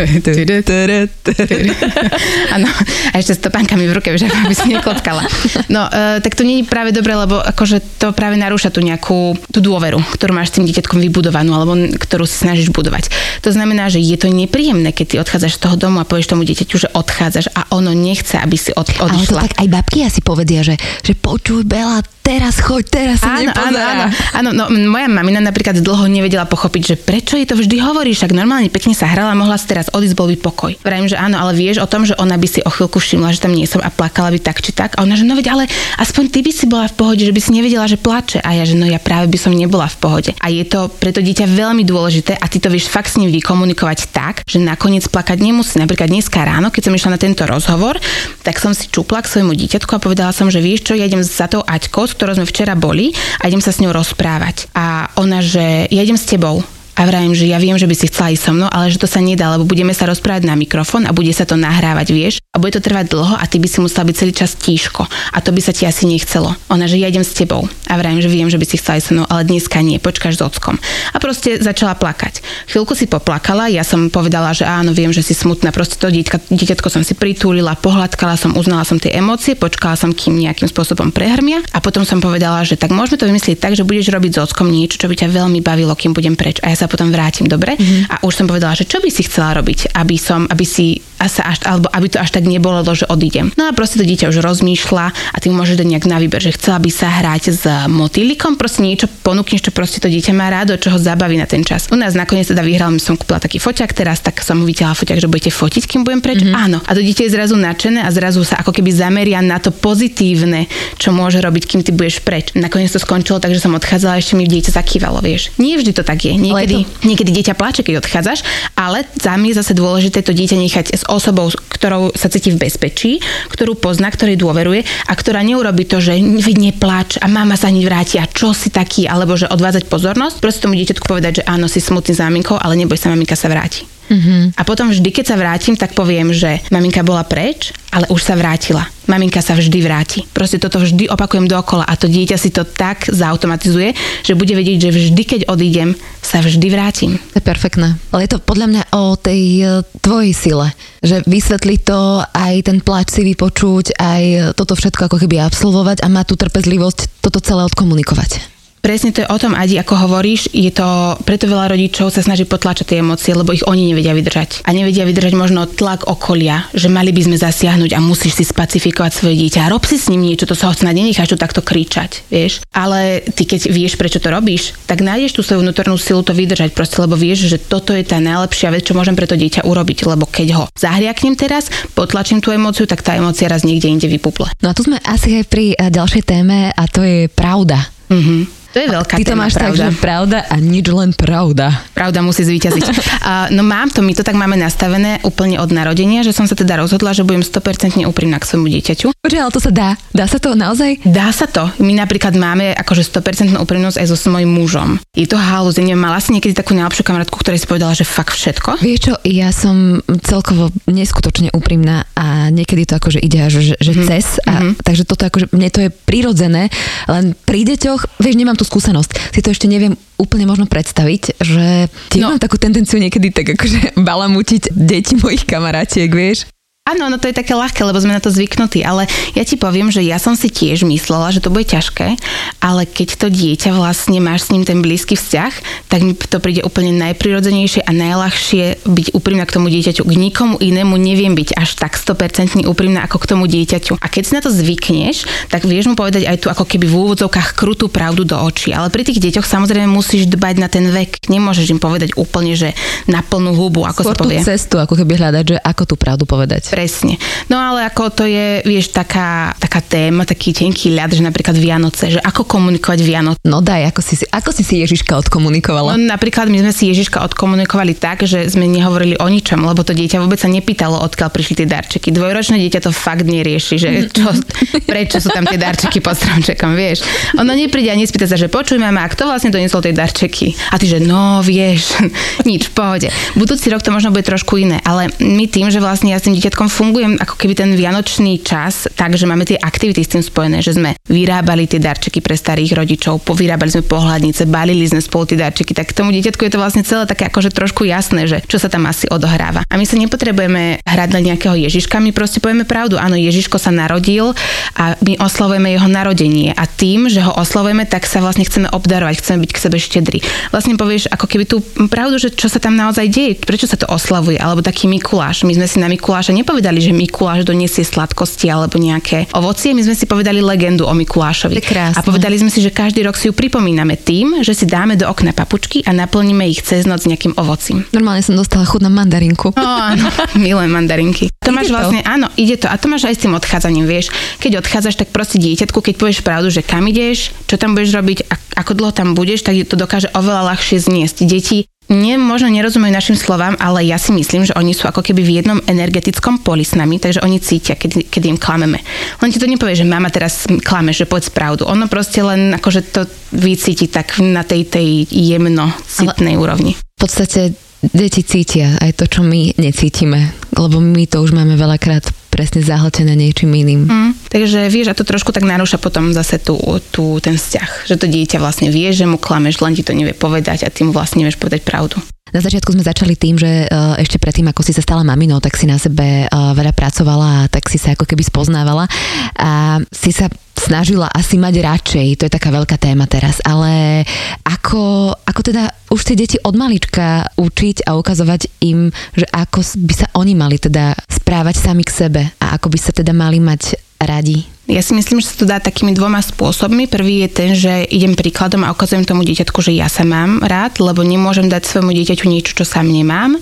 Áno, 2.56 2.68
a 3.12 3.14
ešte 3.20 3.36
s 3.36 3.40
topánkami 3.44 3.84
v 3.92 3.94
ruke, 4.00 4.16
že 4.16 4.32
aby 4.32 4.56
si 4.56 4.72
neklotkala. 4.72 5.28
No, 5.68 5.86
uh, 5.86 6.24
tak 6.24 6.40
to 6.40 6.48
nie 6.48 6.64
je 6.64 6.72
práve 6.72 6.96
dobre, 6.96 7.12
lebo 7.12 7.44
akože 7.44 8.00
to 8.00 8.16
práve 8.16 8.40
narúša 8.40 8.72
tú 8.72 8.80
nejakú 8.80 9.36
tú 9.52 9.60
dôveru, 9.60 10.00
ktorú 10.16 10.32
máš 10.32 10.56
s 10.56 10.62
tým 10.62 10.66
dieťatkom 10.72 11.04
vybudovanú, 11.04 11.52
alebo 11.52 11.76
ktorú 11.76 12.24
si 12.24 12.48
snažíš 12.48 12.72
budovať. 12.72 13.12
To 13.44 13.52
znamená, 13.52 13.92
že 13.92 14.00
je 14.00 14.16
to 14.16 14.32
nepríjemné, 14.32 14.96
keď 14.96 15.06
ty 15.06 15.16
odchádzaš 15.20 15.60
z 15.60 15.62
toho 15.68 15.76
domu 15.76 16.00
a 16.00 16.08
povieš 16.08 16.32
tomu 16.32 16.48
dieťaťu, 16.48 16.88
že 16.88 16.90
odchádzaš 16.96 17.52
a 17.52 17.68
ono 17.76 17.92
nechce, 17.92 18.40
aby 18.40 18.56
si 18.56 18.72
od, 18.72 18.88
odišla. 18.88 19.12
Ale 19.12 19.28
to 19.28 19.46
tak 19.52 19.60
aj 19.60 19.68
babky 19.68 20.08
asi 20.08 20.24
povedia, 20.24 20.64
že, 20.64 20.80
že 21.04 21.12
počuj, 21.20 21.68
Bela, 21.68 22.00
teraz 22.26 22.58
choď, 22.58 22.84
teraz 22.90 23.22
sa 23.22 23.38
áno, 23.38 23.54
áno, 23.54 23.78
áno, 23.78 24.06
áno, 24.34 24.50
no 24.50 24.64
moja 24.90 25.06
mamina 25.06 25.38
napríklad 25.38 25.78
dlho 25.78 26.10
nevedela 26.10 26.50
pochopiť, 26.50 26.82
že 26.82 26.96
prečo 26.98 27.38
jej 27.38 27.46
to 27.46 27.54
vždy 27.54 27.78
hovorí, 27.78 28.18
však 28.18 28.34
normálne 28.34 28.74
pekne 28.74 28.98
sa 28.98 29.06
hrala, 29.06 29.38
mohla 29.38 29.62
si 29.62 29.70
teraz 29.70 29.94
odísť, 29.94 30.18
bol 30.18 30.34
by 30.34 30.38
pokoj. 30.42 30.72
Vrajím, 30.82 31.14
že 31.14 31.22
áno, 31.22 31.38
ale 31.38 31.54
vieš 31.54 31.86
o 31.86 31.88
tom, 31.88 32.02
že 32.02 32.18
ona 32.18 32.34
by 32.42 32.48
si 32.50 32.66
o 32.66 32.74
chvíľku 32.74 32.98
všimla, 32.98 33.38
že 33.38 33.46
tam 33.46 33.54
nie 33.54 33.70
som 33.70 33.78
a 33.86 33.94
plakala 33.94 34.34
by 34.34 34.42
tak 34.42 34.66
či 34.66 34.74
tak. 34.74 34.98
A 34.98 35.06
ona, 35.06 35.14
že 35.14 35.22
no 35.22 35.38
veď, 35.38 35.54
ale 35.54 35.64
aspoň 36.02 36.24
ty 36.34 36.42
by 36.42 36.52
si 36.52 36.66
bola 36.66 36.90
v 36.90 36.98
pohode, 36.98 37.22
že 37.22 37.30
by 37.30 37.42
si 37.46 37.52
nevedela, 37.54 37.86
že 37.86 38.02
plače. 38.02 38.42
A 38.42 38.58
ja, 38.58 38.66
že 38.66 38.74
no 38.74 38.90
ja 38.90 38.98
práve 38.98 39.30
by 39.30 39.38
som 39.38 39.54
nebola 39.54 39.86
v 39.86 39.98
pohode. 40.02 40.32
A 40.42 40.50
je 40.50 40.66
to 40.66 40.90
pre 40.90 41.14
to 41.14 41.22
dieťa 41.22 41.46
veľmi 41.46 41.86
dôležité 41.86 42.34
a 42.42 42.46
ty 42.50 42.58
to 42.58 42.74
vieš 42.74 42.90
fakt 42.90 43.14
s 43.14 43.22
ním 43.22 43.30
vykomunikovať 43.30 44.10
tak, 44.10 44.42
že 44.50 44.58
nakoniec 44.58 45.06
plakať 45.06 45.38
nemusí. 45.38 45.78
Napríklad 45.78 46.10
dneska 46.10 46.42
ráno, 46.42 46.74
keď 46.74 46.90
som 46.90 46.98
išla 46.98 47.14
na 47.14 47.20
tento 47.22 47.46
rozhovor, 47.46 48.02
tak 48.42 48.58
som 48.58 48.74
si 48.74 48.90
čupla 48.90 49.22
k 49.22 49.30
svojmu 49.30 49.54
dieťatku 49.54 49.92
a 49.94 50.02
povedala 50.02 50.34
som, 50.34 50.50
že 50.50 50.64
vieš 50.64 50.90
čo, 50.90 50.98
ja 50.98 51.06
idem 51.06 51.22
za 51.22 51.46
tou 51.46 51.62
Aťkou, 51.62 52.15
ktorou 52.16 52.40
sme 52.40 52.48
včera 52.48 52.74
boli 52.74 53.12
a 53.44 53.48
idem 53.52 53.60
sa 53.60 53.76
s 53.76 53.84
ňou 53.84 53.92
rozprávať. 53.92 54.72
A 54.74 55.12
ona, 55.20 55.44
že 55.44 55.92
ja 55.92 56.02
idem 56.02 56.18
s 56.18 56.26
tebou 56.26 56.64
a 56.96 57.02
vravím, 57.04 57.36
že 57.36 57.46
ja 57.46 57.60
viem, 57.60 57.76
že 57.76 57.88
by 57.88 57.96
si 57.96 58.08
chcela 58.08 58.32
ísť 58.32 58.44
so 58.48 58.52
mnou, 58.56 58.70
ale 58.72 58.88
že 58.88 59.00
to 59.00 59.08
sa 59.08 59.20
nedá, 59.20 59.52
lebo 59.52 59.68
budeme 59.68 59.92
sa 59.92 60.08
rozprávať 60.08 60.48
na 60.48 60.56
mikrofón 60.56 61.04
a 61.04 61.12
bude 61.12 61.32
sa 61.36 61.44
to 61.44 61.60
nahrávať, 61.60 62.08
vieš, 62.16 62.36
a 62.56 62.58
bude 62.58 62.72
to 62.72 62.82
trvať 62.84 63.12
dlho 63.12 63.36
a 63.36 63.44
ty 63.46 63.60
by 63.60 63.68
si 63.68 63.84
musela 63.84 64.08
byť 64.08 64.16
celý 64.16 64.32
čas 64.32 64.56
tíško 64.56 65.04
a 65.06 65.38
to 65.44 65.52
by 65.52 65.60
sa 65.60 65.76
ti 65.76 65.84
asi 65.84 66.08
nechcelo. 66.08 66.56
Ona, 66.72 66.88
že 66.88 66.96
ja 66.96 67.12
idem 67.12 67.28
s 67.28 67.36
tebou 67.36 67.68
a 67.92 67.94
vravím, 68.00 68.24
že 68.24 68.32
viem, 68.32 68.48
že 68.48 68.56
by 68.56 68.66
si 68.66 68.80
chcela 68.80 68.98
ísť 68.98 69.08
so 69.12 69.14
mnou, 69.20 69.28
ale 69.28 69.44
dneska 69.44 69.84
nie, 69.84 70.00
počkáš 70.00 70.40
s 70.40 70.42
ockom. 70.42 70.80
A 71.12 71.20
proste 71.20 71.60
začala 71.60 72.00
plakať. 72.00 72.40
Chvíľku 72.72 72.96
si 72.96 73.12
poplakala, 73.12 73.68
ja 73.68 73.84
som 73.84 74.08
povedala, 74.08 74.56
že 74.56 74.64
áno, 74.64 74.96
viem, 74.96 75.12
že 75.12 75.20
si 75.20 75.36
smutná, 75.36 75.76
proste 75.76 76.00
to 76.00 76.08
dieťka, 76.08 76.48
dieťatko 76.48 76.88
som 76.88 77.04
si 77.04 77.12
pritúlila, 77.12 77.76
pohľadkala 77.76 78.40
som, 78.40 78.56
uznala 78.56 78.88
som 78.88 78.96
tie 78.96 79.12
emócie, 79.20 79.60
počkala 79.60 80.00
som, 80.00 80.16
kým 80.16 80.40
nejakým 80.40 80.72
spôsobom 80.72 81.12
prehrmia 81.12 81.60
a 81.76 81.84
potom 81.84 82.08
som 82.08 82.24
povedala, 82.24 82.64
že 82.64 82.80
tak 82.80 82.96
môžeme 82.96 83.20
to 83.20 83.28
vymyslieť 83.28 83.60
tak, 83.60 83.76
že 83.76 83.84
budeš 83.84 84.16
robiť 84.16 84.32
s 84.32 84.40
ockom 84.48 84.72
niečo, 84.72 84.96
čo 84.96 85.12
by 85.12 85.16
ťa 85.20 85.28
veľmi 85.28 85.60
bavilo, 85.60 85.92
kým 85.92 86.16
budem 86.16 86.40
preč. 86.40 86.64
A 86.64 86.72
ja 86.72 86.78
sa 86.78 86.85
sa 86.86 86.88
potom 86.88 87.10
vrátim, 87.10 87.50
dobre? 87.50 87.74
Mm-hmm. 87.74 88.14
A 88.14 88.16
už 88.22 88.38
som 88.38 88.46
povedala, 88.46 88.78
že 88.78 88.86
čo 88.86 89.02
by 89.02 89.10
si 89.10 89.26
chcela 89.26 89.58
robiť, 89.58 89.98
aby 89.98 90.16
som, 90.22 90.46
aby 90.46 90.62
si 90.62 91.02
sa 91.26 91.42
až, 91.50 91.66
alebo 91.66 91.90
aby 91.90 92.08
to 92.12 92.22
až 92.22 92.30
tak 92.30 92.46
nebolo, 92.46 92.86
že 92.94 93.10
odídem. 93.10 93.50
No 93.58 93.66
a 93.66 93.74
proste 93.74 93.98
to 93.98 94.06
dieťa 94.06 94.30
už 94.30 94.46
rozmýšľa 94.46 95.06
a 95.10 95.38
ty 95.42 95.50
môžeš 95.50 95.82
dať 95.82 95.88
nejak 95.90 96.06
na 96.06 96.22
výber, 96.22 96.38
že 96.38 96.54
chcela 96.54 96.78
by 96.78 96.92
sa 96.94 97.10
hrať 97.10 97.44
s 97.50 97.64
motýlikom, 97.90 98.60
proste 98.60 98.86
niečo 98.86 99.10
ponúkneš, 99.26 99.66
čo 99.66 99.72
proste 99.74 99.98
to 99.98 100.12
dieťa 100.12 100.36
má 100.38 100.54
rádo, 100.54 100.78
čo 100.78 100.94
ho 100.94 101.00
zabaví 101.02 101.40
na 101.40 101.50
ten 101.50 101.66
čas. 101.66 101.90
U 101.90 101.98
nás 101.98 102.14
nakoniec 102.14 102.46
teda 102.46 102.62
vyhral, 102.62 102.94
som 103.02 103.18
kúpila 103.18 103.42
taký 103.42 103.58
foťak 103.58 103.96
teraz, 103.96 104.22
tak 104.22 104.44
som 104.46 104.62
mu 104.62 104.70
vytiahla 104.70 104.94
foťak, 104.94 105.18
že 105.18 105.32
budete 105.32 105.50
fotiť, 105.56 105.84
kým 105.88 106.06
budem 106.06 106.22
preč. 106.22 106.44
Mm-hmm. 106.44 106.64
Áno. 106.68 106.78
A 106.84 106.92
to 106.94 107.02
dieťa 107.02 107.26
je 107.26 107.32
zrazu 107.34 107.56
nadšené 107.58 108.06
a 108.06 108.10
zrazu 108.12 108.46
sa 108.46 108.62
ako 108.62 108.76
keby 108.76 108.92
zameria 108.94 109.40
na 109.42 109.58
to 109.58 109.72
pozitívne, 109.74 110.68
čo 111.00 111.16
môže 111.16 111.40
robiť, 111.42 111.64
kým 111.66 111.82
ty 111.82 111.96
budeš 111.96 112.22
preč. 112.22 112.52
Nakoniec 112.54 112.92
to 112.92 113.02
skončilo 113.02 113.40
tak, 113.42 113.56
že 113.56 113.64
som 113.64 113.74
odchádzala, 113.74 114.20
ešte 114.20 114.36
mi 114.38 114.46
dieťa 114.46 114.76
zakývalo, 114.76 115.24
vieš. 115.24 115.56
Nie 115.58 115.80
vždy 115.80 115.92
to 115.96 116.04
tak 116.04 116.28
je. 116.28 116.36
Niekedy, 116.36 116.75
to... 116.84 117.08
niekedy 117.08 117.32
dieťa 117.32 117.56
plače, 117.56 117.88
keď 117.88 118.04
odchádzaš, 118.04 118.44
ale 118.76 119.08
za 119.16 119.38
mňa 119.40 119.48
je 119.56 119.60
zase 119.62 119.74
dôležité 119.78 120.20
to 120.26 120.36
dieťa 120.36 120.58
nechať 120.60 120.86
s 120.98 121.04
osobou, 121.08 121.48
ktorou 121.72 122.12
sa 122.18 122.28
cíti 122.28 122.52
v 122.52 122.60
bezpečí, 122.60 123.24
ktorú 123.54 123.80
pozná, 123.80 124.12
ktorej 124.12 124.36
dôveruje 124.42 124.84
a 125.08 125.14
ktorá 125.14 125.46
neurobi 125.46 125.86
to, 125.86 126.02
že 126.02 126.18
neplač 126.56 127.22
a 127.22 127.30
mama 127.30 127.56
sa 127.56 127.70
hneď 127.70 127.86
vráti 127.86 128.16
a 128.20 128.26
čo 128.26 128.52
si 128.52 128.74
taký, 128.74 129.06
alebo 129.06 129.38
že 129.38 129.48
odvádzať 129.48 129.88
pozornosť. 129.88 130.42
Proste 130.42 130.64
tomu 130.66 130.76
dieťatku 130.76 131.06
povedať, 131.06 131.42
že 131.42 131.48
áno, 131.48 131.70
si 131.70 131.80
smutný 131.80 132.18
záminkou, 132.18 132.58
ale 132.58 132.80
neboj 132.80 132.98
sa, 132.98 133.14
maminka 133.14 133.38
sa 133.38 133.52
vráti. 133.52 133.86
Mm-hmm. 134.10 134.58
A 134.58 134.62
potom 134.64 134.90
vždy, 134.90 135.10
keď 135.10 135.26
sa 135.34 135.40
vrátim, 135.40 135.74
tak 135.74 135.98
poviem, 135.98 136.30
že 136.30 136.62
maminka 136.70 137.02
bola 137.02 137.26
preč, 137.26 137.74
ale 137.90 138.06
už 138.12 138.22
sa 138.22 138.36
vrátila. 138.38 138.86
Maminka 139.06 139.40
sa 139.40 139.54
vždy 139.54 139.80
vráti. 139.86 140.20
Proste 140.34 140.58
toto 140.58 140.82
vždy 140.82 141.08
opakujem 141.10 141.46
dookola 141.46 141.86
a 141.86 141.94
to 141.94 142.10
dieťa 142.10 142.38
si 142.42 142.50
to 142.50 142.66
tak 142.66 143.06
zautomatizuje, 143.08 143.94
že 144.26 144.38
bude 144.38 144.52
vedieť, 144.58 144.90
že 144.90 144.92
vždy, 144.92 145.22
keď 145.24 145.42
odídem, 145.48 145.94
sa 146.26 146.42
vždy 146.42 146.68
vrátim. 146.74 147.22
To 147.34 147.38
je 147.38 147.46
perfektné. 147.46 147.96
Ale 148.10 148.26
je 148.26 148.34
to 148.34 148.42
podľa 148.42 148.68
mňa 148.74 148.84
o 148.98 149.14
tej 149.14 149.42
e, 149.62 149.66
tvojej 150.02 150.34
sile. 150.34 150.68
Že 151.06 151.22
vysvetliť 151.30 151.80
to, 151.86 152.26
aj 152.26 152.54
ten 152.66 152.82
pláč 152.82 153.14
si 153.14 153.22
vypočuť, 153.22 153.94
aj 153.94 154.58
toto 154.58 154.74
všetko 154.74 155.06
ako 155.06 155.18
keby 155.22 155.46
absolvovať 155.46 156.02
a 156.02 156.10
má 156.10 156.26
tú 156.26 156.34
trpezlivosť 156.34 157.22
toto 157.22 157.38
celé 157.38 157.62
odkomunikovať. 157.70 158.55
Presne 158.86 159.10
to 159.10 159.26
je 159.26 159.32
o 159.34 159.42
tom, 159.42 159.58
Adi, 159.58 159.82
ako 159.82 159.98
hovoríš, 159.98 160.54
je 160.54 160.70
to, 160.70 161.18
preto 161.26 161.50
veľa 161.50 161.74
rodičov 161.74 162.14
sa 162.14 162.22
snaží 162.22 162.46
potlačať 162.46 162.94
tie 162.94 163.02
emócie, 163.02 163.34
lebo 163.34 163.50
ich 163.50 163.66
oni 163.66 163.90
nevedia 163.90 164.14
vydržať. 164.14 164.62
A 164.62 164.78
nevedia 164.78 165.10
vydržať 165.10 165.34
možno 165.34 165.66
tlak 165.66 166.06
okolia, 166.06 166.70
že 166.70 166.86
mali 166.86 167.10
by 167.10 167.26
sme 167.26 167.34
zasiahnuť 167.42 167.98
a 167.98 168.00
musíš 168.06 168.38
si 168.38 168.46
spacifikovať 168.46 169.10
svoje 169.10 169.42
dieťa. 169.42 169.74
Rob 169.74 169.82
si 169.90 169.98
s 169.98 170.06
ním 170.14 170.30
niečo, 170.30 170.46
to 170.46 170.54
sa 170.54 170.70
ho 170.70 170.78
snad 170.78 170.94
nenecháš 170.94 171.34
tu 171.34 171.38
takto 171.42 171.66
kričať, 171.66 172.30
vieš. 172.30 172.62
Ale 172.78 173.26
ty 173.26 173.50
keď 173.50 173.74
vieš, 173.74 173.98
prečo 173.98 174.22
to 174.22 174.30
robíš, 174.30 174.78
tak 174.86 175.02
nájdeš 175.02 175.34
tú 175.34 175.42
svoju 175.42 175.66
vnútornú 175.66 175.98
silu 175.98 176.22
to 176.22 176.38
vydržať 176.38 176.78
proste, 176.78 177.02
lebo 177.02 177.18
vieš, 177.18 177.50
že 177.50 177.58
toto 177.58 177.90
je 177.90 178.06
tá 178.06 178.22
najlepšia 178.22 178.70
vec, 178.70 178.86
čo 178.86 178.94
môžem 178.94 179.18
pre 179.18 179.26
to 179.26 179.34
dieťa 179.34 179.66
urobiť, 179.66 180.06
lebo 180.06 180.30
keď 180.30 180.62
ho 180.62 180.70
zahriaknem 180.78 181.34
teraz, 181.34 181.74
potlačím 181.98 182.38
tú 182.38 182.54
emóciu, 182.54 182.86
tak 182.86 183.02
tá 183.02 183.18
emócia 183.18 183.50
raz 183.50 183.66
niekde 183.66 183.90
inde 183.90 184.06
vypuple. 184.06 184.46
No 184.62 184.70
a 184.70 184.78
tu 184.78 184.86
sme 184.86 185.02
asi 185.02 185.42
aj 185.42 185.50
pri 185.50 185.74
eh, 185.74 185.90
ďalšej 185.90 186.22
téme 186.22 186.70
a 186.70 186.84
to 186.86 187.02
je 187.02 187.26
pravda. 187.34 187.82
Mm-hmm. 188.14 188.65
To 188.76 188.84
je 188.84 188.92
veľká 188.92 189.16
Ty 189.16 189.24
to 189.24 189.32
téma, 189.32 189.48
máš 189.48 189.56
pravda. 189.56 189.72
tak, 189.72 189.76
že 189.80 190.04
pravda 190.04 190.38
a 190.52 190.56
nič 190.60 190.86
len 190.92 191.16
pravda. 191.16 191.72
Pravda 191.96 192.20
musí 192.20 192.44
zvíťaziť. 192.44 192.84
uh, 192.92 193.48
no 193.56 193.64
mám 193.64 193.88
to, 193.88 194.04
my 194.04 194.12
to 194.12 194.20
tak 194.20 194.36
máme 194.36 194.60
nastavené 194.60 195.24
úplne 195.24 195.64
od 195.64 195.72
narodenia, 195.72 196.28
že 196.28 196.36
som 196.36 196.44
sa 196.44 196.60
teda 196.60 196.84
rozhodla, 196.84 197.16
že 197.16 197.24
budem 197.24 197.40
100% 197.40 198.04
úprimná 198.04 198.36
k 198.36 198.52
svojmu 198.52 198.68
dieťaťu. 198.68 199.16
Počkaj, 199.16 199.42
ale 199.48 199.56
to 199.56 199.64
sa 199.64 199.72
dá. 199.72 199.90
Dá 200.12 200.28
sa 200.28 200.44
to 200.44 200.60
naozaj? 200.60 201.00
Dá 201.08 201.32
sa 201.32 201.48
to. 201.48 201.72
My 201.80 201.96
napríklad 201.96 202.36
máme 202.36 202.76
akože 202.76 203.08
100% 203.16 203.56
úprimnosť 203.56 203.96
aj 204.04 204.08
so 204.12 204.20
svojím 204.20 204.52
mužom. 204.52 205.00
Je 205.16 205.24
to 205.24 205.40
halúz. 205.40 205.80
Neviem, 205.80 205.96
mala 205.96 206.20
si 206.20 206.36
niekedy 206.36 206.52
takú 206.52 206.76
najlepšiu 206.76 207.08
kamarátku, 207.08 207.40
ktorej 207.40 207.64
si 207.64 207.72
povedala, 207.72 207.96
že 207.96 208.04
fakt 208.04 208.36
všetko? 208.36 208.84
Vieš 208.84 209.00
čo, 209.00 209.14
ja 209.24 209.56
som 209.56 210.04
celkovo 210.28 210.68
neskutočne 210.92 211.56
úprimná 211.56 212.12
a 212.20 212.52
niekedy 212.52 212.84
to 212.84 213.00
akože 213.00 213.24
ide 213.24 213.40
až 213.40 213.64
že, 213.64 213.80
že 213.80 213.96
mm-hmm. 213.96 214.08
cez. 214.12 214.26
A, 214.44 214.52
mm-hmm. 214.52 214.84
Takže 214.84 215.04
toto 215.08 215.24
akože, 215.24 215.56
mne 215.56 215.70
to 215.72 215.80
je 215.88 215.90
prirodzené, 215.96 216.68
len 217.08 217.32
pri 217.48 217.64
deťoch, 217.64 218.20
vieš, 218.20 218.36
nemám 218.36 218.60
tú 218.66 218.74
skúsenosť. 218.74 219.38
Si 219.38 219.46
to 219.46 219.54
ešte 219.54 219.70
neviem 219.70 219.94
úplne 220.18 220.50
možno 220.50 220.66
predstaviť, 220.66 221.38
že 221.38 221.86
no. 222.18 222.34
mám 222.34 222.42
takú 222.42 222.58
tendenciu 222.58 222.98
niekedy 222.98 223.30
tak 223.30 223.54
akože 223.54 223.94
balamutiť 224.02 224.74
deti 224.74 225.14
mojich 225.22 225.46
kamarátiek, 225.46 226.10
vieš. 226.10 226.50
Áno, 226.86 227.10
no 227.10 227.18
to 227.18 227.26
je 227.26 227.34
také 227.34 227.58
ľahké, 227.58 227.82
lebo 227.82 227.98
sme 227.98 228.14
na 228.14 228.22
to 228.22 228.30
zvyknutí, 228.30 228.86
ale 228.86 229.10
ja 229.34 229.42
ti 229.42 229.58
poviem, 229.58 229.90
že 229.90 230.06
ja 230.06 230.22
som 230.22 230.38
si 230.38 230.54
tiež 230.54 230.86
myslela, 230.86 231.34
že 231.34 231.42
to 231.42 231.50
bude 231.50 231.66
ťažké, 231.66 232.14
ale 232.62 232.86
keď 232.86 233.26
to 233.26 233.28
dieťa 233.34 233.74
vlastne 233.74 234.22
máš 234.22 234.46
s 234.46 234.54
ním 234.54 234.70
ten 234.70 234.86
blízky 234.86 235.18
vzťah, 235.18 235.54
tak 235.90 236.06
mi 236.06 236.14
to 236.14 236.38
príde 236.38 236.62
úplne 236.62 236.94
najprirodzenejšie 236.94 237.82
a 237.82 237.90
najľahšie 237.90 238.86
byť 238.86 239.18
úprimná 239.18 239.50
k 239.50 239.58
tomu 239.58 239.74
dieťaťu. 239.74 240.06
K 240.06 240.14
nikomu 240.14 240.62
inému 240.62 240.94
neviem 241.02 241.34
byť 241.34 241.58
až 241.58 241.74
tak 241.74 241.98
100% 241.98 242.70
úprimná 242.70 243.02
ako 243.10 243.18
k 243.18 243.34
tomu 243.34 243.50
dieťaťu. 243.50 243.98
A 243.98 244.06
keď 244.06 244.22
si 244.22 244.32
na 244.38 244.46
to 244.46 244.54
zvykneš, 244.54 245.26
tak 245.50 245.66
vieš 245.66 245.90
mu 245.90 245.98
povedať 245.98 246.30
aj 246.30 246.38
tu 246.38 246.54
ako 246.54 246.70
keby 246.70 246.86
v 246.86 246.94
úvodzovkách 247.02 247.58
krutú 247.58 247.90
pravdu 247.90 248.30
do 248.30 248.38
očí. 248.38 248.70
Ale 248.70 248.94
pri 248.94 249.10
tých 249.10 249.26
deťoch 249.26 249.50
samozrejme 249.50 249.90
musíš 249.90 250.30
dbať 250.30 250.62
na 250.62 250.70
ten 250.70 250.86
vek. 250.94 251.34
Nemôžeš 251.34 251.66
im 251.66 251.82
povedať 251.82 252.14
úplne, 252.14 252.54
že 252.54 252.78
na 253.10 253.26
plnú 253.26 253.58
hubu, 253.58 253.90
ako 253.90 254.06
Skôr 254.06 254.14
sa 254.14 254.22
povie. 254.22 254.38
cestu, 254.46 254.78
ako 254.78 254.94
keby 254.94 255.18
hľadať, 255.18 255.46
že 255.50 255.58
ako 255.66 255.84
tú 255.90 255.98
pravdu 255.98 256.30
povedať. 256.30 256.75
Presne. 256.76 257.16
No 257.48 257.56
ale 257.56 257.88
ako 257.88 258.12
to 258.12 258.24
je, 258.28 258.60
vieš, 258.68 258.92
taká, 258.92 259.56
taká 259.56 259.80
téma, 259.80 260.28
taký 260.28 260.52
tenký 260.52 260.92
ľad, 260.92 261.16
že 261.16 261.24
napríklad 261.24 261.56
Vianoce, 261.56 262.12
že 262.12 262.20
ako 262.20 262.44
komunikovať 262.44 263.00
Vianoce. 263.00 263.40
No 263.48 263.64
daj, 263.64 263.96
ako 263.96 264.02
si, 264.04 264.20
ako 264.28 264.52
si 264.52 264.68
si 264.68 264.84
Ježiška 264.84 265.16
odkomunikovala? 265.24 265.96
No 265.96 266.04
napríklad 266.04 266.52
my 266.52 266.68
sme 266.68 266.74
si 266.76 266.92
Ježiška 266.92 267.24
odkomunikovali 267.32 267.96
tak, 267.96 268.28
že 268.28 268.52
sme 268.52 268.68
nehovorili 268.68 269.16
o 269.16 269.28
ničom, 269.32 269.64
lebo 269.64 269.88
to 269.88 269.96
dieťa 269.96 270.20
vôbec 270.20 270.36
sa 270.36 270.52
nepýtalo, 270.52 271.00
odkiaľ 271.00 271.32
prišli 271.32 271.64
tie 271.64 271.68
darčeky. 271.72 272.12
Dvojročné 272.12 272.60
dieťa 272.60 272.84
to 272.84 272.92
fakt 272.92 273.24
nerieši, 273.24 273.76
že 273.80 273.90
čo, 274.20 274.36
prečo 274.84 275.24
sú 275.24 275.32
tam 275.32 275.48
tie 275.48 275.56
darčeky 275.56 276.04
pod 276.04 276.20
stromčekom, 276.20 276.76
vieš. 276.76 277.08
Ono 277.40 277.56
nepríde 277.56 277.88
a 277.88 277.96
nespýta 277.96 278.28
sa, 278.28 278.36
že 278.36 278.52
počuj 278.52 278.84
mama, 278.84 279.08
a 279.08 279.08
kto 279.08 279.32
vlastne 279.32 279.48
doniesol 279.48 279.80
tie 279.80 279.96
darčeky? 279.96 280.52
A 280.70 280.76
ty, 280.76 280.92
že 280.92 281.00
no, 281.00 281.40
vieš, 281.40 281.96
nič, 282.50 282.68
v 282.68 282.74
pohode. 282.76 283.08
Budúci 283.40 283.72
rok 283.72 283.80
to 283.80 283.96
možno 283.96 284.12
bude 284.12 284.28
trošku 284.28 284.60
iné, 284.60 284.84
ale 284.84 285.08
my 285.24 285.48
tým, 285.48 285.72
že 285.72 285.80
vlastne 285.80 286.12
ja 286.12 286.20
s 286.20 286.28
tým 286.28 286.36
dieťatkom 286.36 286.65
fungujem 286.68 287.16
ako 287.22 287.36
keby 287.38 287.54
ten 287.54 287.72
vianočný 287.78 288.42
čas, 288.42 288.90
takže 288.94 289.30
máme 289.30 289.46
tie 289.46 289.60
aktivity 289.60 290.02
s 290.02 290.12
tým 290.12 290.24
spojené, 290.26 290.60
že 290.60 290.76
sme 290.76 290.98
vyrábali 291.06 291.70
tie 291.70 291.78
darčeky 291.78 292.20
pre 292.20 292.34
starých 292.34 292.76
rodičov, 292.76 293.22
povyrábali 293.22 293.70
sme 293.70 293.84
pohľadnice, 293.86 294.50
balili 294.50 294.90
sme 294.90 295.00
spolu 295.00 295.30
tie 295.30 295.38
darčeky, 295.38 295.78
tak 295.78 295.94
tomu 295.94 296.10
dieťatku 296.12 296.42
je 296.42 296.52
to 296.52 296.62
vlastne 296.62 296.82
celé 296.82 297.06
také 297.06 297.30
akože 297.30 297.54
trošku 297.54 297.86
jasné, 297.86 298.26
že 298.26 298.42
čo 298.50 298.58
sa 298.58 298.68
tam 298.68 298.90
asi 298.90 299.06
odohráva. 299.08 299.64
A 299.70 299.76
my 299.78 299.86
sa 299.86 299.96
nepotrebujeme 299.96 300.82
hrať 300.84 301.10
na 301.14 301.22
nejakého 301.22 301.56
Ježiška, 301.56 302.02
my 302.02 302.12
proste 302.12 302.42
povieme 302.42 302.66
pravdu. 302.66 302.98
Áno, 302.98 303.16
Ježiško 303.16 303.62
sa 303.62 303.70
narodil 303.70 304.34
a 304.76 304.98
my 305.06 305.22
oslavujeme 305.22 305.72
jeho 305.72 305.88
narodenie 305.88 306.52
a 306.58 306.66
tým, 306.66 307.08
že 307.08 307.22
ho 307.22 307.32
oslavujeme, 307.38 307.86
tak 307.86 308.10
sa 308.10 308.20
vlastne 308.20 308.44
chceme 308.44 308.68
obdarovať, 308.74 309.22
chceme 309.22 309.46
byť 309.46 309.52
k 309.54 309.62
sebe 309.62 309.78
štedri. 309.78 310.20
Vlastne 310.50 310.76
povieš 310.76 311.08
ako 311.14 311.26
keby 311.30 311.44
tú 311.46 311.62
pravdu, 311.88 312.18
že 312.18 312.34
čo 312.34 312.50
sa 312.50 312.58
tam 312.58 312.74
naozaj 312.74 313.08
deje, 313.08 313.38
prečo 313.40 313.70
sa 313.70 313.78
to 313.78 313.86
oslavuje, 313.88 314.42
alebo 314.42 314.66
taký 314.66 314.90
Mikuláš. 314.90 315.46
My 315.46 315.54
sme 315.54 315.68
si 315.70 315.78
na 315.78 315.92
Mikuláša 315.92 316.34
nepovedali, 316.34 316.55
že 316.64 316.92
Mikuláš 316.96 317.48
doniesie 317.48 317.84
sladkosti 317.84 318.48
alebo 318.52 318.78
nejaké 318.78 319.28
ovocie. 319.34 319.76
My 319.76 319.84
sme 319.84 319.96
si 319.96 320.06
povedali 320.06 320.40
legendu 320.40 320.86
o 320.88 320.94
Mikulášovi. 320.94 321.60
A 321.96 322.00
povedali 322.04 322.40
sme 322.40 322.52
si, 322.52 322.64
že 322.64 322.72
každý 322.72 323.04
rok 323.04 323.20
si 323.20 323.28
ju 323.28 323.34
pripomíname 323.34 323.96
tým, 324.00 324.44
že 324.44 324.56
si 324.56 324.66
dáme 324.68 324.96
do 324.96 325.08
okna 325.08 325.32
papučky 325.36 325.84
a 325.84 325.92
naplníme 325.92 326.46
ich 326.48 326.64
cez 326.64 326.88
noc 326.88 327.04
nejakým 327.08 327.36
ovocím. 327.36 327.84
Normálne 327.92 328.24
som 328.24 328.38
dostala 328.38 328.68
chuť 328.68 328.82
na 328.86 328.92
mandarinku. 328.92 329.56
No, 329.56 329.72
áno, 329.92 330.08
milujem 330.44 330.72
mandarinky. 330.72 331.32
To 331.44 331.52
ide 331.54 331.58
máš 331.62 331.70
vlastne, 331.70 332.02
to? 332.02 332.10
áno, 332.10 332.28
ide 332.40 332.56
to. 332.58 332.68
A 332.72 332.76
to 332.80 332.90
máš 332.90 333.06
aj 333.06 333.16
s 333.16 333.24
tým 333.26 333.34
odchádzaním, 333.38 333.86
vieš. 333.86 334.10
Keď 334.42 334.66
odchádzaš, 334.66 334.96
tak 334.98 335.14
proste 335.14 335.38
dieťatku, 335.38 335.78
keď 335.78 335.94
povieš 336.00 336.20
pravdu, 336.26 336.50
že 336.50 336.66
kam 336.66 336.86
ideš, 336.90 337.32
čo 337.46 337.56
tam 337.62 337.78
budeš 337.78 337.94
robiť, 337.94 338.18
ako 338.58 338.72
dlho 338.74 338.92
tam 338.96 339.14
budeš, 339.14 339.46
tak 339.46 339.60
to 339.68 339.76
dokáže 339.78 340.10
oveľa 340.16 340.56
ľahšie 340.56 340.82
zniesť. 340.82 341.18
Deti 341.28 341.70
nie, 341.86 342.18
možno 342.18 342.50
nerozumejú 342.50 342.90
našim 342.90 343.18
slovám, 343.18 343.54
ale 343.62 343.86
ja 343.86 344.02
si 344.02 344.10
myslím, 344.10 344.42
že 344.42 344.58
oni 344.58 344.74
sú 344.74 344.90
ako 344.90 345.06
keby 345.06 345.22
v 345.22 345.36
jednom 345.42 345.60
energetickom 345.70 346.42
poli 346.42 346.66
s 346.66 346.74
nami, 346.74 346.98
takže 346.98 347.22
oni 347.22 347.38
cítia, 347.38 347.78
keď, 347.78 348.10
keď 348.10 348.24
im 348.26 348.42
klameme. 348.42 348.82
Len 349.22 349.30
ti 349.30 349.38
to 349.38 349.46
nepovie, 349.46 349.78
že 349.78 349.86
mama 349.86 350.10
teraz 350.10 350.50
klame, 350.66 350.98
že 350.98 351.06
povedz 351.06 351.30
pravdu. 351.30 351.70
Ono 351.70 351.86
proste 351.86 352.26
len 352.26 352.58
akože 352.58 352.82
to 352.90 353.06
vycíti 353.38 353.86
tak 353.86 354.18
na 354.18 354.42
tej, 354.42 354.66
tej 354.66 355.06
jemno 355.14 355.70
citnej 355.86 356.34
úrovni. 356.42 356.74
V 356.74 357.00
podstate 357.06 357.54
deti 357.94 358.26
cítia 358.26 358.82
aj 358.82 358.98
to, 358.98 359.06
čo 359.06 359.22
my 359.22 359.54
necítime, 359.62 360.34
lebo 360.58 360.82
my 360.82 361.06
to 361.06 361.22
už 361.22 361.38
máme 361.38 361.54
veľakrát 361.54 362.10
presne 362.36 362.60
zahltené 362.60 363.16
niečím 363.16 363.56
iným. 363.56 363.88
Mm, 363.88 364.12
takže 364.28 364.68
vieš, 364.68 364.92
a 364.92 364.98
to 365.00 365.08
trošku 365.08 365.32
tak 365.32 365.48
narúša 365.48 365.80
potom 365.80 366.12
zase 366.12 366.44
tú, 366.44 366.60
tú, 366.92 367.24
ten 367.24 367.40
vzťah, 367.40 367.88
že 367.88 367.96
to 367.96 368.12
dieťa 368.12 368.44
vlastne 368.44 368.68
vie, 368.68 368.92
že 368.92 369.08
mu 369.08 369.16
klameš, 369.16 369.64
len 369.64 369.72
ti 369.72 369.88
to 369.88 369.96
nevie 369.96 370.12
povedať 370.12 370.68
a 370.68 370.70
tým 370.70 370.92
vlastne 370.92 371.24
nevieš 371.24 371.40
povedať 371.40 371.64
pravdu. 371.64 371.96
Na 372.36 372.44
začiatku 372.44 372.76
sme 372.76 372.84
začali 372.84 373.16
tým, 373.16 373.40
že 373.40 373.64
uh, 373.72 373.96
ešte 373.96 374.20
predtým, 374.20 374.52
ako 374.52 374.60
si 374.60 374.76
sa 374.76 374.84
stala 374.84 375.08
maminou, 375.08 375.40
tak 375.40 375.56
si 375.56 375.64
na 375.64 375.80
sebe 375.80 376.28
uh, 376.28 376.52
veľa 376.52 376.76
pracovala 376.76 377.48
a 377.48 377.48
tak 377.48 377.72
si 377.72 377.80
sa 377.80 377.96
ako 377.96 378.04
keby 378.04 378.28
spoznávala 378.28 378.92
a 379.40 379.80
si 379.88 380.12
sa 380.12 380.28
snažila 380.66 381.06
asi 381.14 381.38
mať 381.38 381.62
radšej, 381.62 382.08
to 382.18 382.26
je 382.26 382.36
taká 382.36 382.50
veľká 382.50 382.82
téma 382.82 383.06
teraz, 383.06 383.38
ale 383.46 384.02
ako, 384.42 385.14
ako 385.14 385.42
teda 385.46 385.70
už 385.94 386.02
tie 386.02 386.18
deti 386.18 386.38
od 386.42 386.58
malička 386.58 387.30
učiť 387.38 387.86
a 387.86 387.94
ukazovať 387.94 388.66
im, 388.66 388.90
že 389.14 389.30
ako 389.30 389.62
by 389.86 389.94
sa 389.94 390.08
oni 390.18 390.34
mali 390.34 390.58
teda 390.58 390.98
správať 391.06 391.56
sami 391.62 391.86
k 391.86 391.94
sebe 391.94 392.22
a 392.42 392.58
ako 392.58 392.74
by 392.74 392.80
sa 392.82 392.92
teda 392.92 393.14
mali 393.14 393.38
mať 393.38 393.78
radi? 394.02 394.56
Ja 394.66 394.82
si 394.82 394.98
myslím, 394.98 395.22
že 395.22 395.30
sa 395.30 395.38
to 395.38 395.46
dá 395.46 395.62
takými 395.62 395.94
dvoma 395.94 396.26
spôsobmi. 396.26 396.90
Prvý 396.90 397.22
je 397.22 397.30
ten, 397.30 397.54
že 397.54 397.86
idem 397.86 398.18
príkladom 398.18 398.66
a 398.66 398.74
ukazujem 398.74 399.06
tomu 399.06 399.22
dieťatku, 399.22 399.62
že 399.62 399.78
ja 399.78 399.86
sa 399.86 400.02
mám 400.02 400.42
rád, 400.42 400.82
lebo 400.82 401.06
nemôžem 401.06 401.46
dať 401.46 401.70
svojmu 401.70 401.94
dieťaťu 401.94 402.26
niečo, 402.26 402.58
čo 402.58 402.66
sám 402.66 402.90
nemám. 402.90 403.38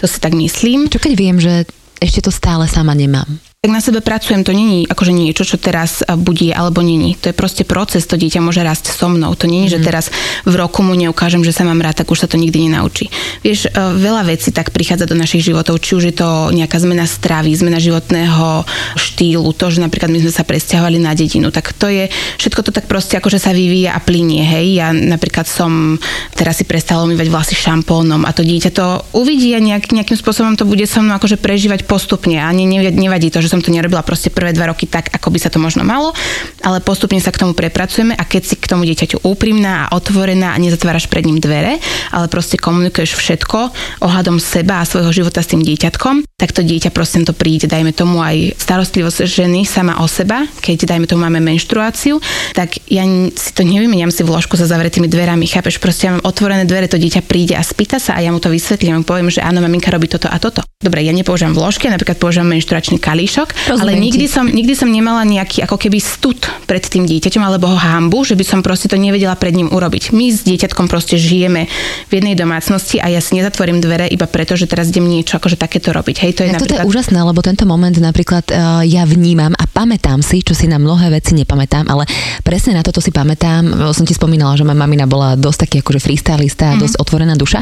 To 0.00 0.08
si 0.08 0.16
tak 0.16 0.32
myslím. 0.32 0.88
Čo 0.88 0.96
keď 0.96 1.12
viem, 1.12 1.36
že 1.36 1.68
ešte 2.00 2.24
to 2.24 2.32
stále 2.32 2.64
sama 2.64 2.96
nemám? 2.96 3.51
Tak 3.62 3.78
na 3.78 3.78
sebe 3.78 4.02
pracujem, 4.02 4.42
to 4.42 4.50
není 4.50 4.90
akože 4.90 5.14
niečo, 5.14 5.46
čo 5.46 5.54
teraz 5.54 6.02
budí 6.18 6.50
alebo 6.50 6.82
není. 6.82 7.14
To 7.22 7.30
je 7.30 7.38
proste 7.38 7.62
proces, 7.62 8.02
to 8.10 8.18
dieťa 8.18 8.42
môže 8.42 8.58
rásť 8.58 8.90
so 8.90 9.06
mnou. 9.06 9.38
To 9.38 9.46
není, 9.46 9.70
mm. 9.70 9.78
že 9.78 9.78
mhm. 9.78 9.86
teraz 9.86 10.10
v 10.42 10.54
roku 10.58 10.82
mu 10.82 10.98
neukážem, 10.98 11.46
že 11.46 11.54
sa 11.54 11.62
mám 11.62 11.78
rád, 11.78 12.02
tak 12.02 12.10
už 12.10 12.26
sa 12.26 12.26
to 12.26 12.42
nikdy 12.42 12.66
nenaučí. 12.66 13.06
Vieš, 13.46 13.70
e, 13.70 14.02
veľa 14.02 14.26
vecí 14.26 14.50
tak 14.50 14.74
prichádza 14.74 15.06
do 15.06 15.14
našich 15.14 15.46
životov, 15.46 15.78
či 15.78 15.94
už 15.94 16.10
je 16.10 16.14
to 16.18 16.50
nejaká 16.50 16.74
zmena 16.82 17.06
stravy, 17.06 17.54
zmena 17.54 17.78
životného 17.78 18.66
štýlu, 18.98 19.46
to, 19.54 19.70
že 19.70 19.78
napríklad 19.78 20.10
my 20.10 20.18
sme 20.26 20.34
sa 20.34 20.42
presťahovali 20.42 20.98
na 20.98 21.14
dedinu, 21.14 21.54
tak 21.54 21.70
to 21.78 21.86
je, 21.86 22.10
všetko 22.42 22.66
to 22.66 22.74
tak 22.74 22.90
proste 22.90 23.14
akože 23.14 23.38
sa 23.38 23.54
vyvíja 23.54 23.94
a 23.94 24.02
plinie, 24.02 24.42
hej. 24.42 24.82
Ja 24.82 24.90
napríklad 24.90 25.46
som 25.46 26.02
teraz 26.34 26.58
si 26.58 26.66
prestala 26.66 27.06
umývať 27.06 27.30
vlasy 27.30 27.54
šampónom 27.54 28.26
a 28.26 28.34
to 28.34 28.42
dieťa 28.42 28.74
to 28.74 29.06
uvidí 29.14 29.54
a 29.54 29.62
nejak, 29.62 29.94
nejakým 29.94 30.18
spôsobom 30.18 30.58
to 30.58 30.66
bude 30.66 30.82
so 30.90 30.98
mnou 30.98 31.14
akože 31.14 31.38
prežívať 31.38 31.86
postupne 31.86 32.42
a 32.42 32.50
nevadí 32.50 33.30
to, 33.30 33.38
že 33.38 33.51
som 33.52 33.60
to 33.60 33.68
nerobila 33.68 34.00
proste 34.00 34.32
prvé 34.32 34.56
dva 34.56 34.72
roky 34.72 34.88
tak, 34.88 35.12
ako 35.12 35.28
by 35.28 35.38
sa 35.38 35.52
to 35.52 35.60
možno 35.60 35.84
malo, 35.84 36.16
ale 36.64 36.80
postupne 36.80 37.20
sa 37.20 37.28
k 37.28 37.44
tomu 37.44 37.52
prepracujeme 37.52 38.16
a 38.16 38.24
keď 38.24 38.42
si 38.48 38.56
k 38.56 38.64
tomu 38.64 38.88
dieťaťu 38.88 39.28
úprimná 39.28 39.84
a 39.84 39.92
otvorená 39.92 40.56
a 40.56 40.60
nezatváraš 40.62 41.12
pred 41.12 41.28
ním 41.28 41.36
dvere, 41.36 41.76
ale 42.08 42.26
proste 42.32 42.56
komunikuješ 42.56 43.12
všetko 43.12 43.58
ohľadom 44.00 44.40
seba 44.40 44.80
a 44.80 44.88
svojho 44.88 45.12
života 45.12 45.44
s 45.44 45.52
tým 45.52 45.60
dieťatkom, 45.60 46.24
tak 46.40 46.56
to 46.56 46.64
dieťa 46.64 46.88
proste 46.90 47.20
to 47.22 47.36
príde, 47.36 47.68
dajme 47.68 47.92
tomu 47.92 48.24
aj 48.24 48.56
starostlivosť 48.56 49.28
ženy 49.28 49.68
sama 49.68 50.00
o 50.00 50.08
seba, 50.08 50.48
keď 50.64 50.88
dajme 50.88 51.04
tomu 51.04 51.28
máme 51.28 51.44
menštruáciu, 51.44 52.18
tak 52.56 52.80
ja 52.88 53.04
si 53.36 53.50
to 53.52 53.62
nevymeniam 53.62 54.08
si 54.08 54.24
vložku 54.24 54.56
za 54.56 54.64
zavretými 54.64 55.12
dverami, 55.12 55.44
chápeš, 55.44 55.76
proste 55.76 56.08
ja 56.08 56.16
mám 56.16 56.24
otvorené 56.24 56.64
dvere, 56.64 56.88
to 56.88 56.96
dieťa 56.96 57.22
príde 57.28 57.52
a 57.52 57.60
spýta 57.60 58.00
sa 58.00 58.16
a 58.16 58.24
ja 58.24 58.32
mu 58.32 58.40
to 58.40 58.48
vysvetlím, 58.48 59.04
poviem, 59.04 59.28
že 59.28 59.44
áno, 59.44 59.60
maminka 59.60 59.92
robí 59.92 60.08
toto 60.08 60.26
a 60.26 60.40
toto. 60.40 60.64
Dobre, 60.82 61.04
ja 61.06 61.14
nepoužívam 61.14 61.54
vložky, 61.54 61.86
napríklad 61.86 62.18
používam 62.18 62.50
menštruačný 62.50 62.98
kalíšok, 62.98 63.41
šok, 63.42 63.50
Rozumiem 63.74 63.82
ale 63.82 63.92
nikdy 63.98 64.26
som, 64.30 64.46
nikdy 64.46 64.74
som 64.78 64.88
nemala 64.88 65.26
nejaký 65.26 65.66
ako 65.66 65.76
keby 65.76 65.98
stud 65.98 66.38
pred 66.70 66.82
tým 66.86 67.04
dieťaťom 67.04 67.42
alebo 67.42 67.66
ho 67.74 67.78
hambu, 67.78 68.22
že 68.22 68.38
by 68.38 68.44
som 68.46 68.60
proste 68.62 68.86
to 68.86 68.94
nevedela 68.94 69.34
pred 69.34 69.50
ním 69.52 69.66
urobiť. 69.68 70.14
My 70.14 70.30
s 70.30 70.46
dieťatkom 70.46 70.86
proste 70.86 71.18
žijeme 71.18 71.66
v 72.06 72.12
jednej 72.12 72.38
domácnosti 72.38 73.02
a 73.02 73.10
ja 73.10 73.18
si 73.18 73.34
nezatvorím 73.34 73.82
dvere 73.82 74.06
iba 74.06 74.30
preto, 74.30 74.54
že 74.54 74.70
teraz 74.70 74.94
idem 74.94 75.10
niečo 75.10 75.42
akože 75.42 75.58
takéto 75.58 75.90
robiť. 75.90 76.16
Hej, 76.22 76.32
to 76.38 76.40
je, 76.46 76.48
ja, 76.54 76.56
napríklad... 76.56 76.78
to 76.78 76.84
je 76.86 76.90
úžasné, 76.94 77.18
lebo 77.18 77.40
tento 77.42 77.64
moment 77.66 77.94
napríklad 77.98 78.44
uh, 78.48 78.82
ja 78.86 79.02
vnímam 79.02 79.50
a 79.58 79.64
pamätám 79.66 80.22
si, 80.22 80.46
čo 80.46 80.54
si 80.54 80.70
na 80.70 80.78
mnohé 80.78 81.10
veci 81.10 81.34
nepamätám, 81.34 81.90
ale 81.90 82.06
presne 82.46 82.78
na 82.78 82.86
toto 82.86 83.02
si 83.02 83.10
pamätám. 83.10 83.90
Som 83.92 84.06
ti 84.06 84.14
spomínala, 84.14 84.54
že 84.54 84.62
moja 84.62 84.78
mamina 84.78 85.10
bola 85.10 85.34
dosť 85.34 85.58
taký 85.66 85.76
akože 85.82 86.00
freestylista, 86.00 86.72
mm-hmm. 86.72 86.82
dosť 86.82 86.96
otvorená 87.02 87.34
duša. 87.34 87.60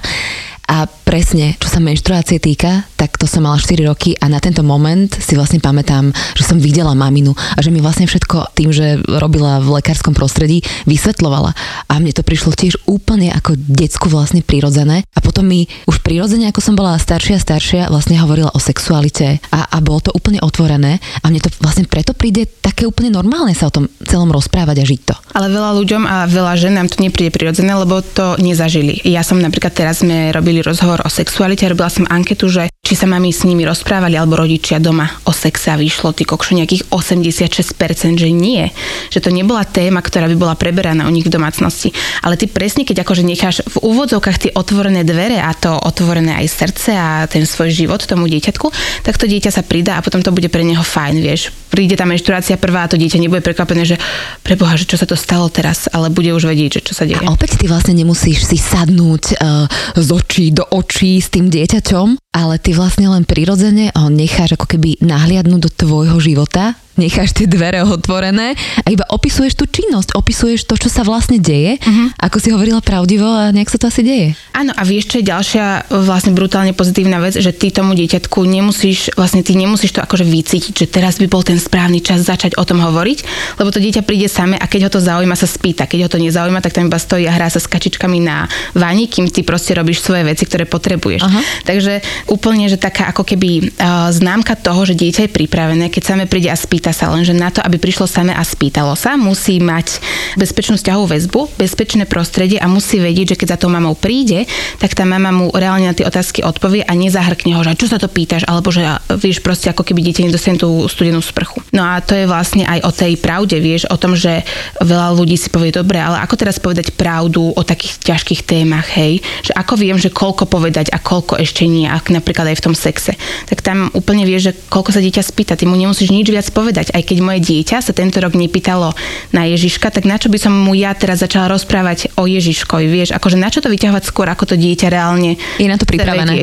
A 0.70 0.86
presne, 0.86 1.58
čo 1.58 1.66
sa 1.66 1.82
menštruácie 1.82 2.38
týka, 2.38 2.86
tak 3.00 3.16
to 3.16 3.24
som 3.24 3.48
mala 3.48 3.56
4 3.56 3.80
roky 3.88 4.12
a 4.20 4.28
na 4.28 4.36
tento 4.44 4.60
moment 4.60 5.08
si 5.08 5.32
vlastne 5.32 5.56
pamätám, 5.56 6.12
že 6.36 6.44
som 6.44 6.60
videla 6.60 6.92
maminu 6.92 7.32
a 7.32 7.58
že 7.64 7.72
mi 7.72 7.80
vlastne 7.80 8.04
všetko 8.04 8.52
tým, 8.52 8.76
že 8.76 9.00
robila 9.08 9.56
v 9.64 9.80
lekárskom 9.80 10.12
prostredí, 10.12 10.60
vysvetlovala. 10.84 11.56
A 11.88 11.96
mne 11.96 12.12
to 12.12 12.20
prišlo 12.20 12.52
tiež 12.52 12.76
úplne 12.84 13.32
ako 13.32 13.56
decku 13.56 14.12
vlastne 14.12 14.44
prirodzené. 14.44 15.08
A 15.16 15.24
potom 15.24 15.48
mi 15.48 15.64
už 15.88 16.04
prirodzene, 16.04 16.52
ako 16.52 16.60
som 16.60 16.76
bola 16.76 17.00
staršia 17.00 17.40
a 17.40 17.44
staršia, 17.44 17.82
vlastne 17.88 18.20
hovorila 18.20 18.52
o 18.52 18.60
sexualite 18.60 19.40
a, 19.48 19.64
a 19.72 19.80
bolo 19.80 20.04
to 20.04 20.12
úplne 20.12 20.36
otvorené. 20.44 21.00
A 21.24 21.32
mne 21.32 21.40
to 21.40 21.48
vlastne 21.64 21.88
preto 21.88 22.12
príde 22.12 22.44
také 22.44 22.84
úplne 22.84 23.08
normálne 23.08 23.56
sa 23.56 23.72
o 23.72 23.74
tom 23.80 23.88
celom 24.04 24.28
rozprávať 24.28 24.76
a 24.76 24.84
žiť 24.84 25.00
to. 25.08 25.16
Ale 25.40 25.48
veľa 25.48 25.72
ľuďom 25.80 26.02
a 26.04 26.28
veľa 26.28 26.52
ženám 26.60 26.92
to 26.92 27.00
nepríde 27.00 27.32
prirodzené, 27.32 27.72
lebo 27.72 28.04
to 28.04 28.36
nezažili. 28.36 29.00
Ja 29.08 29.24
som 29.24 29.40
napríklad 29.40 29.72
teraz 29.72 30.04
sme 30.04 30.28
robili 30.36 30.60
rozhovor 30.60 31.00
o 31.00 31.08
sexualite, 31.08 31.64
robila 31.64 31.88
som 31.88 32.04
anketu, 32.04 32.52
že 32.52 32.68
či 32.90 32.98
sa 32.98 33.06
mami 33.06 33.30
s 33.30 33.46
nimi 33.46 33.62
rozprávali 33.62 34.18
alebo 34.18 34.34
rodičia 34.34 34.82
doma 34.82 35.06
o 35.22 35.30
sexe 35.30 35.70
a 35.70 35.78
vyšlo 35.78 36.10
ty 36.10 36.26
kokšo 36.26 36.58
nejakých 36.58 36.90
86%, 36.90 38.18
že 38.18 38.34
nie. 38.34 38.66
Že 39.14 39.18
to 39.22 39.30
nebola 39.30 39.62
téma, 39.62 40.02
ktorá 40.02 40.26
by 40.26 40.34
bola 40.34 40.58
preberaná 40.58 41.06
u 41.06 41.14
nich 41.14 41.22
v 41.22 41.30
domácnosti. 41.30 41.94
Ale 42.26 42.34
ty 42.34 42.50
presne, 42.50 42.82
keď 42.82 43.06
akože 43.06 43.22
necháš 43.22 43.62
v 43.62 43.94
úvodzovkách 43.94 44.42
tie 44.42 44.50
otvorené 44.58 45.06
dvere 45.06 45.38
a 45.38 45.54
to 45.54 45.70
otvorené 45.70 46.34
aj 46.42 46.50
srdce 46.50 46.90
a 46.98 47.30
ten 47.30 47.46
svoj 47.46 47.70
život 47.70 48.02
tomu 48.02 48.26
dieťatku, 48.26 48.74
tak 49.06 49.22
to 49.22 49.30
dieťa 49.30 49.54
sa 49.54 49.62
pridá 49.62 49.94
a 49.94 50.02
potom 50.02 50.18
to 50.18 50.34
bude 50.34 50.50
pre 50.50 50.66
neho 50.66 50.82
fajn, 50.82 51.14
vieš. 51.22 51.59
Príde 51.70 51.94
tá 51.94 52.04
menštruácia 52.04 52.58
prvá 52.58 52.84
a 52.84 52.90
to 52.90 52.98
dieťa 52.98 53.22
nebude 53.22 53.40
prekvapené, 53.40 53.86
že 53.86 53.96
preboha, 54.42 54.74
že 54.74 54.90
čo 54.90 54.98
sa 54.98 55.06
to 55.06 55.14
stalo 55.14 55.46
teraz, 55.48 55.86
ale 55.94 56.10
bude 56.10 56.34
už 56.34 56.50
vedieť, 56.50 56.82
že 56.82 56.90
čo 56.90 56.94
sa 56.98 57.06
deje. 57.06 57.22
A 57.22 57.30
opäť 57.30 57.56
ty 57.56 57.70
vlastne 57.70 57.94
nemusíš 57.94 58.44
si 58.44 58.58
sadnúť 58.58 59.38
uh, 59.38 59.70
z 59.94 60.08
očí 60.10 60.50
do 60.50 60.66
očí 60.74 61.22
s 61.22 61.30
tým 61.30 61.46
dieťaťom, 61.46 62.34
ale 62.34 62.58
ty 62.58 62.74
vlastne 62.74 63.06
len 63.06 63.22
prirodzene 63.22 63.94
ho 63.94 64.10
necháš 64.10 64.58
ako 64.58 64.66
keby 64.66 64.98
nahliadnúť 65.02 65.60
do 65.62 65.70
tvojho 65.70 66.18
života 66.18 66.74
necháš 67.00 67.32
tie 67.32 67.48
dvere 67.48 67.80
otvorené 67.80 68.52
a 68.84 68.88
iba 68.92 69.08
opisuješ 69.08 69.56
tú 69.56 69.64
činnosť, 69.64 70.12
opisuješ 70.12 70.68
to, 70.68 70.76
čo 70.76 70.92
sa 70.92 71.00
vlastne 71.00 71.40
deje, 71.40 71.80
uh-huh. 71.80 72.12
ako 72.20 72.36
si 72.36 72.52
hovorila 72.52 72.84
pravdivo 72.84 73.24
a 73.24 73.48
nejak 73.50 73.72
sa 73.72 73.80
to 73.80 73.88
asi 73.88 74.04
deje. 74.04 74.28
Áno, 74.52 74.76
a 74.76 74.82
vieš, 74.84 75.10
čo 75.10 75.18
je 75.18 75.30
ďalšia 75.32 75.88
vlastne 76.04 76.36
brutálne 76.36 76.76
pozitívna 76.76 77.16
vec, 77.18 77.40
že 77.40 77.56
ty 77.56 77.72
tomu 77.72 77.96
dieťatku 77.96 78.44
nemusíš, 78.44 79.16
vlastne 79.16 79.40
ty 79.40 79.56
nemusíš 79.56 79.96
to 79.96 80.04
akože 80.04 80.28
vycítiť, 80.28 80.74
že 80.74 80.86
teraz 80.86 81.16
by 81.16 81.26
bol 81.26 81.40
ten 81.40 81.56
správny 81.56 82.04
čas 82.04 82.28
začať 82.28 82.60
o 82.60 82.64
tom 82.68 82.84
hovoriť, 82.84 83.18
lebo 83.56 83.72
to 83.72 83.80
dieťa 83.80 84.04
príde 84.04 84.28
same 84.28 84.60
a 84.60 84.66
keď 84.68 84.86
ho 84.86 84.90
to 84.92 85.00
zaujíma, 85.00 85.38
sa 85.38 85.48
spýta. 85.48 85.88
Keď 85.88 86.04
ho 86.04 86.12
to 86.12 86.18
nezaujíma, 86.20 86.60
tak 86.60 86.76
tam 86.76 86.92
iba 86.92 87.00
stojí 87.00 87.24
a 87.24 87.32
hrá 87.32 87.48
sa 87.48 87.62
s 87.62 87.70
kačičkami 87.70 88.18
na 88.20 88.44
vani, 88.76 89.08
kým 89.08 89.30
ty 89.32 89.40
proste 89.46 89.72
robíš 89.72 90.04
svoje 90.04 90.26
veci, 90.28 90.44
ktoré 90.44 90.68
potrebuješ. 90.68 91.24
Uh-huh. 91.24 91.42
Takže 91.64 92.04
úplne, 92.28 92.68
že 92.68 92.76
taká 92.76 93.08
ako 93.08 93.24
keby 93.24 93.72
uh, 93.78 94.12
známka 94.12 94.58
toho, 94.58 94.84
že 94.84 94.98
dieťa 94.98 95.30
je 95.30 95.30
pripravené, 95.32 95.88
keď 95.88 96.02
same 96.02 96.24
príde 96.28 96.52
a 96.52 96.58
spýta 96.58 96.89
Pýta 96.90 97.06
sa 97.06 97.14
len, 97.14 97.22
že 97.22 97.30
na 97.30 97.54
to, 97.54 97.62
aby 97.62 97.78
prišlo 97.78 98.10
samé 98.10 98.34
a 98.34 98.42
spýtalo 98.42 98.98
sa, 98.98 99.14
musí 99.14 99.62
mať 99.62 100.02
bezpečnú 100.34 100.74
vzťahovú 100.74 101.06
väzbu, 101.06 101.54
bezpečné 101.54 102.02
prostredie 102.02 102.58
a 102.58 102.66
musí 102.66 102.98
vedieť, 102.98 103.30
že 103.30 103.38
keď 103.38 103.48
za 103.54 103.58
tou 103.62 103.70
mamou 103.70 103.94
príde, 103.94 104.42
tak 104.82 104.98
tá 104.98 105.06
mama 105.06 105.30
mu 105.30 105.54
reálne 105.54 105.86
na 105.86 105.94
tie 105.94 106.02
otázky 106.02 106.42
odpovie 106.42 106.82
a 106.82 106.90
nezahrkne 106.98 107.54
ho, 107.54 107.62
že 107.62 107.78
čo 107.78 107.86
sa 107.86 108.02
to 108.02 108.10
pýtaš, 108.10 108.42
alebo 108.42 108.74
že 108.74 108.82
vieš 109.22 109.38
proste 109.38 109.70
ako 109.70 109.86
keby 109.86 110.02
dieťa 110.02 110.26
nedostane 110.26 110.58
tú 110.58 110.82
studenú 110.90 111.22
sprchu. 111.22 111.62
No 111.70 111.86
a 111.86 112.02
to 112.02 112.18
je 112.18 112.26
vlastne 112.26 112.66
aj 112.66 112.82
o 112.82 112.90
tej 112.90 113.14
pravde, 113.22 113.62
vieš, 113.62 113.86
o 113.86 113.94
tom, 113.94 114.18
že 114.18 114.42
veľa 114.82 115.14
ľudí 115.14 115.38
si 115.38 115.46
povie, 115.46 115.70
dobre, 115.70 116.02
ale 116.02 116.18
ako 116.26 116.34
teraz 116.34 116.58
povedať 116.58 116.90
pravdu 116.98 117.54
o 117.54 117.62
takých 117.62 118.02
ťažkých 118.02 118.42
témach, 118.42 118.90
hej, 118.98 119.22
že 119.46 119.54
ako 119.54 119.78
viem, 119.78 119.94
že 119.94 120.10
koľko 120.10 120.50
povedať 120.50 120.90
a 120.90 120.98
koľko 120.98 121.38
ešte 121.38 121.70
nie, 121.70 121.86
ak 121.86 122.10
napríklad 122.10 122.50
aj 122.50 122.58
v 122.58 122.64
tom 122.66 122.74
sexe. 122.74 123.14
Tak 123.46 123.62
tam 123.62 123.94
úplne 123.94 124.26
vieš, 124.26 124.50
že 124.50 124.52
koľko 124.66 124.90
sa 124.90 124.98
dieťa 124.98 125.22
spýta, 125.22 125.54
ty 125.54 125.70
mu 125.70 125.78
nemusíš 125.78 126.10
nič 126.10 126.26
viac 126.26 126.50
povedať 126.50 126.79
povedať, 126.80 126.96
aj 126.96 127.02
keď 127.04 127.18
moje 127.20 127.40
dieťa 127.44 127.76
sa 127.84 127.92
tento 127.92 128.16
rok 128.24 128.32
nepýtalo 128.32 128.96
na 129.36 129.44
Ježiška, 129.44 129.92
tak 129.92 130.08
na 130.08 130.16
čo 130.16 130.32
by 130.32 130.40
som 130.40 130.56
mu 130.56 130.72
ja 130.72 130.96
teraz 130.96 131.20
začala 131.20 131.52
rozprávať 131.52 132.16
o 132.16 132.24
Ježiškovi, 132.24 132.88
vieš, 132.88 133.12
akože 133.12 133.36
na 133.36 133.52
čo 133.52 133.60
to 133.60 133.68
vyťahovať 133.68 134.08
skôr, 134.08 134.32
ako 134.32 134.48
to 134.48 134.56
dieťa 134.56 134.88
reálne 134.88 135.36
je 135.60 135.68
na 135.68 135.76
to 135.76 135.84
pripravené. 135.84 136.40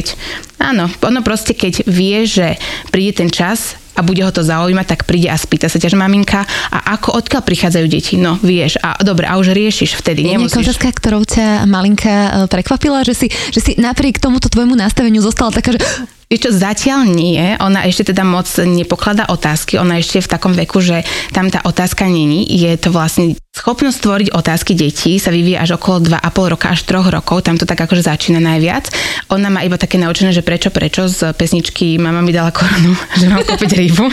Áno, 0.62 0.86
ono 1.02 1.20
proste, 1.26 1.58
keď 1.58 1.90
vie, 1.90 2.30
že 2.30 2.62
príde 2.94 3.18
ten 3.18 3.34
čas, 3.34 3.82
a 3.98 4.06
bude 4.06 4.22
ho 4.22 4.30
to 4.30 4.46
zaujímať, 4.46 4.86
tak 4.94 5.10
príde 5.10 5.26
a 5.26 5.34
spýta 5.34 5.66
sa 5.66 5.82
ťa, 5.82 5.90
že 5.90 5.98
maminka, 5.98 6.46
a 6.70 6.94
ako 6.94 7.18
odkiaľ 7.18 7.42
prichádzajú 7.42 7.86
deti? 7.90 8.14
No, 8.22 8.38
vieš, 8.38 8.78
a 8.78 8.94
dobre, 9.02 9.26
a 9.26 9.42
už 9.42 9.58
riešiš 9.58 9.98
vtedy. 9.98 10.22
Je 10.22 10.38
nejaká 10.38 10.62
otázka, 10.62 10.94
ktorou 10.94 11.26
ťa 11.26 11.66
malinka 11.66 12.14
e, 12.14 12.30
prekvapila, 12.46 13.02
že 13.02 13.18
si, 13.18 13.28
že 13.50 13.58
si 13.58 13.74
napriek 13.74 14.22
tomuto 14.22 14.54
tvojmu 14.54 14.78
nastaveniu 14.78 15.18
zostala 15.26 15.50
taká, 15.50 15.74
že 15.74 15.82
Vieš 16.28 16.42
čo, 16.44 16.52
zatiaľ 16.52 17.08
nie. 17.08 17.56
Ona 17.64 17.88
ešte 17.88 18.12
teda 18.12 18.28
moc 18.28 18.52
nepokladá 18.52 19.32
otázky. 19.32 19.80
Ona 19.80 20.04
ešte 20.04 20.20
je 20.20 20.26
v 20.28 20.32
takom 20.36 20.52
veku, 20.52 20.84
že 20.84 21.08
tam 21.32 21.48
tá 21.48 21.64
otázka 21.64 22.04
není. 22.04 22.44
Je 22.44 22.76
to 22.76 22.92
vlastne 22.92 23.40
schopnosť 23.56 23.98
tvoriť 24.04 24.28
otázky 24.36 24.76
detí 24.76 25.24
sa 25.24 25.32
vyvíja 25.32 25.64
až 25.64 25.80
okolo 25.80 26.04
2,5 26.20 26.52
roka 26.52 26.68
až 26.68 26.84
3 26.84 27.16
rokov. 27.16 27.48
Tam 27.48 27.56
to 27.56 27.64
tak 27.64 27.80
akože 27.80 28.12
začína 28.12 28.44
najviac. 28.44 28.92
Ona 29.32 29.48
má 29.48 29.64
iba 29.64 29.80
také 29.80 29.96
naučené, 29.96 30.36
že 30.36 30.44
prečo, 30.44 30.68
prečo 30.68 31.08
z 31.08 31.32
pesničky 31.32 31.96
Mama 31.96 32.20
mi 32.20 32.36
dala 32.36 32.52
korunu, 32.52 32.92
že 33.20 33.32
mám 33.32 33.48
kúpiť 33.48 33.72
rybu. 33.80 34.06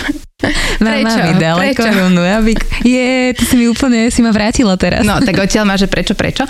Mama 0.81 1.05
prečo? 1.05 1.19
mi 1.23 1.33
dala 1.41 1.61
prečo? 1.61 1.83
korunu. 1.83 2.23
Aby... 2.23 2.53
Je, 2.83 3.33
ty 3.37 3.45
si 3.45 3.55
mi 3.57 3.67
úplne, 3.69 4.09
si 4.09 4.21
ma 4.21 4.31
vrátila 4.31 4.75
teraz. 4.79 5.03
No, 5.03 5.21
tak 5.21 5.37
odtiaľ 5.39 5.65
má, 5.69 5.75
že 5.79 5.87
prečo, 5.87 6.17
prečo. 6.17 6.45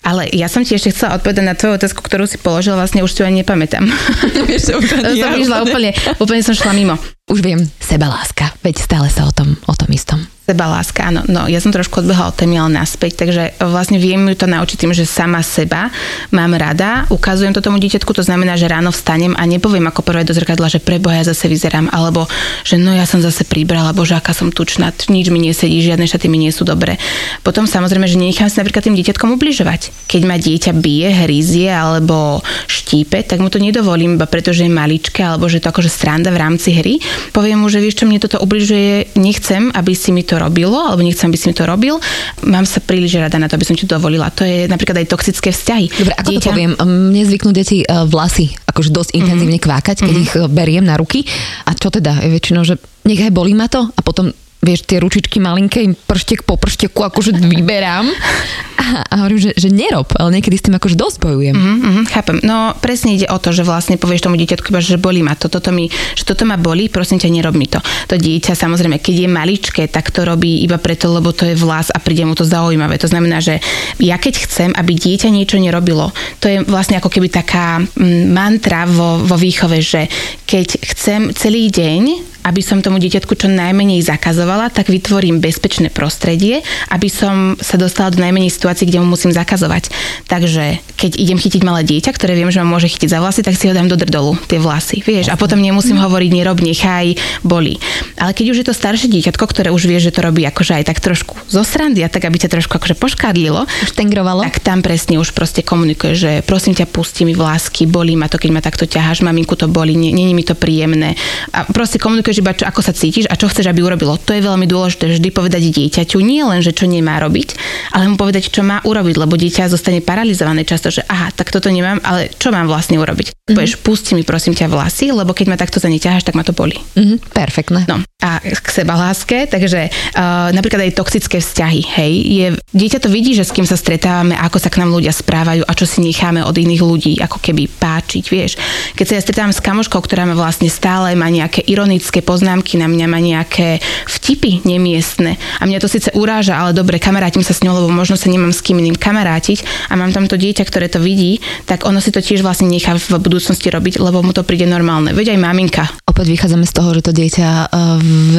Ale 0.00 0.26
ja 0.32 0.48
som 0.48 0.64
ti 0.64 0.72
ešte 0.72 0.96
chcela 0.96 1.20
odpovedať 1.20 1.44
na 1.44 1.54
tvoju 1.54 1.76
otázku, 1.76 2.00
ktorú 2.00 2.24
si 2.24 2.40
položila, 2.40 2.80
vlastne 2.80 3.04
už 3.04 3.12
si 3.12 3.20
ani 3.20 3.44
nepamätám. 3.44 3.84
Vieš, 4.48 4.72
som 4.72 5.32
išla 5.36 5.62
úplne, 5.62 5.92
úplne 6.16 6.40
som 6.40 6.56
šla 6.56 6.72
mimo. 6.72 6.96
Už 7.30 7.46
viem, 7.46 7.62
sebaláska. 7.78 8.50
Veď 8.66 8.82
stále 8.82 9.06
sa 9.06 9.22
o 9.22 9.30
tom, 9.30 9.54
o 9.70 9.74
tom 9.78 9.86
istom. 9.94 10.26
Seba 10.50 10.66
láska, 10.66 11.06
áno. 11.06 11.22
No, 11.30 11.46
ja 11.46 11.62
som 11.62 11.70
trošku 11.70 12.02
odbehla 12.02 12.26
od 12.26 12.34
témy, 12.34 12.58
ale 12.58 12.82
naspäť, 12.82 13.22
takže 13.22 13.54
vlastne 13.62 14.02
viem 14.02 14.18
ju 14.26 14.34
to 14.34 14.50
naučiť 14.50 14.82
tým, 14.82 14.90
že 14.90 15.06
sama 15.06 15.46
seba 15.46 15.94
mám 16.34 16.50
rada, 16.58 17.06
ukazujem 17.06 17.54
to 17.54 17.62
tomu 17.62 17.78
dieťatku, 17.78 18.10
to 18.10 18.26
znamená, 18.26 18.58
že 18.58 18.66
ráno 18.66 18.90
vstanem 18.90 19.38
a 19.38 19.46
nepoviem 19.46 19.86
ako 19.86 20.02
prvé 20.02 20.26
do 20.26 20.34
zrkadla, 20.34 20.66
že 20.66 20.82
preboha 20.82 21.22
ja 21.22 21.30
zase 21.30 21.46
vyzerám, 21.46 21.86
alebo 21.94 22.26
že 22.66 22.82
no 22.82 22.90
ja 22.90 23.06
som 23.06 23.22
zase 23.22 23.46
pribrala, 23.46 23.94
bože 23.94 24.18
aká 24.18 24.34
som 24.34 24.50
tučná, 24.50 24.90
nič 25.06 25.30
mi 25.30 25.38
nesedí, 25.38 25.78
žiadne 25.86 26.10
šaty 26.10 26.26
mi 26.26 26.42
nie 26.42 26.50
sú 26.50 26.66
dobré. 26.66 26.98
Potom 27.46 27.70
samozrejme, 27.70 28.10
že 28.10 28.18
nenechám 28.18 28.50
si 28.50 28.58
napríklad 28.58 28.90
tým 28.90 28.98
dieťatkom 28.98 29.38
ubližovať. 29.38 30.10
Keď 30.10 30.22
ma 30.26 30.34
dieťa 30.34 30.74
bije, 30.74 31.30
hrízie 31.30 31.70
alebo 31.70 32.42
štípe, 32.66 33.22
tak 33.22 33.38
mu 33.38 33.54
to 33.54 33.62
nedovolím, 33.62 34.18
iba 34.18 34.26
pretože 34.26 34.66
je 34.66 34.72
maličké 34.72 35.22
alebo 35.22 35.46
že 35.46 35.62
to 35.62 35.70
akože 35.70 35.94
stranda 35.94 36.34
v 36.34 36.42
rámci 36.42 36.74
hry. 36.74 36.98
Poviem 37.30 37.62
mu, 37.62 37.68
že 37.68 37.82
vieš 37.82 38.02
čo, 38.02 38.08
mne 38.08 38.20
toto 38.20 38.40
ubližuje, 38.40 39.16
nechcem, 39.16 39.70
aby 39.72 39.92
si 39.92 40.10
mi 40.10 40.24
to 40.24 40.40
robilo, 40.40 40.76
alebo 40.90 41.04
nechcem, 41.04 41.28
aby 41.28 41.38
si 41.38 41.48
mi 41.50 41.54
to 41.54 41.68
robil. 41.68 42.00
Mám 42.46 42.64
sa 42.64 42.80
príliš 42.80 43.20
rada 43.20 43.36
na 43.36 43.46
to, 43.46 43.56
aby 43.56 43.66
som 43.66 43.76
ti 43.76 43.84
to 43.84 43.96
dovolila. 43.96 44.32
To 44.34 44.42
je 44.42 44.66
napríklad 44.66 45.04
aj 45.04 45.10
toxické 45.10 45.52
vzťahy. 45.52 45.86
Dobre, 45.90 46.14
ako 46.16 46.30
Dieťa... 46.30 46.40
to 46.40 46.48
poviem? 46.50 46.72
Mne 46.80 47.22
zvyknú 47.28 47.50
deti 47.52 47.84
uh, 47.84 48.08
vlasy 48.08 48.52
akože 48.70 48.90
dosť 48.94 49.10
intenzívne 49.18 49.58
mm-hmm. 49.58 49.66
kvákať, 49.66 49.96
keď 50.06 50.14
mm-hmm. 50.14 50.26
ich 50.26 50.34
uh, 50.38 50.46
beriem 50.46 50.84
na 50.86 50.94
ruky. 50.96 51.26
A 51.66 51.74
čo 51.74 51.90
teda? 51.90 52.22
Je 52.22 52.30
väčšinou, 52.30 52.62
že 52.62 52.78
nech 53.04 53.20
aj 53.20 53.32
bolí 53.34 53.52
ma 53.52 53.66
to 53.66 53.82
a 53.82 54.00
potom 54.00 54.30
vieš, 54.60 54.84
tie 54.84 55.00
ručičky 55.00 55.40
malinké, 55.40 55.96
prštek 56.04 56.44
po 56.44 56.60
pršteku 56.60 57.00
akože 57.00 57.32
vyberám 57.40 58.12
a, 58.80 58.84
a 59.08 59.14
hovorím, 59.24 59.40
že, 59.40 59.52
že 59.56 59.68
nerob, 59.72 60.12
ale 60.20 60.36
niekedy 60.36 60.56
s 60.60 60.64
tým 60.68 60.76
akože 60.76 60.96
dosť 61.00 61.16
bojujem. 61.20 61.56
Mm-hmm, 61.56 62.04
chápem. 62.12 62.36
No 62.44 62.76
presne 62.76 63.16
ide 63.16 63.28
o 63.32 63.40
to, 63.40 63.56
že 63.56 63.64
vlastne 63.64 63.96
povieš 63.96 64.28
tomu 64.28 64.36
dieťatku 64.36 64.72
že 64.80 65.00
bolí 65.00 65.20
ma 65.20 65.36
to, 65.36 65.52
toto 65.52 65.72
mi, 65.72 65.88
že 66.16 66.24
toto 66.24 66.48
ma 66.48 66.56
bolí, 66.56 66.88
prosím 66.88 67.20
ťa, 67.20 67.28
nerob 67.32 67.56
mi 67.56 67.68
to. 67.68 67.80
To 68.08 68.16
dieťa 68.16 68.56
samozrejme, 68.56 69.00
keď 69.00 69.14
je 69.24 69.28
maličké, 69.28 69.82
tak 69.88 70.12
to 70.12 70.24
robí 70.24 70.64
iba 70.64 70.80
preto, 70.80 71.12
lebo 71.12 71.32
to 71.32 71.48
je 71.48 71.56
vlas 71.56 71.92
a 71.92 72.00
príde 72.00 72.24
mu 72.24 72.36
to 72.36 72.44
zaujímavé. 72.44 72.96
To 73.00 73.08
znamená, 73.08 73.40
že 73.44 73.60
ja 74.00 74.16
keď 74.16 74.44
chcem, 74.48 74.70
aby 74.76 74.92
dieťa 74.96 75.28
niečo 75.28 75.60
nerobilo, 75.60 76.12
to 76.40 76.48
je 76.48 76.64
vlastne 76.64 76.96
ako 77.00 77.12
keby 77.12 77.28
taká 77.32 77.80
mm, 77.80 78.32
mantra 78.32 78.88
vo, 78.88 79.20
vo 79.20 79.36
výchove, 79.36 79.80
že 79.80 80.08
keď 80.48 80.80
chcem 80.96 81.20
celý 81.36 81.68
deň 81.68 82.30
aby 82.44 82.60
som 82.64 82.80
tomu 82.80 82.96
dieťatku 83.02 83.36
čo 83.36 83.48
najmenej 83.50 84.04
zakazovala, 84.04 84.72
tak 84.72 84.88
vytvorím 84.88 85.42
bezpečné 85.42 85.92
prostredie, 85.92 86.64
aby 86.92 87.08
som 87.12 87.56
sa 87.60 87.76
dostala 87.76 88.12
do 88.12 88.22
najmenej 88.22 88.52
situácií, 88.52 88.88
kde 88.88 89.02
mu 89.04 89.12
musím 89.12 89.32
zakazovať. 89.34 89.92
Takže 90.26 90.80
keď 90.96 91.16
idem 91.16 91.38
chytiť 91.40 91.62
malé 91.64 91.84
dieťa, 91.84 92.10
ktoré 92.12 92.36
viem, 92.36 92.52
že 92.52 92.60
ma 92.64 92.76
môže 92.76 92.88
chytiť 92.88 93.12
za 93.12 93.20
vlasy, 93.20 93.40
tak 93.44 93.56
si 93.56 93.68
ho 93.68 93.76
dám 93.76 93.88
do 93.88 93.96
drdolu, 93.96 94.36
tie 94.48 94.60
vlasy, 94.60 95.04
vieš, 95.04 95.32
a 95.32 95.36
potom 95.36 95.60
nemusím 95.60 96.00
hovoriť, 96.00 96.30
nerob, 96.32 96.60
nechaj, 96.60 97.16
boli. 97.44 97.76
Ale 98.20 98.32
keď 98.36 98.46
už 98.52 98.58
je 98.60 98.66
to 98.68 98.74
staršie 98.76 99.08
dieťatko, 99.08 99.44
ktoré 99.44 99.68
už 99.72 99.88
vie, 99.88 100.00
že 100.00 100.12
to 100.12 100.24
robí 100.24 100.44
akože 100.44 100.80
aj 100.80 100.84
tak 100.88 100.98
trošku 101.00 101.36
zo 101.48 101.62
srandy 101.64 102.04
a 102.04 102.12
tak, 102.12 102.24
aby 102.28 102.36
ťa 102.36 102.52
trošku 102.52 102.76
akože 102.76 102.96
poškadlilo, 102.96 103.64
štengrovalo, 103.92 104.44
tak 104.48 104.60
tam 104.60 104.80
presne 104.80 105.20
už 105.20 105.32
proste 105.32 105.64
komunikuje, 105.64 106.12
že 106.16 106.30
prosím 106.44 106.76
ťa, 106.76 106.88
pusti 106.90 107.24
mi 107.24 107.32
vlásky, 107.32 107.88
bolí 107.88 108.16
ma 108.16 108.28
to, 108.28 108.36
keď 108.36 108.50
ma 108.52 108.60
takto 108.60 108.84
ťaháš, 108.84 109.24
maminku 109.24 109.56
to 109.56 109.68
bolí, 109.68 109.96
není 109.96 110.32
mi 110.32 110.44
to 110.44 110.56
príjemné. 110.56 111.16
A 111.52 111.64
proste 111.68 111.96
komunikuje 111.96 112.29
ukáž 112.30 112.46
iba, 112.46 112.54
čo, 112.54 112.64
ako 112.70 112.80
sa 112.86 112.94
cítiš 112.94 113.26
a 113.26 113.34
čo 113.34 113.50
chceš, 113.50 113.66
aby 113.66 113.82
urobilo. 113.82 114.14
To 114.14 114.30
je 114.30 114.38
veľmi 114.38 114.70
dôležité 114.70 115.10
vždy 115.10 115.28
povedať 115.34 115.66
dieťaťu, 115.74 116.22
nie 116.22 116.46
len, 116.46 116.62
že 116.62 116.70
čo 116.70 116.86
nemá 116.86 117.18
robiť, 117.18 117.58
ale 117.90 118.06
mu 118.06 118.14
povedať, 118.14 118.54
čo 118.54 118.62
má 118.62 118.78
urobiť, 118.86 119.18
lebo 119.18 119.34
dieťa 119.34 119.66
zostane 119.66 119.98
paralizované 119.98 120.62
často, 120.62 120.94
že 120.94 121.02
aha, 121.10 121.34
tak 121.34 121.50
toto 121.50 121.66
nemám, 121.66 121.98
ale 122.06 122.30
čo 122.38 122.54
mám 122.54 122.70
vlastne 122.70 123.02
urobiť? 123.02 123.34
Mm-hmm. 123.34 123.56
Povieš, 123.58 123.82
pusti 123.82 124.14
mi 124.14 124.22
prosím 124.22 124.54
ťa 124.54 124.70
vlasy, 124.70 125.10
lebo 125.10 125.34
keď 125.34 125.46
ma 125.50 125.58
takto 125.58 125.82
za 125.82 125.90
ne 125.90 125.98
ťaháš, 125.98 126.22
tak 126.22 126.38
ma 126.38 126.46
to 126.46 126.54
boli. 126.54 126.78
Mm-hmm, 126.94 127.18
perfektné. 127.34 127.90
No 127.90 127.98
a 128.20 128.36
k 128.44 128.68
seba 128.68 129.00
láske, 129.00 129.48
takže 129.48 129.88
uh, 129.88 130.52
napríklad 130.52 130.86
aj 130.86 130.92
toxické 130.92 131.40
vzťahy, 131.40 131.80
hej, 131.98 132.12
je, 132.20 132.46
dieťa 132.76 133.00
to 133.00 133.08
vidí, 133.08 133.32
že 133.32 133.48
s 133.48 133.54
kým 133.56 133.64
sa 133.64 133.80
stretávame, 133.80 134.36
ako 134.36 134.60
sa 134.60 134.68
k 134.68 134.84
nám 134.84 134.92
ľudia 134.92 135.10
správajú 135.10 135.64
a 135.64 135.72
čo 135.72 135.88
si 135.88 136.04
necháme 136.04 136.44
od 136.44 136.52
iných 136.52 136.84
ľudí, 136.84 137.12
ako 137.24 137.40
keby 137.40 137.66
páčiť, 137.80 138.24
vieš. 138.28 138.60
Keď 138.92 139.04
sa 139.08 139.16
ja 139.16 139.24
stretávam 139.24 139.56
s 139.56 139.64
kamoškou, 139.64 140.04
ktorá 140.04 140.28
ma 140.28 140.36
vlastne 140.36 140.68
stále 140.68 141.16
má 141.16 141.32
nejaké 141.32 141.64
ironické 141.64 142.19
nejaké 142.20 142.28
poznámky 142.28 142.76
na 142.76 142.84
mňa, 142.84 143.06
má 143.08 143.16
nejaké 143.16 143.80
vtipy 144.04 144.60
nemiestne. 144.68 145.40
A 145.56 145.64
mňa 145.64 145.80
to 145.80 145.88
síce 145.88 146.12
uráža, 146.12 146.60
ale 146.60 146.76
dobre, 146.76 147.00
kamarátim 147.00 147.40
sa 147.40 147.56
s 147.56 147.64
ňou, 147.64 147.80
lebo 147.80 147.88
možno 147.88 148.20
sa 148.20 148.28
nemám 148.28 148.52
s 148.52 148.60
kým 148.60 148.76
iným 148.76 149.00
kamarátiť 149.00 149.88
a 149.88 149.96
mám 149.96 150.12
tam 150.12 150.28
to 150.28 150.36
dieťa, 150.36 150.68
ktoré 150.68 150.92
to 150.92 151.00
vidí, 151.00 151.40
tak 151.64 151.88
ono 151.88 152.04
si 152.04 152.12
to 152.12 152.20
tiež 152.20 152.44
vlastne 152.44 152.68
nechá 152.68 152.92
v 153.00 153.16
budúcnosti 153.16 153.72
robiť, 153.72 154.04
lebo 154.04 154.20
mu 154.20 154.36
to 154.36 154.44
príde 154.44 154.68
normálne. 154.68 155.16
Veď 155.16 155.32
aj 155.32 155.38
maminka. 155.40 155.84
Opäť 156.04 156.36
vychádzame 156.36 156.66
z 156.68 156.74
toho, 156.76 156.90
že 156.92 157.02
to 157.08 157.12
dieťa 157.16 157.48
e, 157.48 157.66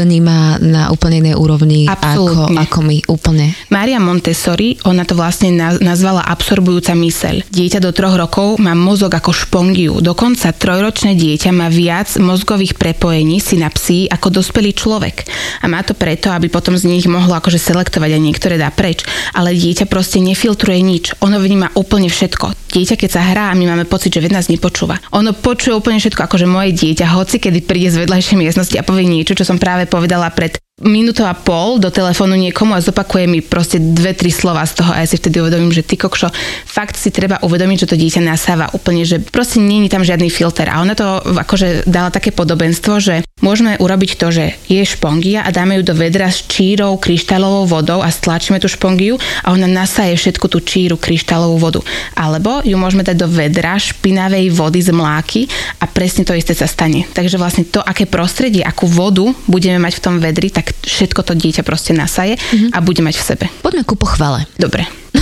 vníma 0.05 0.61
na 0.61 0.93
úplne 0.93 1.25
inej 1.25 1.35
úrovni 1.41 1.89
ako, 1.89 2.53
ako 2.53 2.79
my 2.85 2.97
úplne. 3.09 3.57
Maria 3.73 3.97
Montessori, 3.97 4.77
ona 4.85 5.07
to 5.07 5.17
vlastne 5.17 5.55
nazvala 5.81 6.21
absorbujúca 6.29 6.93
myseľ. 6.93 7.49
Dieťa 7.49 7.79
do 7.81 7.89
troch 7.95 8.13
rokov 8.13 8.61
má 8.61 8.77
mozog 8.77 9.09
ako 9.09 9.31
špongiu. 9.33 9.97
Dokonca 10.03 10.53
trojročné 10.53 11.17
dieťa 11.17 11.49
má 11.55 11.71
viac 11.71 12.11
mozgových 12.19 12.75
prepojení 12.75 13.39
si 13.39 13.55
psí 13.71 14.11
ako 14.11 14.43
dospelý 14.43 14.75
človek. 14.75 15.25
A 15.63 15.71
má 15.71 15.81
to 15.81 15.95
preto, 15.95 16.29
aby 16.29 16.51
potom 16.51 16.75
z 16.75 16.85
nich 16.85 17.07
mohlo 17.07 17.31
akože 17.31 17.57
selektovať 17.57 18.11
a 18.13 18.19
niektoré 18.19 18.55
dá 18.59 18.69
preč. 18.69 19.07
Ale 19.31 19.55
dieťa 19.55 19.87
proste 19.87 20.19
nefiltruje 20.19 20.83
nič. 20.83 21.15
Ono 21.23 21.39
vníma 21.39 21.73
úplne 21.79 22.11
všetko. 22.11 22.71
Dieťa, 22.71 22.95
keď 22.95 23.09
sa 23.09 23.21
hrá 23.23 23.51
my 23.55 23.67
máme 23.67 23.85
pocit, 23.87 24.15
že 24.15 24.23
ved 24.23 24.31
nás 24.31 24.47
nepočúva. 24.47 24.99
Ono 25.11 25.35
počuje 25.35 25.75
úplne 25.75 25.99
všetko, 25.99 26.27
akože 26.27 26.47
moje 26.47 26.71
dieťa, 26.75 27.15
hoci 27.15 27.39
kedy 27.39 27.63
príde 27.67 27.91
z 27.91 28.07
vedľajšej 28.07 28.37
miestnosti 28.39 28.75
a 28.79 28.87
povie 28.87 29.07
niečo, 29.07 29.35
čo 29.35 29.47
som 29.47 29.59
práve 29.59 29.87
povedala 29.87 30.31
pred 30.31 30.55
minútu 30.81 31.21
a 31.21 31.37
pol 31.37 31.77
do 31.77 31.93
telefónu 31.93 32.33
niekomu 32.33 32.73
a 32.73 32.81
zopakuje 32.81 33.29
mi 33.29 33.39
proste 33.45 33.77
dve, 33.77 34.17
tri 34.17 34.33
slova 34.33 34.65
z 34.65 34.81
toho 34.81 34.91
a 34.91 35.05
ja 35.05 35.07
si 35.07 35.21
vtedy 35.21 35.37
uvedomím, 35.37 35.69
že 35.69 35.85
ty 35.85 35.93
kokšo, 35.93 36.33
fakt 36.65 36.97
si 36.97 37.13
treba 37.13 37.37
uvedomiť, 37.45 37.85
že 37.85 37.89
to 37.93 37.99
dieťa 38.01 38.21
nasáva 38.25 38.73
úplne, 38.73 39.05
že 39.05 39.21
proste 39.21 39.61
není 39.61 39.87
tam 39.87 40.01
žiadny 40.01 40.33
filter 40.33 40.67
a 40.73 40.81
ona 40.81 40.97
to 40.97 41.21
akože 41.21 41.85
dala 41.85 42.09
také 42.09 42.33
podobenstvo, 42.33 42.97
že 42.97 43.21
môžeme 43.41 43.77
urobiť 43.77 44.17
to, 44.17 44.31
že 44.31 44.45
je 44.69 44.81
špongia 44.85 45.43
a 45.43 45.53
dáme 45.53 45.81
ju 45.81 45.83
do 45.83 45.95
vedra 45.97 46.29
s 46.29 46.45
čírou, 46.45 46.97
kryštálovou 46.97 47.67
vodou 47.67 47.99
a 47.99 48.09
stlačíme 48.09 48.61
tú 48.61 48.69
špongiu 48.69 49.17
a 49.43 49.51
ona 49.51 49.67
nasaje 49.67 50.15
všetku 50.15 50.47
tú 50.47 50.61
číru, 50.61 50.95
kryštálovú 50.95 51.57
vodu. 51.57 51.81
Alebo 52.15 52.61
ju 52.63 52.77
môžeme 52.77 53.03
dať 53.03 53.17
do 53.17 53.27
vedra 53.27 53.75
špinavej 53.75 54.53
vody 54.53 54.81
z 54.81 54.91
mláky 54.95 55.49
a 55.81 55.85
presne 55.89 56.23
to 56.23 56.37
isté 56.37 56.55
sa 56.55 56.69
stane. 56.69 57.03
Takže 57.11 57.41
vlastne 57.41 57.67
to, 57.67 57.83
aké 57.83 58.07
prostredie, 58.07 58.63
akú 58.63 58.87
vodu 58.87 59.27
budeme 59.49 59.81
mať 59.81 59.99
v 59.99 60.03
tom 60.05 60.15
vedri, 60.21 60.53
tak 60.53 60.71
všetko 60.85 61.25
to 61.25 61.33
dieťa 61.35 61.67
proste 61.67 61.91
nasaje 61.91 62.37
mm-hmm. 62.37 62.71
a 62.71 62.77
bude 62.79 63.03
mať 63.03 63.15
v 63.19 63.25
sebe. 63.25 63.45
Poďme 63.65 63.83
ku 63.83 63.99
pochvale. 63.99 64.47
Dobre. 64.55 64.87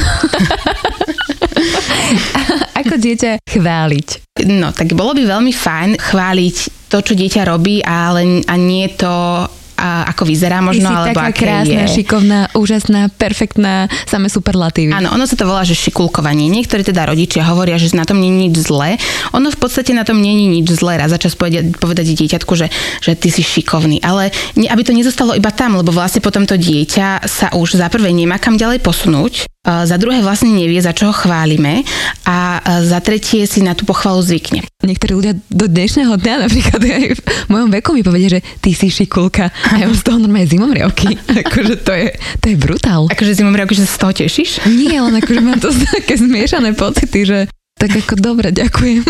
Ako 2.80 2.96
dieťa 2.96 3.44
chváliť? 3.44 4.29
No, 4.48 4.72
tak 4.72 4.96
bolo 4.96 5.18
by 5.18 5.24
veľmi 5.26 5.52
fajn 5.52 5.90
chváliť 6.00 6.56
to, 6.90 6.98
čo 7.02 7.14
dieťa 7.14 7.48
robí, 7.50 7.84
ale 7.84 8.44
a 8.48 8.56
nie 8.58 8.90
to, 8.94 9.46
a 9.80 10.12
ako 10.12 10.28
vyzerá 10.28 10.60
možno, 10.60 10.92
Ty 10.92 10.92
si 10.92 10.96
alebo 11.00 11.20
taká 11.24 11.32
krásna, 11.32 11.84
je. 11.88 11.96
šikovná, 12.04 12.40
úžasná, 12.52 13.02
perfektná, 13.16 13.88
samé 14.04 14.28
superlatívy. 14.28 14.92
Áno, 14.92 15.16
ono 15.16 15.24
sa 15.24 15.40
to 15.40 15.48
volá, 15.48 15.64
že 15.64 15.80
šikulkovanie. 15.80 16.52
Niektorí 16.52 16.84
teda 16.84 17.08
rodičia 17.08 17.48
hovoria, 17.48 17.80
že 17.80 17.96
na 17.96 18.04
tom 18.04 18.20
nie 18.20 18.28
je 18.28 18.40
nič 18.52 18.56
zlé. 18.68 19.00
Ono 19.32 19.48
v 19.48 19.60
podstate 19.60 19.96
na 19.96 20.04
tom 20.04 20.20
nie 20.20 20.36
je 20.36 20.46
nič 20.60 20.68
zlé. 20.76 21.00
Raz 21.00 21.16
začas 21.16 21.40
povedať, 21.40 21.80
povedať 21.80 22.12
dieťatku, 22.12 22.54
že, 22.60 22.68
že 23.00 23.16
ty 23.16 23.32
si 23.32 23.40
šikovný. 23.40 24.04
Ale 24.04 24.36
ne, 24.60 24.68
aby 24.68 24.84
to 24.84 24.92
nezostalo 24.92 25.32
iba 25.32 25.50
tam, 25.56 25.80
lebo 25.80 25.96
vlastne 25.96 26.20
potom 26.20 26.44
to 26.44 26.60
dieťa 26.60 27.24
sa 27.24 27.48
už 27.56 27.80
za 27.80 27.88
prvé 27.88 28.12
nemá 28.12 28.36
kam 28.36 28.60
ďalej 28.60 28.84
posunúť 28.84 29.48
za 29.68 29.98
druhé 30.00 30.24
vlastne 30.24 30.56
nevie, 30.56 30.80
za 30.80 30.96
čo 30.96 31.12
ho 31.12 31.14
chválime 31.16 31.84
a 32.24 32.64
za 32.80 33.04
tretie 33.04 33.44
si 33.44 33.60
na 33.60 33.76
tú 33.76 33.84
pochvalu 33.84 34.24
zvykne. 34.24 34.64
Niektorí 34.80 35.12
ľudia 35.12 35.34
do 35.52 35.68
dnešného 35.68 36.16
dňa, 36.16 36.36
napríklad 36.48 36.80
aj 36.80 37.04
v 37.20 37.50
mojom 37.52 37.70
veku 37.76 37.92
mi 37.92 38.00
povedia, 38.00 38.40
že 38.40 38.42
ty 38.64 38.72
si 38.72 38.88
šikulka 38.88 39.52
a 39.52 39.74
ja 39.76 39.92
mám 39.92 40.00
z 40.00 40.06
toho 40.08 40.16
normálne 40.16 40.48
zimomriavky. 40.48 41.12
akože 41.44 41.76
to 41.84 41.92
je, 41.92 42.08
to 42.40 42.46
je 42.50 42.56
brutál. 42.56 43.12
Akože 43.12 43.36
zimomriavky, 43.36 43.76
že 43.76 43.84
sa 43.84 44.00
z 44.00 44.00
toho 44.00 44.14
tešíš? 44.16 44.64
Nie, 44.72 45.04
len 45.04 45.20
akože 45.20 45.42
mám 45.44 45.60
to 45.60 45.76
také 45.76 46.16
zmiešané 46.16 46.72
pocity, 46.80 47.28
že 47.28 47.40
tak 47.80 47.92
ako 47.96 48.20
dobre, 48.20 48.52
ďakujem. 48.52 49.08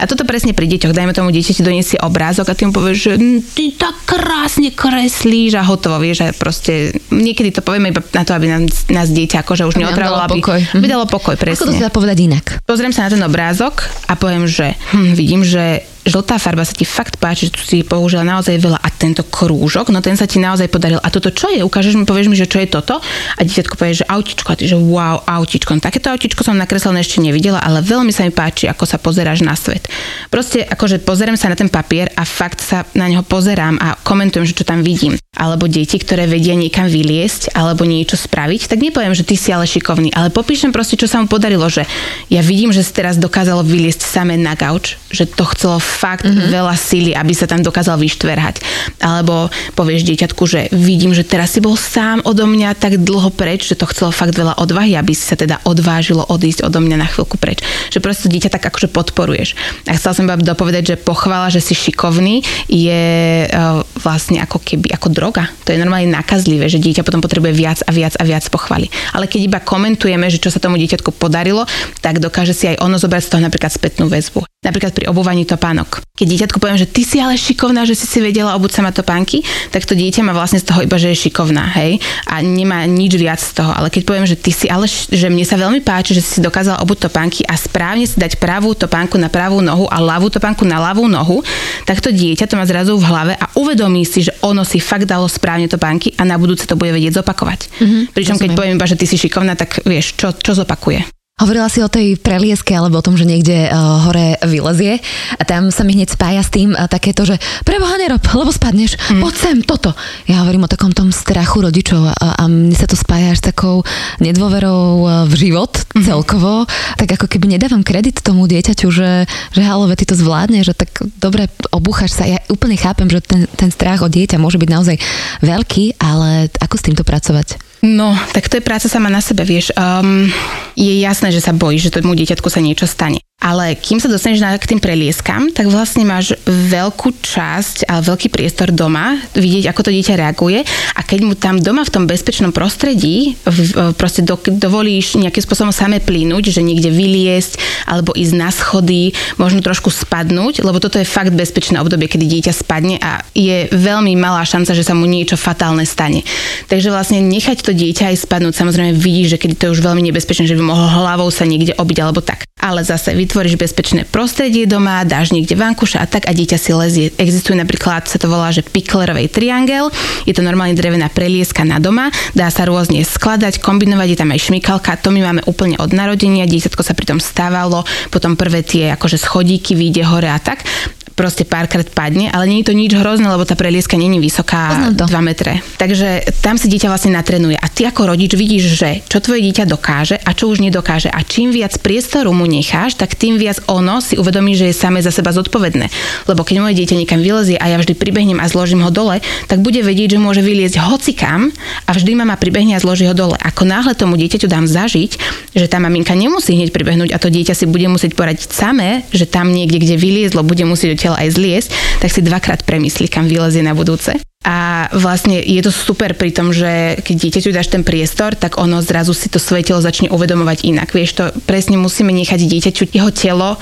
A 0.00 0.08
toto 0.08 0.24
presne 0.24 0.56
pri 0.56 0.66
deťoch. 0.66 0.94
Dajme 0.94 1.12
tomu 1.12 1.30
dieťa 1.30 1.52
ti 1.52 1.62
doniesie 1.62 1.98
obrázok 2.00 2.50
a 2.50 2.56
ty 2.56 2.64
mu 2.64 2.72
povieš, 2.72 2.98
že 2.98 3.12
hm, 3.18 3.38
ty 3.54 3.64
tak 3.76 3.94
krásne 4.08 4.72
kreslíš 4.72 5.58
a 5.58 5.62
hotovo, 5.62 6.00
vieš, 6.00 6.26
a 6.26 6.34
proste 6.34 6.96
niekedy 7.12 7.52
to 7.52 7.60
povieme 7.60 7.92
iba 7.92 8.02
na 8.14 8.22
to, 8.24 8.32
aby 8.32 8.46
nás, 8.48 8.88
nás 8.88 9.12
dieťa 9.12 9.44
akože 9.44 9.68
už 9.68 9.76
neotravilo, 9.76 10.22
aby 10.26 10.40
pokoj. 10.40 10.60
aby 10.74 10.86
dalo 10.86 11.04
pokoj, 11.06 11.34
presne. 11.36 11.66
Ako 11.66 11.70
to 11.70 11.78
sa 11.78 11.86
dá 11.86 11.92
povedať 11.92 12.18
inak? 12.24 12.44
Pozriem 12.64 12.94
sa 12.94 13.06
na 13.06 13.14
ten 13.14 13.22
obrázok 13.22 13.84
a 14.08 14.16
poviem, 14.16 14.48
že 14.48 14.74
hm, 14.94 15.12
vidím, 15.12 15.42
že 15.44 15.86
žltá 16.02 16.38
farba 16.38 16.66
sa 16.66 16.74
ti 16.74 16.82
fakt 16.82 17.18
páči, 17.18 17.48
že 17.48 17.54
tu 17.54 17.62
si 17.62 17.86
použila 17.86 18.26
naozaj 18.26 18.58
veľa 18.58 18.78
a 18.78 18.88
tento 18.90 19.22
krúžok, 19.22 19.94
no 19.94 20.02
ten 20.02 20.18
sa 20.18 20.26
ti 20.26 20.42
naozaj 20.42 20.66
podaril. 20.70 20.98
A 20.98 21.08
toto 21.10 21.30
čo 21.30 21.50
je? 21.50 21.62
Ukážeš 21.62 21.94
mi, 21.94 22.04
povieš 22.06 22.28
mi, 22.30 22.36
že 22.38 22.50
čo 22.50 22.58
je 22.58 22.68
toto? 22.70 22.98
A 23.38 23.40
dieťatko 23.42 23.74
povie, 23.78 24.02
že 24.02 24.06
autičko, 24.06 24.48
a 24.52 24.56
ty, 24.58 24.66
že 24.66 24.78
wow, 24.78 25.22
autičko. 25.22 25.78
No, 25.78 25.80
takéto 25.82 26.10
autičko 26.10 26.42
som 26.42 26.58
nakreslené 26.58 27.02
ešte 27.02 27.22
nevidela, 27.22 27.62
ale 27.62 27.82
veľmi 27.82 28.10
sa 28.10 28.26
mi 28.26 28.34
páči, 28.34 28.66
ako 28.66 28.84
sa 28.86 28.98
pozeráš 28.98 29.46
na 29.46 29.54
svet. 29.54 29.86
Proste 30.30 30.66
akože 30.66 31.02
pozerám 31.02 31.38
sa 31.38 31.50
na 31.50 31.56
ten 31.58 31.70
papier 31.70 32.10
a 32.18 32.26
fakt 32.26 32.62
sa 32.62 32.82
na 32.98 33.06
neho 33.06 33.22
pozerám 33.22 33.78
a 33.78 33.94
komentujem, 34.02 34.46
že 34.46 34.58
čo 34.58 34.64
tam 34.66 34.82
vidím. 34.82 35.14
Alebo 35.32 35.64
deti, 35.64 35.96
ktoré 35.96 36.28
vedia 36.28 36.52
niekam 36.52 36.90
vyliesť 36.90 37.56
alebo 37.56 37.88
niečo 37.88 38.20
spraviť, 38.20 38.68
tak 38.68 38.84
nepoviem, 38.84 39.16
že 39.16 39.24
ty 39.24 39.34
si 39.34 39.48
ale 39.48 39.64
šikovný, 39.64 40.12
ale 40.12 40.28
popíšem 40.28 40.74
proste, 40.74 41.00
čo 41.00 41.08
sa 41.08 41.24
mu 41.24 41.26
podarilo, 41.26 41.64
že 41.72 41.88
ja 42.28 42.44
vidím, 42.44 42.68
že 42.68 42.84
si 42.84 42.92
teraz 42.92 43.16
dokázalo 43.16 43.64
vyliesť 43.64 44.04
samé 44.04 44.36
na 44.36 44.52
gauč, 44.52 45.00
že 45.12 45.28
to 45.28 45.44
chcelo 45.52 45.76
fakt 45.78 46.24
mm-hmm. 46.24 46.48
veľa 46.48 46.74
síly, 46.74 47.12
aby 47.12 47.36
sa 47.36 47.44
tam 47.44 47.60
dokázal 47.60 48.00
vyštverhať. 48.00 48.64
Alebo 49.04 49.52
povieš 49.76 50.08
dieťatku, 50.08 50.42
že 50.48 50.72
vidím, 50.72 51.12
že 51.12 51.22
teraz 51.22 51.54
si 51.54 51.60
bol 51.60 51.76
sám 51.76 52.24
odo 52.24 52.48
mňa 52.48 52.74
tak 52.80 52.98
dlho 52.98 53.28
preč, 53.30 53.68
že 53.68 53.76
to 53.76 53.84
chcelo 53.92 54.10
fakt 54.10 54.32
veľa 54.32 54.56
odvahy, 54.58 54.96
aby 54.96 55.12
si 55.12 55.28
sa 55.28 55.36
teda 55.36 55.60
odvážilo 55.68 56.24
odísť 56.26 56.64
odo 56.64 56.80
mňa 56.80 56.96
na 56.96 57.06
chvíľku 57.06 57.36
preč. 57.36 57.60
Že 57.92 58.00
proste 58.00 58.26
dieťa 58.32 58.48
tak 58.48 58.64
akože 58.72 58.88
podporuješ. 58.90 59.54
A 59.86 59.94
chcela 59.94 60.16
som 60.16 60.24
iba 60.24 60.40
dopovedať, 60.40 60.96
že 60.96 60.96
pochvala, 60.96 61.52
že 61.52 61.60
si 61.60 61.76
šikovný, 61.76 62.40
je 62.66 63.02
uh, 63.46 63.84
vlastne 64.00 64.40
ako 64.40 64.58
keby 64.64 64.96
ako 64.96 65.12
droga. 65.12 65.44
To 65.68 65.76
je 65.76 65.78
normálne 65.78 66.08
nakazlivé, 66.08 66.72
že 66.72 66.80
dieťa 66.80 67.04
potom 67.04 67.20
potrebuje 67.20 67.52
viac 67.52 67.78
a 67.84 67.90
viac 67.92 68.16
a 68.16 68.24
viac 68.24 68.44
pochvaly. 68.48 68.88
Ale 69.12 69.28
keď 69.28 69.40
iba 69.44 69.58
komentujeme, 69.60 70.26
že 70.32 70.40
čo 70.40 70.48
sa 70.48 70.62
tomu 70.62 70.80
dieťatku 70.80 71.12
podarilo, 71.20 71.68
tak 72.00 72.18
dokáže 72.22 72.56
si 72.56 72.70
aj 72.70 72.80
ono 72.80 72.96
zobrať 72.96 73.22
z 73.26 73.30
toho 73.36 73.42
napríklad 73.42 73.72
spätnú 73.74 74.08
väzbu. 74.08 74.51
Napríklad 74.62 74.94
pri 74.94 75.10
obúvaní 75.10 75.42
topánok. 75.42 76.06
Keď 76.14 76.22
dieťatku 76.22 76.62
poviem, 76.62 76.78
že 76.78 76.86
ty 76.86 77.02
si 77.02 77.18
ale 77.18 77.34
šikovná, 77.34 77.82
že 77.82 77.98
si 77.98 78.06
si 78.06 78.22
vedela 78.22 78.54
obúť 78.54 78.78
sama 78.78 78.94
topánky, 78.94 79.42
tak 79.74 79.82
to 79.82 79.98
dieťa 79.98 80.22
má 80.22 80.30
vlastne 80.30 80.62
z 80.62 80.70
toho 80.70 80.86
iba, 80.86 80.94
že 81.02 81.10
je 81.10 81.26
šikovná, 81.26 81.66
hej, 81.82 81.98
a 82.30 82.38
nemá 82.46 82.86
nič 82.86 83.18
viac 83.18 83.42
z 83.42 83.58
toho. 83.58 83.74
Ale 83.74 83.90
keď 83.90 84.06
poviem, 84.06 84.22
že 84.22 84.38
ty 84.38 84.54
si 84.54 84.70
ale, 84.70 84.86
že 84.86 85.26
mne 85.26 85.42
sa 85.42 85.58
veľmi 85.58 85.82
páči, 85.82 86.14
že 86.14 86.22
si 86.22 86.38
dokázala 86.38 86.78
obúť 86.78 87.10
topánky 87.10 87.42
a 87.42 87.58
správne 87.58 88.06
si 88.06 88.14
dať 88.22 88.38
pravú 88.38 88.70
topánku 88.78 89.18
na 89.18 89.26
pravú 89.26 89.58
nohu 89.58 89.90
a 89.90 89.98
ľavú 89.98 90.30
topánku 90.30 90.62
na 90.62 90.78
ľavú 90.78 91.10
nohu, 91.10 91.42
tak 91.82 91.98
to 91.98 92.14
dieťa 92.14 92.46
to 92.46 92.54
má 92.54 92.62
zrazu 92.62 92.94
v 92.94 93.02
hlave 93.02 93.34
a 93.34 93.50
uvedomí 93.58 94.06
si, 94.06 94.22
že 94.22 94.30
ono 94.46 94.62
si 94.62 94.78
fakt 94.78 95.10
dalo 95.10 95.26
správne 95.26 95.66
topánky 95.66 96.14
a 96.14 96.22
na 96.22 96.38
budúce 96.38 96.70
to 96.70 96.78
bude 96.78 96.94
vedieť 96.94 97.18
zopakovať. 97.18 97.66
Mm-hmm, 97.82 98.02
Pričom 98.14 98.38
keď 98.38 98.50
poviem 98.54 98.78
iba, 98.78 98.86
že 98.86 98.94
ty 98.94 99.10
si 99.10 99.18
šikovná, 99.18 99.58
tak 99.58 99.82
vieš, 99.82 100.14
čo, 100.14 100.30
čo 100.30 100.54
zopakuje. 100.54 101.21
Hovorila 101.42 101.66
si 101.66 101.82
o 101.82 101.90
tej 101.90 102.14
prelieske 102.22 102.70
alebo 102.70 103.02
o 103.02 103.04
tom, 103.04 103.18
že 103.18 103.26
niekde 103.26 103.66
uh, 103.66 104.06
hore 104.06 104.38
vylezie 104.46 105.02
a 105.34 105.42
tam 105.42 105.74
sa 105.74 105.82
mi 105.82 105.98
hneď 105.98 106.14
spája 106.14 106.38
s 106.38 106.54
tým 106.54 106.70
uh, 106.70 106.86
takéto, 106.86 107.26
že 107.26 107.34
preboha 107.66 107.98
nerob, 107.98 108.22
lebo 108.22 108.54
spadneš, 108.54 108.94
mm. 108.94 109.18
poď 109.18 109.34
sem, 109.34 109.58
toto. 109.66 109.90
Ja 110.30 110.46
hovorím 110.46 110.64
o 110.64 110.70
takom 110.70 110.94
tom 110.94 111.10
strachu 111.10 111.66
rodičov 111.66 112.14
a, 112.14 112.14
a 112.14 112.44
mne 112.46 112.78
sa 112.78 112.86
to 112.86 112.94
spája 112.94 113.34
až 113.34 113.42
takou 113.42 113.82
nedôverou 114.22 115.02
uh, 115.02 115.10
v 115.26 115.50
život 115.50 115.74
mm. 115.98 116.06
celkovo, 116.06 116.62
tak 116.94 117.18
ako 117.18 117.26
keby 117.26 117.58
nedávam 117.58 117.82
kredit 117.82 118.22
tomu 118.22 118.46
dieťaťu, 118.46 118.86
že, 118.94 119.26
že 119.50 119.60
halo, 119.66 119.90
ty 119.98 120.06
to 120.06 120.14
zvládne, 120.14 120.62
že 120.62 120.78
tak 120.78 120.94
dobre 121.18 121.50
obúchaš 121.74 122.14
sa. 122.14 122.22
Ja 122.22 122.38
úplne 122.54 122.78
chápem, 122.78 123.10
že 123.10 123.18
ten, 123.18 123.50
ten 123.58 123.74
strach 123.74 124.06
od 124.06 124.14
dieťa 124.14 124.38
môže 124.38 124.62
byť 124.62 124.70
naozaj 124.70 124.96
veľký, 125.42 125.98
ale 125.98 126.54
ako 126.62 126.74
s 126.78 126.86
týmto 126.86 127.02
pracovať? 127.02 127.71
No, 127.82 128.14
tak 128.30 128.46
to 128.46 128.62
je 128.62 128.62
práca 128.62 128.86
sama 128.86 129.10
na 129.10 129.18
sebe, 129.18 129.42
vieš. 129.42 129.74
Um, 129.74 130.30
je 130.78 131.02
jasné, 131.02 131.34
že 131.34 131.42
sa 131.42 131.50
bojíš, 131.50 131.90
že 131.90 131.98
tomu 131.98 132.14
dieťatku 132.14 132.46
sa 132.46 132.62
niečo 132.62 132.86
stane. 132.86 133.18
Ale 133.42 133.74
kým 133.74 133.98
sa 133.98 134.06
dostaneš 134.06 134.38
na, 134.38 134.54
k 134.54 134.70
tým 134.70 134.78
prelieskam, 134.78 135.50
tak 135.50 135.66
vlastne 135.66 136.06
máš 136.06 136.38
veľkú 136.46 137.10
časť 137.18 137.90
a 137.90 137.98
veľký 137.98 138.30
priestor 138.30 138.70
doma, 138.70 139.18
vidieť, 139.34 139.66
ako 139.66 139.90
to 139.90 139.90
dieťa 139.90 140.14
reaguje 140.14 140.62
a 140.94 141.00
keď 141.02 141.20
mu 141.26 141.34
tam 141.34 141.58
doma 141.58 141.82
v 141.82 141.90
tom 141.90 142.04
bezpečnom 142.06 142.54
prostredí 142.54 143.34
v, 143.42 143.90
proste 143.98 144.22
do, 144.22 144.38
dovolíš 144.38 145.18
nejakým 145.18 145.42
spôsobom 145.42 145.74
same 145.74 145.98
plínuť, 145.98 146.54
že 146.54 146.62
niekde 146.62 146.94
vyliesť 146.94 147.58
alebo 147.90 148.14
ísť 148.14 148.34
na 148.38 148.54
schody, 148.54 149.10
možno 149.42 149.58
trošku 149.58 149.90
spadnúť, 149.90 150.62
lebo 150.62 150.78
toto 150.78 151.02
je 151.02 151.08
fakt 151.08 151.34
bezpečné 151.34 151.82
obdobie, 151.82 152.06
kedy 152.06 152.38
dieťa 152.38 152.52
spadne 152.54 153.02
a 153.02 153.26
je 153.34 153.66
veľmi 153.74 154.14
malá 154.14 154.46
šanca, 154.46 154.70
že 154.70 154.86
sa 154.86 154.94
mu 154.94 155.02
niečo 155.10 155.34
fatálne 155.34 155.82
stane. 155.82 156.22
Takže 156.70 156.94
vlastne 156.94 157.18
nechať 157.18 157.66
to 157.66 157.74
dieťa 157.74 158.14
aj 158.14 158.22
spadnúť, 158.22 158.54
samozrejme 158.54 158.94
vidíš, 158.94 159.34
že 159.34 159.40
keď 159.42 159.50
to 159.58 159.62
je 159.66 159.74
už 159.74 159.82
veľmi 159.82 160.02
nebezpečné, 160.14 160.46
že 160.46 160.54
by 160.54 160.62
mohol 160.62 160.86
hlavou 160.86 161.26
sa 161.34 161.42
niekde 161.42 161.74
obiť 161.74 161.98
alebo 161.98 162.22
tak. 162.22 162.46
Ale 162.62 162.86
zase 162.86 163.10
vytvoríš 163.32 163.56
bezpečné 163.56 164.04
prostredie 164.04 164.68
doma, 164.68 165.08
dáš 165.08 165.32
niekde 165.32 165.56
vankuša 165.56 166.04
a 166.04 166.06
tak 166.06 166.28
a 166.28 166.36
dieťa 166.36 166.58
si 166.60 166.76
lezie. 166.76 167.06
Existuje 167.16 167.56
napríklad, 167.56 168.04
sa 168.04 168.20
to 168.20 168.28
volá, 168.28 168.52
že 168.52 168.60
piklerovej 168.60 169.32
triangel, 169.32 169.88
je 170.28 170.36
to 170.36 170.44
normálne 170.44 170.76
drevená 170.76 171.08
prelieska 171.08 171.64
na 171.64 171.80
doma, 171.80 172.12
dá 172.36 172.52
sa 172.52 172.68
rôzne 172.68 173.00
skladať, 173.00 173.64
kombinovať, 173.64 174.08
je 174.12 174.20
tam 174.20 174.36
aj 174.36 174.52
šmikalka, 174.52 175.00
to 175.00 175.08
my 175.08 175.24
máme 175.24 175.40
úplne 175.48 175.80
od 175.80 175.96
narodenia, 175.96 176.44
dieťatko 176.44 176.84
sa 176.84 176.92
pritom 176.92 177.24
stávalo, 177.24 177.88
potom 178.12 178.36
prvé 178.36 178.60
tie 178.60 178.92
akože 178.92 179.16
schodíky 179.16 179.80
vyjde 179.80 180.04
hore 180.04 180.28
a 180.28 180.36
tak 180.36 180.68
proste 181.12 181.44
párkrát 181.44 181.86
padne, 181.88 182.32
ale 182.32 182.48
nie 182.48 182.60
je 182.64 182.72
to 182.72 182.74
nič 182.74 182.92
hrozné, 182.96 183.28
lebo 183.28 183.44
tá 183.44 183.54
prelieska 183.54 184.00
není 184.00 184.18
vysoká 184.18 184.90
2 184.92 185.06
metre. 185.22 185.60
Takže 185.76 186.24
tam 186.40 186.56
si 186.56 186.66
dieťa 186.72 186.88
vlastne 186.88 187.12
natrenuje. 187.14 187.56
A 187.56 187.66
ty 187.68 187.84
ako 187.84 188.12
rodič 188.12 188.32
vidíš, 188.34 188.64
že 188.76 189.04
čo 189.06 189.20
tvoje 189.20 189.44
dieťa 189.44 189.68
dokáže 189.68 190.16
a 190.18 190.30
čo 190.32 190.48
už 190.48 190.64
nedokáže. 190.64 191.12
A 191.12 191.20
čím 191.22 191.52
viac 191.52 191.76
priestoru 191.78 192.32
mu 192.32 192.48
necháš, 192.48 192.96
tak 192.96 193.14
tým 193.14 193.36
viac 193.36 193.60
ono 193.68 194.00
si 194.00 194.16
uvedomí, 194.16 194.56
že 194.56 194.72
je 194.72 194.74
samé 194.76 195.04
za 195.04 195.12
seba 195.12 195.30
zodpovedné. 195.30 195.86
Lebo 196.26 196.42
keď 196.42 196.56
moje 196.64 196.78
dieťa 196.80 196.96
niekam 196.98 197.20
vylezie 197.20 197.60
a 197.60 197.68
ja 197.68 197.76
vždy 197.76 197.94
pribehnem 197.94 198.40
a 198.40 198.48
zložím 198.48 198.80
ho 198.82 198.90
dole, 198.90 199.20
tak 199.46 199.60
bude 199.60 199.84
vedieť, 199.84 200.16
že 200.16 200.18
môže 200.22 200.42
vyliezť 200.42 200.80
hocikam 200.80 201.52
a 201.86 201.90
vždy 201.92 202.16
mama 202.16 202.40
pribehne 202.40 202.74
a 202.76 202.82
zloží 202.82 203.04
ho 203.04 203.14
dole. 203.14 203.36
Ako 203.38 203.68
náhle 203.68 203.92
tomu 203.92 204.16
dieťaťu 204.16 204.48
dám 204.48 204.64
zažiť, 204.64 205.10
že 205.52 205.66
tá 205.68 205.76
maminka 205.76 206.16
nemusí 206.16 206.56
hneď 206.56 206.72
pribehnúť 206.72 207.10
a 207.12 207.20
to 207.20 207.28
dieťa 207.28 207.54
si 207.54 207.64
bude 207.68 207.86
musieť 207.90 208.16
poradiť 208.16 208.48
samé, 208.48 209.04
že 209.12 209.28
tam 209.28 209.52
niekde, 209.52 209.82
kde 209.82 209.96
vyliezlo, 210.00 210.46
bude 210.46 210.64
musieť 210.64 211.01
odtiaľ 211.02 211.18
aj 211.18 211.34
zliesť, 211.34 211.70
tak 211.98 212.14
si 212.14 212.22
dvakrát 212.22 212.62
premyslí, 212.62 213.10
kam 213.10 213.26
vylezie 213.26 213.66
na 213.66 213.74
budúce. 213.74 214.14
A 214.42 214.90
vlastne 214.90 215.38
je 215.38 215.62
to 215.62 215.70
super 215.70 216.18
pri 216.18 216.34
tom, 216.34 216.50
že 216.50 216.98
keď 217.06 217.14
dieťaťu 217.14 217.50
dáš 217.54 217.70
ten 217.70 217.86
priestor, 217.86 218.34
tak 218.34 218.58
ono 218.58 218.82
zrazu 218.82 219.14
si 219.14 219.30
to 219.30 219.38
svoje 219.38 219.62
telo 219.62 219.78
začne 219.78 220.10
uvedomovať 220.10 220.66
inak. 220.66 220.90
Vieš, 220.90 221.10
to 221.14 221.24
presne 221.46 221.78
musíme 221.78 222.10
nechať 222.10 222.42
dieťaťu 222.42 222.90
jeho 222.90 223.10
telo 223.14 223.54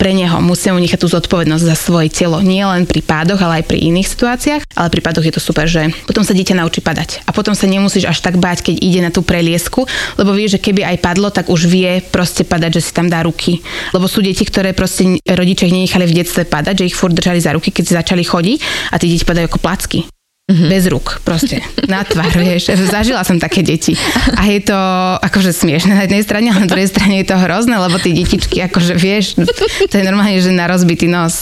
pre 0.00 0.16
neho. 0.16 0.40
Musíme 0.40 0.76
mu 0.76 0.80
nechať 0.80 1.04
tú 1.04 1.08
zodpovednosť 1.12 1.64
za 1.68 1.76
svoje 1.76 2.08
telo. 2.08 2.40
Nie 2.40 2.64
len 2.64 2.88
pri 2.88 3.04
pádoch, 3.04 3.36
ale 3.44 3.60
aj 3.60 3.68
pri 3.68 3.84
iných 3.92 4.08
situáciách. 4.08 4.62
Ale 4.72 4.88
pri 4.88 5.04
pádoch 5.04 5.24
je 5.28 5.34
to 5.36 5.42
super, 5.44 5.68
že 5.68 5.92
potom 6.08 6.24
sa 6.24 6.32
dieťa 6.32 6.56
naučí 6.56 6.80
padať. 6.80 7.28
A 7.28 7.36
potom 7.36 7.52
sa 7.52 7.68
nemusíš 7.68 8.08
až 8.08 8.24
tak 8.24 8.40
báť, 8.40 8.72
keď 8.72 8.80
ide 8.80 9.00
na 9.04 9.12
tú 9.12 9.20
preliesku, 9.20 9.84
lebo 10.16 10.32
vieš, 10.32 10.56
že 10.56 10.64
keby 10.64 10.88
aj 10.96 11.02
padlo, 11.04 11.28
tak 11.28 11.52
už 11.52 11.68
vie 11.68 12.00
proste 12.08 12.48
padať, 12.48 12.80
že 12.80 12.84
si 12.88 12.92
tam 12.96 13.12
dá 13.12 13.20
ruky. 13.20 13.60
Lebo 13.92 14.08
sú 14.08 14.24
deti, 14.24 14.48
ktoré 14.48 14.72
proste 14.72 15.20
rodičia 15.28 15.68
ich 15.68 15.76
nenechali 15.76 16.08
v 16.08 16.24
detstve 16.24 16.48
padať, 16.48 16.80
že 16.80 16.88
ich 16.88 16.96
furt 16.96 17.12
držali 17.12 17.36
za 17.36 17.52
ruky, 17.52 17.68
keď 17.68 17.84
si 17.84 17.92
začali 17.92 18.24
chodiť 18.24 18.58
a 18.92 18.96
tie 18.96 19.12
deti 19.12 19.28
padajú 19.28 19.52
ako 19.52 19.60
placky. 19.60 20.00
Mm-hmm. 20.52 20.68
Bez 20.68 20.84
rúk, 20.92 21.24
proste. 21.24 21.64
Na 21.88 22.04
tvár, 22.04 22.28
vieš. 22.36 22.68
Zažila 22.76 23.24
som 23.24 23.40
také 23.40 23.64
deti. 23.64 23.96
A 24.36 24.44
je 24.52 24.60
to 24.60 24.76
akože 25.24 25.56
smiešne 25.56 25.96
na 25.96 26.04
jednej 26.04 26.20
strane, 26.20 26.52
ale 26.52 26.68
na 26.68 26.70
druhej 26.70 26.92
strane 26.92 27.24
je 27.24 27.32
to 27.32 27.40
hrozné, 27.40 27.72
lebo 27.80 27.96
tie 27.96 28.12
detičky, 28.12 28.60
akože 28.68 28.92
vieš, 29.00 29.40
to 29.88 29.94
je 29.96 30.04
normálne, 30.04 30.36
že 30.36 30.52
na 30.52 30.68
rozbitý 30.68 31.08
nos. 31.08 31.40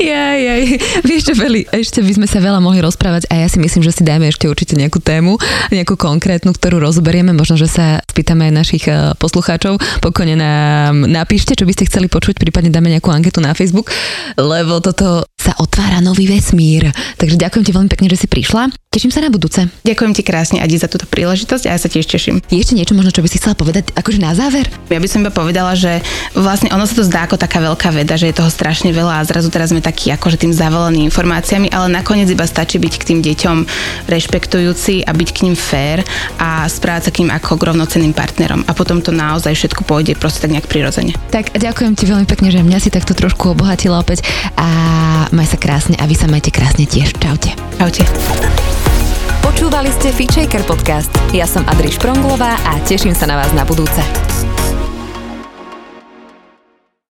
Ja, 0.00 0.32
ja, 0.36 0.56
vieš 1.04 1.28
čo, 1.28 1.34
Feli, 1.36 1.68
ešte 1.68 2.00
by 2.00 2.12
sme 2.16 2.26
sa 2.28 2.40
veľa 2.40 2.64
mohli 2.64 2.80
rozprávať 2.80 3.28
a 3.28 3.44
ja 3.44 3.48
si 3.48 3.60
myslím, 3.60 3.84
že 3.84 3.92
si 3.92 4.02
dáme 4.08 4.32
ešte 4.32 4.48
určite 4.48 4.72
nejakú 4.72 5.04
tému, 5.04 5.36
nejakú 5.68 6.00
konkrétnu, 6.00 6.56
ktorú 6.56 6.80
rozoberieme. 6.80 7.36
Možno, 7.36 7.60
že 7.60 7.68
sa 7.68 8.00
spýtame 8.08 8.48
aj 8.48 8.52
našich 8.56 8.84
eh, 8.88 9.12
poslucháčov. 9.20 9.76
Pokojne 10.00 10.40
nám 10.40 11.04
napíšte, 11.04 11.52
čo 11.52 11.68
by 11.68 11.76
ste 11.76 11.88
chceli 11.92 12.08
počuť, 12.08 12.40
prípadne 12.40 12.72
dáme 12.72 12.88
nejakú 12.88 13.12
anketu 13.12 13.44
na 13.44 13.52
Facebook, 13.52 13.92
lebo 14.40 14.80
toto 14.80 15.28
sa 15.46 15.54
otvára 15.62 16.02
nový 16.02 16.26
vesmír. 16.26 16.90
Takže 17.22 17.38
ďakujem 17.38 17.62
ti 17.62 17.70
veľmi 17.70 17.86
pekne, 17.86 18.10
že 18.10 18.18
si 18.18 18.26
prišla. 18.26 18.74
Teším 18.96 19.12
sa 19.12 19.20
na 19.20 19.28
budúce. 19.28 19.68
Ďakujem 19.84 20.12
ti 20.16 20.24
krásne, 20.24 20.58
Adi, 20.64 20.80
za 20.80 20.88
túto 20.88 21.04
príležitosť 21.04 21.68
a 21.68 21.76
ja 21.76 21.78
sa 21.78 21.84
tiež 21.84 22.08
teším. 22.08 22.40
Je 22.48 22.56
ešte 22.56 22.72
niečo 22.72 22.96
možno, 22.96 23.12
čo 23.12 23.20
by 23.20 23.28
si 23.28 23.36
chcela 23.36 23.52
povedať 23.52 23.92
akože 23.92 24.16
na 24.24 24.32
záver? 24.32 24.64
Ja 24.88 24.96
by 24.96 25.04
som 25.04 25.20
iba 25.20 25.28
povedala, 25.28 25.76
že 25.76 26.00
vlastne 26.32 26.72
ono 26.72 26.88
sa 26.88 26.96
to 26.96 27.04
zdá 27.04 27.28
ako 27.28 27.36
taká 27.36 27.60
veľká 27.60 27.92
veda, 27.92 28.16
že 28.16 28.32
je 28.32 28.40
toho 28.40 28.48
strašne 28.48 28.96
veľa 28.96 29.20
a 29.20 29.26
zrazu 29.28 29.52
teraz 29.52 29.68
sme 29.68 29.84
takí 29.84 30.08
akože 30.16 30.40
tým 30.40 30.56
zavolaní 30.56 31.04
informáciami, 31.12 31.68
ale 31.76 31.92
nakoniec 31.92 32.32
iba 32.32 32.48
stačí 32.48 32.80
byť 32.80 32.94
k 32.96 33.06
tým 33.12 33.18
deťom 33.20 33.56
rešpektujúci 34.08 35.04
a 35.04 35.12
byť 35.12 35.28
k 35.28 35.38
ním 35.44 35.60
fér 35.60 36.00
a 36.40 36.64
správať 36.64 37.02
sa 37.04 37.10
k 37.12 37.20
ním 37.20 37.36
ako 37.36 37.60
k 37.60 37.66
rovnocenným 37.68 38.16
partnerom. 38.16 38.64
A 38.64 38.72
potom 38.72 39.04
to 39.04 39.12
naozaj 39.12 39.52
všetko 39.52 39.84
pôjde 39.84 40.16
proste 40.16 40.40
tak 40.40 40.56
nejak 40.56 40.72
prirodzene. 40.72 41.12
Tak 41.28 41.52
ďakujem 41.52 41.92
ti 42.00 42.08
veľmi 42.08 42.24
pekne, 42.24 42.48
že 42.48 42.64
mňa 42.64 42.80
si 42.80 42.88
takto 42.88 43.12
trošku 43.12 43.52
obohatila 43.52 44.00
opäť 44.00 44.24
a 44.56 45.28
maj 45.36 45.52
sa 45.52 45.60
krásne 45.60 46.00
a 46.00 46.08
vy 46.08 46.16
sa 46.16 46.24
majte 46.24 46.48
krásne 46.48 46.88
tiež. 46.88 47.12
Čaute. 47.20 47.52
Čaute. 47.76 48.02
Počúvali 49.44 49.92
ste 49.92 50.08
Feature 50.08 50.48
podcast. 50.64 51.12
Ja 51.36 51.44
som 51.44 51.60
Adriš 51.68 52.00
Pronglová 52.00 52.56
a 52.64 52.80
teším 52.88 53.12
sa 53.12 53.28
na 53.28 53.36
vás 53.36 53.52
na 53.52 53.68
budúce. 53.68 54.00